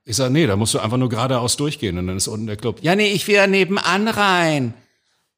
Ich 0.04 0.16
sage, 0.16 0.32
nee, 0.32 0.46
da 0.46 0.56
musst 0.56 0.74
du 0.74 0.80
einfach 0.80 0.98
nur 0.98 1.08
geradeaus 1.08 1.56
durchgehen 1.56 1.96
und 1.96 2.06
dann 2.06 2.16
ist 2.16 2.28
unten 2.28 2.46
der 2.46 2.56
Club. 2.56 2.78
Ja, 2.82 2.94
nee, 2.94 3.12
ich 3.12 3.26
will 3.26 3.36
ja 3.36 3.46
nebenan 3.46 4.08
rein. 4.08 4.74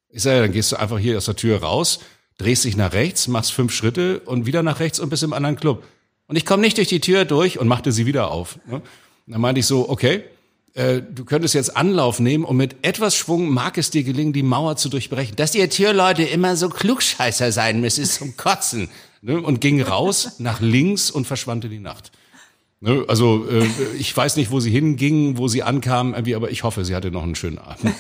Ich 0.09 0.23
sage, 0.23 0.41
dann 0.41 0.53
gehst 0.53 0.73
du 0.73 0.77
einfach 0.77 0.99
hier 0.99 1.17
aus 1.17 1.27
der 1.27 1.37
Tür 1.37 1.63
raus, 1.63 2.01
drehst 2.39 2.65
dich 2.65 2.77
nach 2.77 2.93
rechts, 2.93 3.29
machst 3.29 3.53
fünf 3.53 3.73
Schritte 3.73 4.21
und 4.21 4.47
wieder 4.47 4.63
nach 4.63 4.81
rechts 4.81 4.99
und 4.99 5.09
bist 5.09 5.23
im 5.23 5.33
anderen 5.33 5.57
Club. 5.57 5.85
Und 6.27 6.37
ich 6.37 6.45
komme 6.45 6.63
nicht 6.63 6.79
durch 6.79 6.89
die 6.89 7.01
Tür 7.01 7.25
durch 7.25 7.59
und 7.59 7.69
machte 7.69 7.93
sie 7.93 8.07
wieder 8.07 8.31
auf. 8.31 8.59
Ne? 8.67 8.83
Dann 9.27 9.41
meinte 9.41 9.61
ich 9.61 9.67
so, 9.67 9.89
okay, 9.89 10.25
äh, 10.75 11.01
du 11.01 11.25
könntest 11.25 11.55
jetzt 11.55 11.77
Anlauf 11.77 12.19
nehmen 12.19 12.45
und 12.45 12.57
mit 12.57 12.77
etwas 12.83 13.17
Schwung 13.17 13.49
mag 13.49 13.79
es 13.79 13.91
dir 13.91 14.03
gelingen, 14.03 14.33
die 14.33 14.43
Mauer 14.43 14.77
zu 14.77 14.89
durchbrechen. 14.89 15.37
Dass 15.37 15.55
ihr 15.55 15.71
Türleute 15.71 16.25
immer 16.25 16.57
so 16.57 16.69
Klugscheißer 16.69 17.53
sein 17.53 17.81
müssen, 17.81 18.03
ist 18.03 18.17
zum 18.17 18.37
Kotzen. 18.37 18.89
Ne? 19.23 19.41
Und 19.41 19.61
ging 19.61 19.81
raus 19.81 20.33
nach 20.39 20.61
links 20.61 21.11
und 21.11 21.27
verschwand 21.27 21.65
in 21.65 21.71
die 21.71 21.79
Nacht. 21.79 22.11
Ne? 22.87 23.05
Also 23.09 23.47
äh, 23.51 23.67
ich 23.99 24.17
weiß 24.17 24.37
nicht, 24.37 24.53
wo 24.53 24.61
sie 24.61 24.71
hinging, 24.71 25.39
wo 25.39 25.49
sie 25.49 25.65
ankam, 25.65 26.15
aber 26.15 26.51
ich 26.51 26.63
hoffe, 26.63 26.85
sie 26.85 26.95
hatte 26.95 27.11
noch 27.11 27.25
einen 27.25 27.35
schönen 27.35 27.59
Abend. 27.59 27.93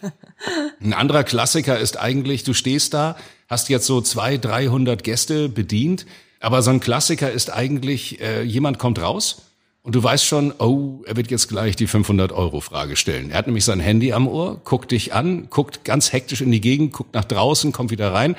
Ein 0.80 0.94
anderer 0.94 1.22
Klassiker 1.22 1.78
ist 1.78 2.00
eigentlich, 2.00 2.42
du 2.42 2.54
stehst 2.54 2.94
da, 2.94 3.16
hast 3.48 3.68
jetzt 3.68 3.86
so 3.86 4.00
zwei, 4.00 4.38
dreihundert 4.38 5.04
Gäste 5.04 5.50
bedient, 5.50 6.06
aber 6.40 6.62
so 6.62 6.70
ein 6.70 6.80
Klassiker 6.80 7.30
ist 7.30 7.52
eigentlich, 7.52 8.20
äh, 8.20 8.42
jemand 8.42 8.78
kommt 8.78 9.00
raus 9.00 9.42
und 9.82 9.94
du 9.94 10.02
weißt 10.02 10.24
schon, 10.24 10.52
oh, 10.58 11.02
er 11.06 11.16
wird 11.16 11.30
jetzt 11.30 11.48
gleich 11.48 11.76
die 11.76 11.86
500-Euro-Frage 11.86 12.96
stellen. 12.96 13.30
Er 13.30 13.38
hat 13.38 13.46
nämlich 13.46 13.64
sein 13.64 13.80
Handy 13.80 14.12
am 14.12 14.26
Ohr, 14.26 14.60
guckt 14.64 14.90
dich 14.90 15.12
an, 15.12 15.48
guckt 15.50 15.84
ganz 15.84 16.12
hektisch 16.12 16.40
in 16.40 16.50
die 16.50 16.60
Gegend, 16.60 16.92
guckt 16.92 17.14
nach 17.14 17.24
draußen, 17.26 17.70
kommt 17.70 17.90
wieder 17.90 18.12
rein. 18.12 18.34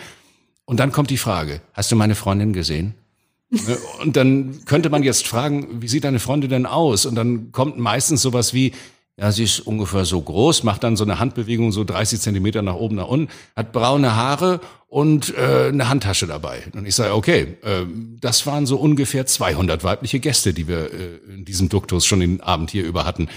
Und 0.66 0.80
dann 0.80 0.92
kommt 0.92 1.12
die 1.12 1.18
Frage, 1.18 1.62
hast 1.74 1.92
du 1.92 1.96
meine 1.96 2.16
Freundin 2.16 2.52
gesehen? 2.52 2.96
Ne, 3.54 3.78
und 4.02 4.16
dann 4.18 4.66
könnte 4.66 4.90
man 4.90 5.04
jetzt 5.04 5.28
fragen, 5.28 5.82
wie 5.82 5.88
sieht 5.88 6.06
deine 6.06 6.20
Freundin 6.20 6.50
denn 6.50 6.66
aus? 6.66 7.06
Und 7.06 7.16
dann 7.16 7.52
kommt 7.52 7.78
meistens 7.78 8.24
sowas 8.24 8.54
wie, 8.54 8.74
ja, 9.16 9.32
sie 9.32 9.44
ist 9.44 9.60
ungefähr 9.60 10.06
so 10.06 10.20
groß, 10.20 10.64
macht 10.64 10.84
dann 10.84 10.96
so 10.96 11.04
eine 11.04 11.20
Handbewegung, 11.20 11.72
so 11.72 11.84
30 11.84 12.20
Zentimeter 12.20 12.64
nach 12.64 12.74
oben, 12.74 12.96
nach 12.96 13.08
unten, 13.08 13.32
hat 13.56 13.72
braune 13.72 14.16
Haare 14.16 14.60
und 14.88 15.36
äh, 15.38 15.68
eine 15.68 15.88
Handtasche 15.88 16.26
dabei. 16.26 16.64
Und 16.74 16.88
ich 16.88 16.96
sage, 16.96 17.14
okay, 17.14 17.58
äh, 17.62 17.86
das 18.20 18.48
waren 18.48 18.66
so 18.66 18.78
ungefähr 18.78 19.28
200 19.28 19.84
weibliche 19.84 20.20
Gäste, 20.20 20.54
die 20.54 20.68
wir 20.68 20.92
äh, 20.92 21.34
in 21.36 21.46
diesem 21.46 21.70
Duktus 21.70 22.08
schon 22.08 22.22
den 22.22 22.42
Abend 22.42 22.72
hier 22.72 22.84
über 22.84 23.06
hatten. 23.06 23.30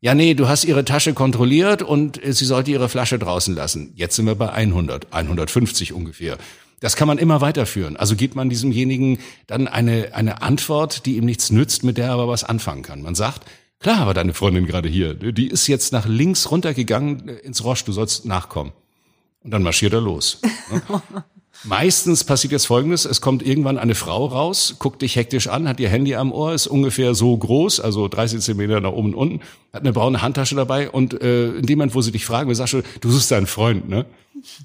Ja, 0.00 0.14
nee, 0.14 0.34
du 0.34 0.48
hast 0.48 0.64
ihre 0.64 0.84
Tasche 0.84 1.14
kontrolliert 1.14 1.82
und 1.82 2.24
äh, 2.24 2.32
sie 2.32 2.44
sollte 2.44 2.70
ihre 2.70 2.88
Flasche 2.88 3.18
draußen 3.18 3.56
lassen. 3.56 3.92
Jetzt 3.96 4.14
sind 4.14 4.26
wir 4.26 4.36
bei 4.36 4.50
100, 4.50 5.12
150 5.12 5.92
ungefähr. 5.92 6.38
Das 6.80 6.96
kann 6.96 7.08
man 7.08 7.18
immer 7.18 7.40
weiterführen. 7.40 7.96
Also 7.96 8.14
gibt 8.14 8.36
man 8.36 8.48
diesemjenigen 8.48 9.18
dann 9.46 9.66
eine, 9.66 10.14
eine 10.14 10.42
Antwort, 10.42 11.06
die 11.06 11.16
ihm 11.16 11.24
nichts 11.24 11.50
nützt, 11.50 11.82
mit 11.82 11.98
der 11.98 12.06
er 12.06 12.12
aber 12.12 12.28
was 12.28 12.44
anfangen 12.44 12.82
kann. 12.82 13.02
Man 13.02 13.14
sagt, 13.14 13.44
klar 13.80 14.06
war 14.06 14.14
deine 14.14 14.34
Freundin 14.34 14.66
gerade 14.66 14.88
hier. 14.88 15.14
Die 15.14 15.48
ist 15.48 15.66
jetzt 15.66 15.92
nach 15.92 16.06
links 16.06 16.50
runtergegangen 16.50 17.28
ins 17.28 17.64
Roche, 17.64 17.84
du 17.84 17.92
sollst 17.92 18.26
nachkommen. 18.26 18.72
Und 19.42 19.50
dann 19.50 19.62
marschiert 19.62 19.92
er 19.92 20.00
los. 20.00 20.40
Meistens 21.64 22.22
passiert 22.22 22.52
jetzt 22.52 22.66
Folgendes, 22.66 23.04
es 23.04 23.20
kommt 23.20 23.44
irgendwann 23.44 23.78
eine 23.78 23.96
Frau 23.96 24.26
raus, 24.26 24.76
guckt 24.78 25.02
dich 25.02 25.16
hektisch 25.16 25.48
an, 25.48 25.68
hat 25.68 25.80
ihr 25.80 25.88
Handy 25.88 26.14
am 26.14 26.30
Ohr, 26.30 26.54
ist 26.54 26.68
ungefähr 26.68 27.14
so 27.14 27.36
groß, 27.36 27.80
also 27.80 28.06
30 28.06 28.40
Zentimeter 28.40 28.80
nach 28.80 28.92
oben 28.92 29.14
und 29.14 29.14
unten, 29.14 29.40
hat 29.72 29.82
eine 29.82 29.92
braune 29.92 30.22
Handtasche 30.22 30.54
dabei 30.54 30.88
und 30.88 31.20
äh, 31.20 31.48
in 31.54 31.66
dem 31.66 31.78
Moment, 31.78 31.96
wo 31.96 32.00
sie 32.00 32.12
dich 32.12 32.24
fragen, 32.24 32.54
sagst 32.54 32.74
du, 32.74 32.82
du 33.00 33.10
suchst 33.10 33.30
deinen 33.32 33.46
Freund, 33.46 33.88
ne? 33.88 34.06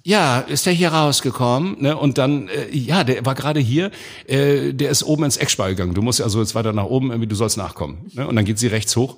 Ja, 0.04 0.40
ist 0.40 0.68
der 0.68 0.74
hier 0.74 0.90
rausgekommen, 0.90 1.82
ne? 1.82 1.98
Und 1.98 2.20
dann, 2.20 2.48
äh, 2.50 2.70
ja, 2.72 3.04
der 3.04 3.26
war 3.26 3.34
gerade 3.34 3.60
hier, 3.60 3.90
äh, 4.28 4.72
der 4.72 4.92
ist 4.92 5.02
oben 5.04 5.24
ins 5.24 5.38
Eckspar 5.38 5.70
gegangen. 5.70 5.96
Du 5.96 6.04
musst 6.04 6.22
also 6.22 6.40
jetzt 6.40 6.54
weiter 6.54 6.74
nach 6.74 6.86
oben, 6.86 7.10
irgendwie, 7.10 7.28
du 7.28 7.36
sollst 7.36 7.58
nachkommen. 7.58 8.06
Ne? 8.14 8.28
Und 8.28 8.36
dann 8.36 8.46
geht 8.46 8.60
sie 8.60 8.68
rechts 8.68 8.96
hoch. 8.96 9.18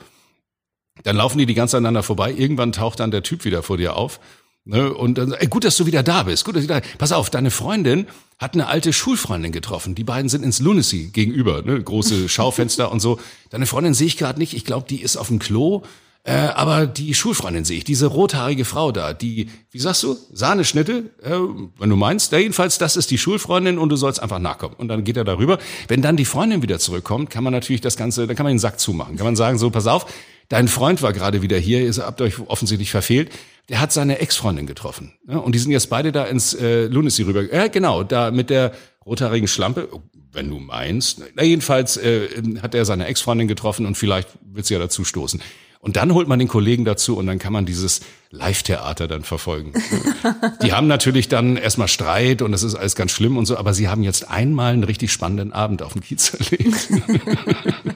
Dann 1.04 1.18
laufen 1.18 1.38
die 1.38 1.46
die 1.46 1.56
ganz 1.56 1.74
aneinander 1.74 2.04
vorbei. 2.04 2.34
Irgendwann 2.36 2.72
taucht 2.72 3.02
dann 3.02 3.12
der 3.12 3.22
Typ 3.22 3.44
wieder 3.44 3.64
vor 3.64 3.76
dir 3.76 3.98
auf 3.98 4.22
Ne? 4.66 4.94
Und 4.94 5.18
dann, 5.18 5.32
ey, 5.32 5.48
gut, 5.48 5.64
dass 5.64 5.78
du 5.78 5.86
wieder 5.86 6.04
da 6.04 6.24
bist. 6.24 6.44
Gut, 6.44 6.56
dass 6.56 6.64
du 6.64 6.68
da 6.68 6.82
Pass 6.98 7.12
auf, 7.12 7.30
deine 7.30 7.52
Freundin 7.52 8.08
hat 8.40 8.56
eine 8.56 8.68
alte 8.68 8.92
Schulfreundin 8.92 9.52
getroffen. 9.52 9.96
Die 9.96 10.04
beiden 10.04 10.28
sind 10.28 10.44
ins 10.44 10.60
Lunacy 10.60 11.12
gegenüber, 11.14 11.62
ne? 11.62 11.82
große 11.82 12.28
Schaufenster 12.30 12.92
und 12.92 13.00
so. 13.00 13.20
Deine 13.52 13.68
Freundin 13.68 13.94
sehe 13.94 14.08
ich 14.08 14.18
gerade 14.18 14.40
nicht. 14.40 14.54
Ich 14.54 14.66
glaube, 14.66 14.88
die 14.90 15.02
ist 15.02 15.18
auf 15.18 15.28
dem 15.28 15.40
Klo. 15.40 15.84
Äh, 16.28 16.32
aber 16.34 16.88
die 16.88 17.14
Schulfreundin 17.14 17.66
sehe 17.66 17.78
ich, 17.78 17.84
diese 17.84 18.08
rothaarige 18.08 18.66
Frau 18.66 18.92
da, 18.92 19.14
die, 19.14 19.48
wie 19.70 19.78
sagst 19.78 20.02
du, 20.02 20.18
Sahneschnitte, 20.34 21.12
äh, 21.22 21.38
wenn 21.78 21.90
du 21.92 21.96
meinst, 21.96 22.32
ja, 22.32 22.40
jedenfalls, 22.40 22.80
das 22.80 22.98
ist 22.98 23.12
die 23.12 23.20
Schulfreundin 23.20 23.78
und 23.78 23.90
du 23.90 23.96
sollst 23.96 24.20
einfach 24.24 24.40
nachkommen. 24.40 24.74
Und 24.76 24.88
dann 24.88 25.04
geht 25.04 25.18
er 25.18 25.24
darüber. 25.24 25.60
Wenn 25.88 26.02
dann 26.02 26.18
die 26.18 26.26
Freundin 26.26 26.64
wieder 26.64 26.80
zurückkommt, 26.80 27.30
kann 27.30 27.44
man 27.44 27.54
natürlich 27.54 27.82
das 27.82 27.96
Ganze, 27.96 28.26
dann 28.26 28.36
kann 28.36 28.44
man 28.44 28.54
den 28.54 28.60
Sack 28.60 28.80
zumachen. 28.80 29.18
Kann 29.18 29.26
man 29.26 29.36
sagen, 29.36 29.60
so, 29.60 29.70
pass 29.70 29.86
auf, 29.86 30.08
dein 30.50 30.68
Freund 30.68 31.02
war 31.02 31.14
gerade 31.14 31.42
wieder 31.42 31.58
hier, 31.58 31.82
ihr 31.82 31.94
habt 31.98 32.22
euch 32.22 32.40
offensichtlich 32.40 32.92
verfehlt 32.92 33.32
der 33.70 33.82
hat 33.82 33.92
seine 33.92 34.20
Ex-Freundin 34.20 34.68
getroffen. 34.68 35.14
Ja, 35.28 35.38
und 35.38 35.56
die 35.56 35.60
sind 35.60 35.72
jetzt 35.72 35.90
beide 35.90 36.12
da 36.12 36.26
ins 36.26 36.54
äh, 36.54 36.86
Lunacy 36.86 37.24
rüber. 37.24 37.52
Ja, 37.52 37.68
genau, 37.68 38.04
da 38.04 38.32
mit 38.32 38.50
der 38.50 38.74
rothaarigen 39.06 39.48
Schlampe, 39.48 39.90
wenn 40.32 40.50
du 40.50 40.60
meinst. 40.60 41.22
Na, 41.36 41.44
jedenfalls 41.44 41.98
äh, 41.98 42.28
hat 42.62 42.76
er 42.76 42.86
seine 42.86 43.08
Ex-Freundin 43.08 43.48
getroffen 43.48 43.86
und 43.86 43.96
vielleicht 43.96 44.30
wird 44.44 44.66
sie 44.66 44.76
ja 44.76 44.80
dazu 44.80 45.04
stoßen. 45.04 45.42
Und 45.80 45.98
dann 45.98 46.14
holt 46.14 46.28
man 46.28 46.40
den 46.40 46.48
Kollegen 46.48 46.84
dazu 46.84 47.16
und 47.16 47.28
dann 47.28 47.38
kann 47.38 47.54
man 47.54 47.68
dieses 47.68 48.02
Live-Theater 48.32 49.08
dann 49.08 49.24
verfolgen. 49.24 49.74
die 50.64 50.74
haben 50.74 50.88
natürlich 50.88 51.28
dann 51.28 51.58
erstmal 51.58 51.88
Streit 51.88 52.42
und 52.42 52.52
das 52.52 52.64
ist 52.64 52.74
alles 52.74 52.96
ganz 52.96 53.12
schlimm 53.12 53.38
und 53.38 53.46
so, 53.46 53.56
aber 53.56 53.74
sie 53.74 53.88
haben 53.88 54.02
jetzt 54.02 54.28
einmal 54.28 54.74
einen 54.74 54.84
richtig 54.84 55.12
spannenden 55.12 55.54
Abend 55.54 55.84
auf 55.84 55.94
dem 55.94 56.02
Kiez 56.02 56.34
erlebt. 56.34 56.90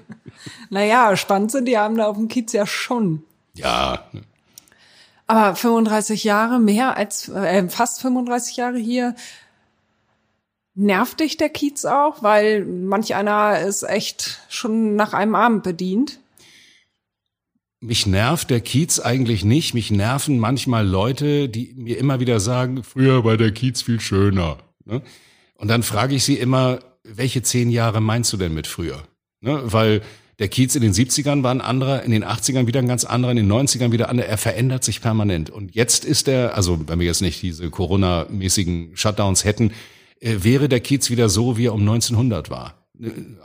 naja, 0.69 1.15
spannend 1.17 1.51
sind 1.51 1.65
die 1.65 1.77
Abende 1.77 2.07
auf 2.07 2.17
dem 2.17 2.27
Kiez 2.27 2.53
ja 2.53 2.65
schon. 2.65 3.23
Ja, 3.53 4.03
aber 5.29 5.55
35 5.55 6.23
Jahre, 6.23 6.59
mehr 6.59 6.97
als 6.97 7.29
äh, 7.29 7.69
fast 7.69 8.01
35 8.01 8.57
Jahre 8.57 8.79
hier, 8.79 9.15
nervt 10.73 11.19
dich 11.19 11.37
der 11.37 11.49
Kiez 11.49 11.85
auch? 11.85 12.23
Weil 12.23 12.65
manch 12.65 13.13
einer 13.13 13.59
ist 13.59 13.83
echt 13.83 14.39
schon 14.49 14.95
nach 14.95 15.13
einem 15.13 15.35
Abend 15.35 15.61
bedient. 15.61 16.19
Mich 17.79 18.07
nervt 18.07 18.49
der 18.49 18.59
Kiez 18.59 18.99
eigentlich 18.99 19.45
nicht. 19.45 19.75
Mich 19.75 19.91
nerven 19.91 20.39
manchmal 20.39 20.87
Leute, 20.87 21.47
die 21.47 21.75
mir 21.77 21.99
immer 21.99 22.19
wieder 22.19 22.39
sagen, 22.39 22.83
früher 22.83 23.23
war 23.23 23.37
der 23.37 23.51
Kiez 23.51 23.83
viel 23.83 23.99
schöner. 23.99 24.57
Ne? 24.85 25.03
Und 25.53 25.67
dann 25.67 25.83
frage 25.83 26.15
ich 26.15 26.23
sie 26.23 26.39
immer, 26.39 26.79
welche 27.03 27.43
zehn 27.43 27.69
Jahre 27.69 28.01
meinst 28.01 28.33
du 28.33 28.37
denn 28.37 28.55
mit 28.55 28.65
früher? 28.65 29.03
Ne? 29.41 29.61
Weil 29.63 30.01
der 30.39 30.47
Kiez 30.47 30.75
in 30.75 30.81
den 30.81 30.93
70ern 30.93 31.43
war 31.43 31.51
ein 31.51 31.61
anderer, 31.61 32.03
in 32.03 32.11
den 32.11 32.23
80ern 32.23 32.65
wieder 32.65 32.79
ein 32.79 32.87
ganz 32.87 33.03
anderer, 33.03 33.31
in 33.31 33.37
den 33.37 33.51
90ern 33.51 33.91
wieder 33.91 34.09
anderer. 34.09 34.27
Er 34.27 34.37
verändert 34.37 34.85
sich 34.85 35.01
permanent. 35.01 35.49
Und 35.49 35.75
jetzt 35.75 36.05
ist 36.05 36.29
er, 36.29 36.55
also 36.55 36.79
wenn 36.87 36.99
wir 36.99 37.05
jetzt 37.05 37.21
nicht 37.21 37.41
diese 37.41 37.69
Corona-mäßigen 37.69 38.91
Shutdowns 38.95 39.43
hätten, 39.43 39.71
äh, 40.21 40.37
wäre 40.41 40.69
der 40.69 40.79
Kiez 40.79 41.09
wieder 41.09 41.27
so, 41.27 41.57
wie 41.57 41.65
er 41.65 41.73
um 41.73 41.81
1900 41.81 42.49
war. 42.49 42.75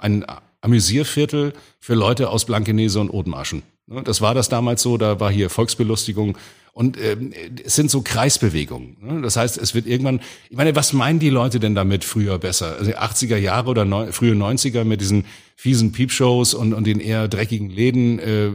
Ein 0.00 0.24
Amüsierviertel 0.60 1.52
für 1.80 1.94
Leute 1.94 2.30
aus 2.30 2.44
Blankenese 2.44 3.00
und 3.00 3.10
Othmarschen. 3.10 3.62
Ne, 3.86 4.02
das 4.02 4.20
war 4.20 4.34
das 4.34 4.48
damals 4.48 4.82
so, 4.82 4.96
da 4.96 5.20
war 5.20 5.30
hier 5.30 5.50
Volksbelustigung 5.50 6.38
und 6.74 6.98
ähm, 7.00 7.32
es 7.64 7.76
sind 7.76 7.90
so 7.90 8.02
Kreisbewegungen. 8.02 8.96
Ne? 9.00 9.22
Das 9.22 9.36
heißt, 9.36 9.58
es 9.58 9.74
wird 9.74 9.86
irgendwann, 9.86 10.20
ich 10.50 10.56
meine, 10.56 10.74
was 10.74 10.92
meinen 10.92 11.20
die 11.20 11.30
Leute 11.30 11.60
denn 11.60 11.76
damit 11.76 12.02
früher 12.02 12.38
besser? 12.38 12.76
Also 12.78 12.90
80er 12.90 13.36
Jahre 13.36 13.70
oder 13.70 13.84
neu, 13.84 14.10
frühe 14.10 14.34
90er 14.34 14.82
mit 14.82 15.00
diesen 15.00 15.24
fiesen 15.54 15.92
Piepshows 15.92 16.52
und, 16.52 16.72
und 16.72 16.84
den 16.86 16.98
eher 16.98 17.28
dreckigen 17.28 17.70
Läden, 17.70 18.18
äh, 18.18 18.50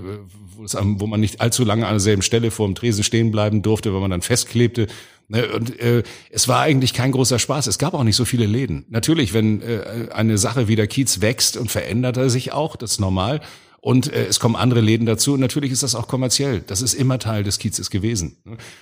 wo 0.58 1.08
man 1.08 1.22
nicht 1.22 1.40
allzu 1.40 1.64
lange 1.64 1.86
an 1.88 1.94
derselben 1.94 2.22
Stelle 2.22 2.52
vor 2.52 2.68
dem 2.68 2.76
Tresen 2.76 3.06
stehen 3.06 3.32
bleiben 3.32 3.62
durfte, 3.62 3.94
weil 3.94 4.02
man 4.02 4.12
dann 4.12 4.22
festklebte. 4.22 4.88
Ne? 5.30 5.48
Und 5.54 5.80
äh, 5.80 6.04
es 6.30 6.50
war 6.50 6.60
eigentlich 6.60 6.94
kein 6.94 7.14
großer 7.14 7.40
Spaß. 7.40 7.68
Es 7.68 7.78
gab 7.78 7.94
auch 7.94 8.04
nicht 8.04 8.18
so 8.18 8.26
viele 8.26 8.48
Läden. 8.48 8.86
Natürlich, 8.90 9.34
wenn 9.34 9.62
äh, 9.62 10.10
eine 10.12 10.38
Sache 10.38 10.68
wie 10.68 10.76
der 10.76 10.88
Kiez 10.88 11.22
wächst 11.22 11.56
und 11.56 11.72
verändert 11.72 12.18
er 12.18 12.30
sich 12.30 12.52
auch, 12.52 12.76
das 12.76 12.94
ist 12.94 13.00
normal. 13.00 13.40
Und 13.82 14.12
äh, 14.12 14.26
es 14.26 14.40
kommen 14.40 14.56
andere 14.56 14.82
Läden 14.82 15.06
dazu. 15.06 15.34
Und 15.34 15.40
natürlich 15.40 15.72
ist 15.72 15.84
das 15.84 15.96
auch 15.96 16.08
kommerziell. 16.08 16.62
Das 16.68 16.82
ist 16.82 16.94
immer 16.94 17.20
Teil 17.20 17.44
des 17.44 17.60
Kiezes 17.60 17.90
gewesen. 17.90 18.36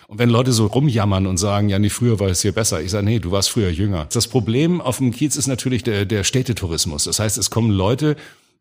Und 0.08 0.20
wenn 0.20 0.30
Leute 0.30 0.52
so 0.52 0.66
rumjammern 0.66 1.28
und 1.28 1.38
sagen, 1.38 1.70
ja, 1.70 1.80
nee, 1.80 1.90
früher 1.90 2.20
war 2.20 2.28
es 2.28 2.42
hier 2.42 2.52
besser. 2.52 2.82
Ich 2.82 2.92
sage, 2.92 3.06
nee, 3.06 3.20
du 3.20 3.32
warst 3.32 3.50
früher 3.50 3.70
jünger. 3.70 4.08
Das 4.12 4.28
Problem 4.28 4.82
auf 4.82 4.98
dem 4.98 5.12
Kiez 5.12 5.36
ist 5.36 5.48
natürlich 5.48 5.84
der, 5.84 6.06
der 6.06 6.24
Städtetourismus. 6.24 7.04
Das 7.04 7.20
heißt, 7.20 7.38
es 7.38 7.50
kommen 7.50 7.72
Leute, 7.72 8.16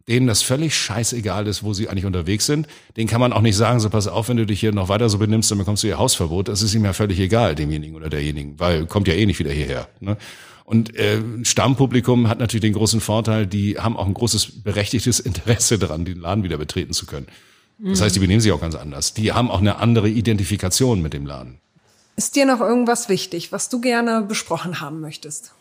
denen 0.08 0.26
das 0.26 0.42
völlig 0.42 0.76
scheißegal 0.76 1.46
ist, 1.46 1.62
wo 1.62 1.72
sie 1.72 1.88
eigentlich 1.88 2.06
unterwegs 2.06 2.46
sind. 2.46 2.68
Den 2.96 3.08
kann 3.08 3.20
man 3.20 3.32
auch 3.32 3.40
nicht 3.40 3.56
sagen, 3.56 3.80
so 3.80 3.90
pass 3.90 4.06
auf, 4.06 4.28
wenn 4.28 4.36
du 4.36 4.46
dich 4.46 4.60
hier 4.60 4.72
noch 4.72 4.88
weiter 4.88 5.08
so 5.08 5.18
benimmst, 5.18 5.50
dann 5.50 5.58
bekommst 5.58 5.82
du 5.82 5.88
ihr 5.88 5.98
Hausverbot. 5.98 6.48
Das 6.48 6.62
ist 6.62 6.74
ihm 6.74 6.84
ja 6.84 6.92
völlig 6.92 7.18
egal, 7.18 7.54
demjenigen 7.54 7.96
oder 7.96 8.08
derjenigen, 8.08 8.58
weil 8.58 8.86
kommt 8.86 9.08
ja 9.08 9.14
eh 9.14 9.26
nicht 9.26 9.38
wieder 9.38 9.50
hierher. 9.50 9.88
Ne? 10.00 10.16
Und 10.66 10.96
äh, 10.96 11.22
Stammpublikum 11.44 12.28
hat 12.28 12.40
natürlich 12.40 12.62
den 12.62 12.72
großen 12.72 13.00
Vorteil, 13.00 13.46
die 13.46 13.78
haben 13.78 13.96
auch 13.96 14.06
ein 14.06 14.14
großes 14.14 14.64
berechtigtes 14.64 15.20
Interesse 15.20 15.78
daran, 15.78 16.04
den 16.04 16.18
Laden 16.18 16.42
wieder 16.42 16.58
betreten 16.58 16.92
zu 16.92 17.06
können. 17.06 17.28
Das 17.78 18.00
heißt, 18.00 18.16
die 18.16 18.20
benehmen 18.20 18.40
sich 18.40 18.50
auch 18.50 18.60
ganz 18.60 18.74
anders. 18.74 19.14
Die 19.14 19.32
haben 19.32 19.50
auch 19.50 19.60
eine 19.60 19.76
andere 19.76 20.08
Identifikation 20.08 21.02
mit 21.02 21.12
dem 21.12 21.24
Laden. 21.24 21.58
Ist 22.16 22.34
dir 22.34 22.46
noch 22.46 22.60
irgendwas 22.60 23.08
wichtig, 23.08 23.52
was 23.52 23.68
du 23.68 23.80
gerne 23.80 24.22
besprochen 24.22 24.80
haben 24.80 25.00
möchtest? 25.00 25.52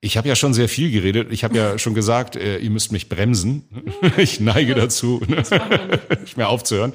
Ich 0.00 0.16
habe 0.16 0.26
ja 0.26 0.34
schon 0.34 0.54
sehr 0.54 0.68
viel 0.68 0.90
geredet. 0.90 1.28
Ich 1.30 1.44
habe 1.44 1.56
ja 1.56 1.78
schon 1.78 1.94
gesagt, 1.94 2.34
äh, 2.34 2.58
ihr 2.58 2.70
müsst 2.70 2.90
mich 2.90 3.08
bremsen. 3.08 3.64
Ich 4.16 4.40
neige 4.40 4.74
dazu, 4.74 5.22
nicht 6.20 6.36
mehr 6.36 6.48
aufzuhören. 6.48 6.94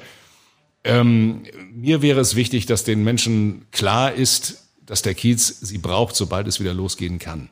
Ähm, 0.84 1.44
mir 1.72 2.02
wäre 2.02 2.20
es 2.20 2.36
wichtig, 2.36 2.66
dass 2.66 2.84
den 2.84 3.04
Menschen 3.04 3.66
klar 3.70 4.12
ist, 4.12 4.67
dass 4.88 5.02
der 5.02 5.14
Kiez 5.14 5.60
sie 5.60 5.78
braucht, 5.78 6.16
sobald 6.16 6.48
es 6.48 6.60
wieder 6.60 6.74
losgehen 6.74 7.18
kann. 7.18 7.50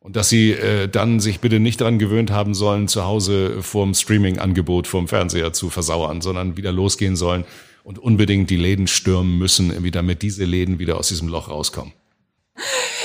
Und 0.00 0.16
dass 0.16 0.28
sie 0.28 0.52
äh, 0.52 0.88
dann 0.88 1.20
sich 1.20 1.40
bitte 1.40 1.60
nicht 1.60 1.80
daran 1.80 1.98
gewöhnt 1.98 2.30
haben 2.30 2.54
sollen, 2.54 2.88
zu 2.88 3.04
Hause 3.04 3.62
vorm 3.62 3.94
Streaming-Angebot, 3.94 4.86
vorm 4.86 5.06
Fernseher 5.06 5.52
zu 5.52 5.70
versauern, 5.70 6.22
sondern 6.22 6.56
wieder 6.56 6.72
losgehen 6.72 7.14
sollen 7.14 7.44
und 7.84 7.98
unbedingt 7.98 8.48
die 8.50 8.56
Läden 8.56 8.86
stürmen 8.86 9.38
müssen, 9.38 9.72
damit 9.92 10.22
diese 10.22 10.44
Läden 10.44 10.78
wieder 10.78 10.96
aus 10.96 11.08
diesem 11.08 11.28
Loch 11.28 11.48
rauskommen. 11.48 11.92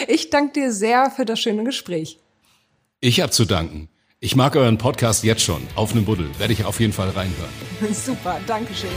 Ich 0.08 0.30
danke 0.30 0.54
dir 0.54 0.72
sehr 0.72 1.12
für 1.12 1.26
das 1.26 1.40
schöne 1.40 1.64
Gespräch. 1.64 2.20
Ich 3.00 3.20
habe 3.20 3.32
zu 3.32 3.46
danken. 3.46 3.90
Ich 4.20 4.38
mag 4.38 4.56
euren 4.56 4.78
Podcast 4.78 5.26
jetzt 5.26 5.42
schon. 5.42 5.62
Auf 5.76 5.92
einem 5.92 6.06
Buddel. 6.06 6.30
Werde 6.38 6.54
ich 6.54 6.64
auf 6.64 6.80
jeden 6.80 6.94
Fall 6.94 7.10
reinhören. 7.10 7.52
Super, 7.94 8.40
Dankeschön. 8.48 8.90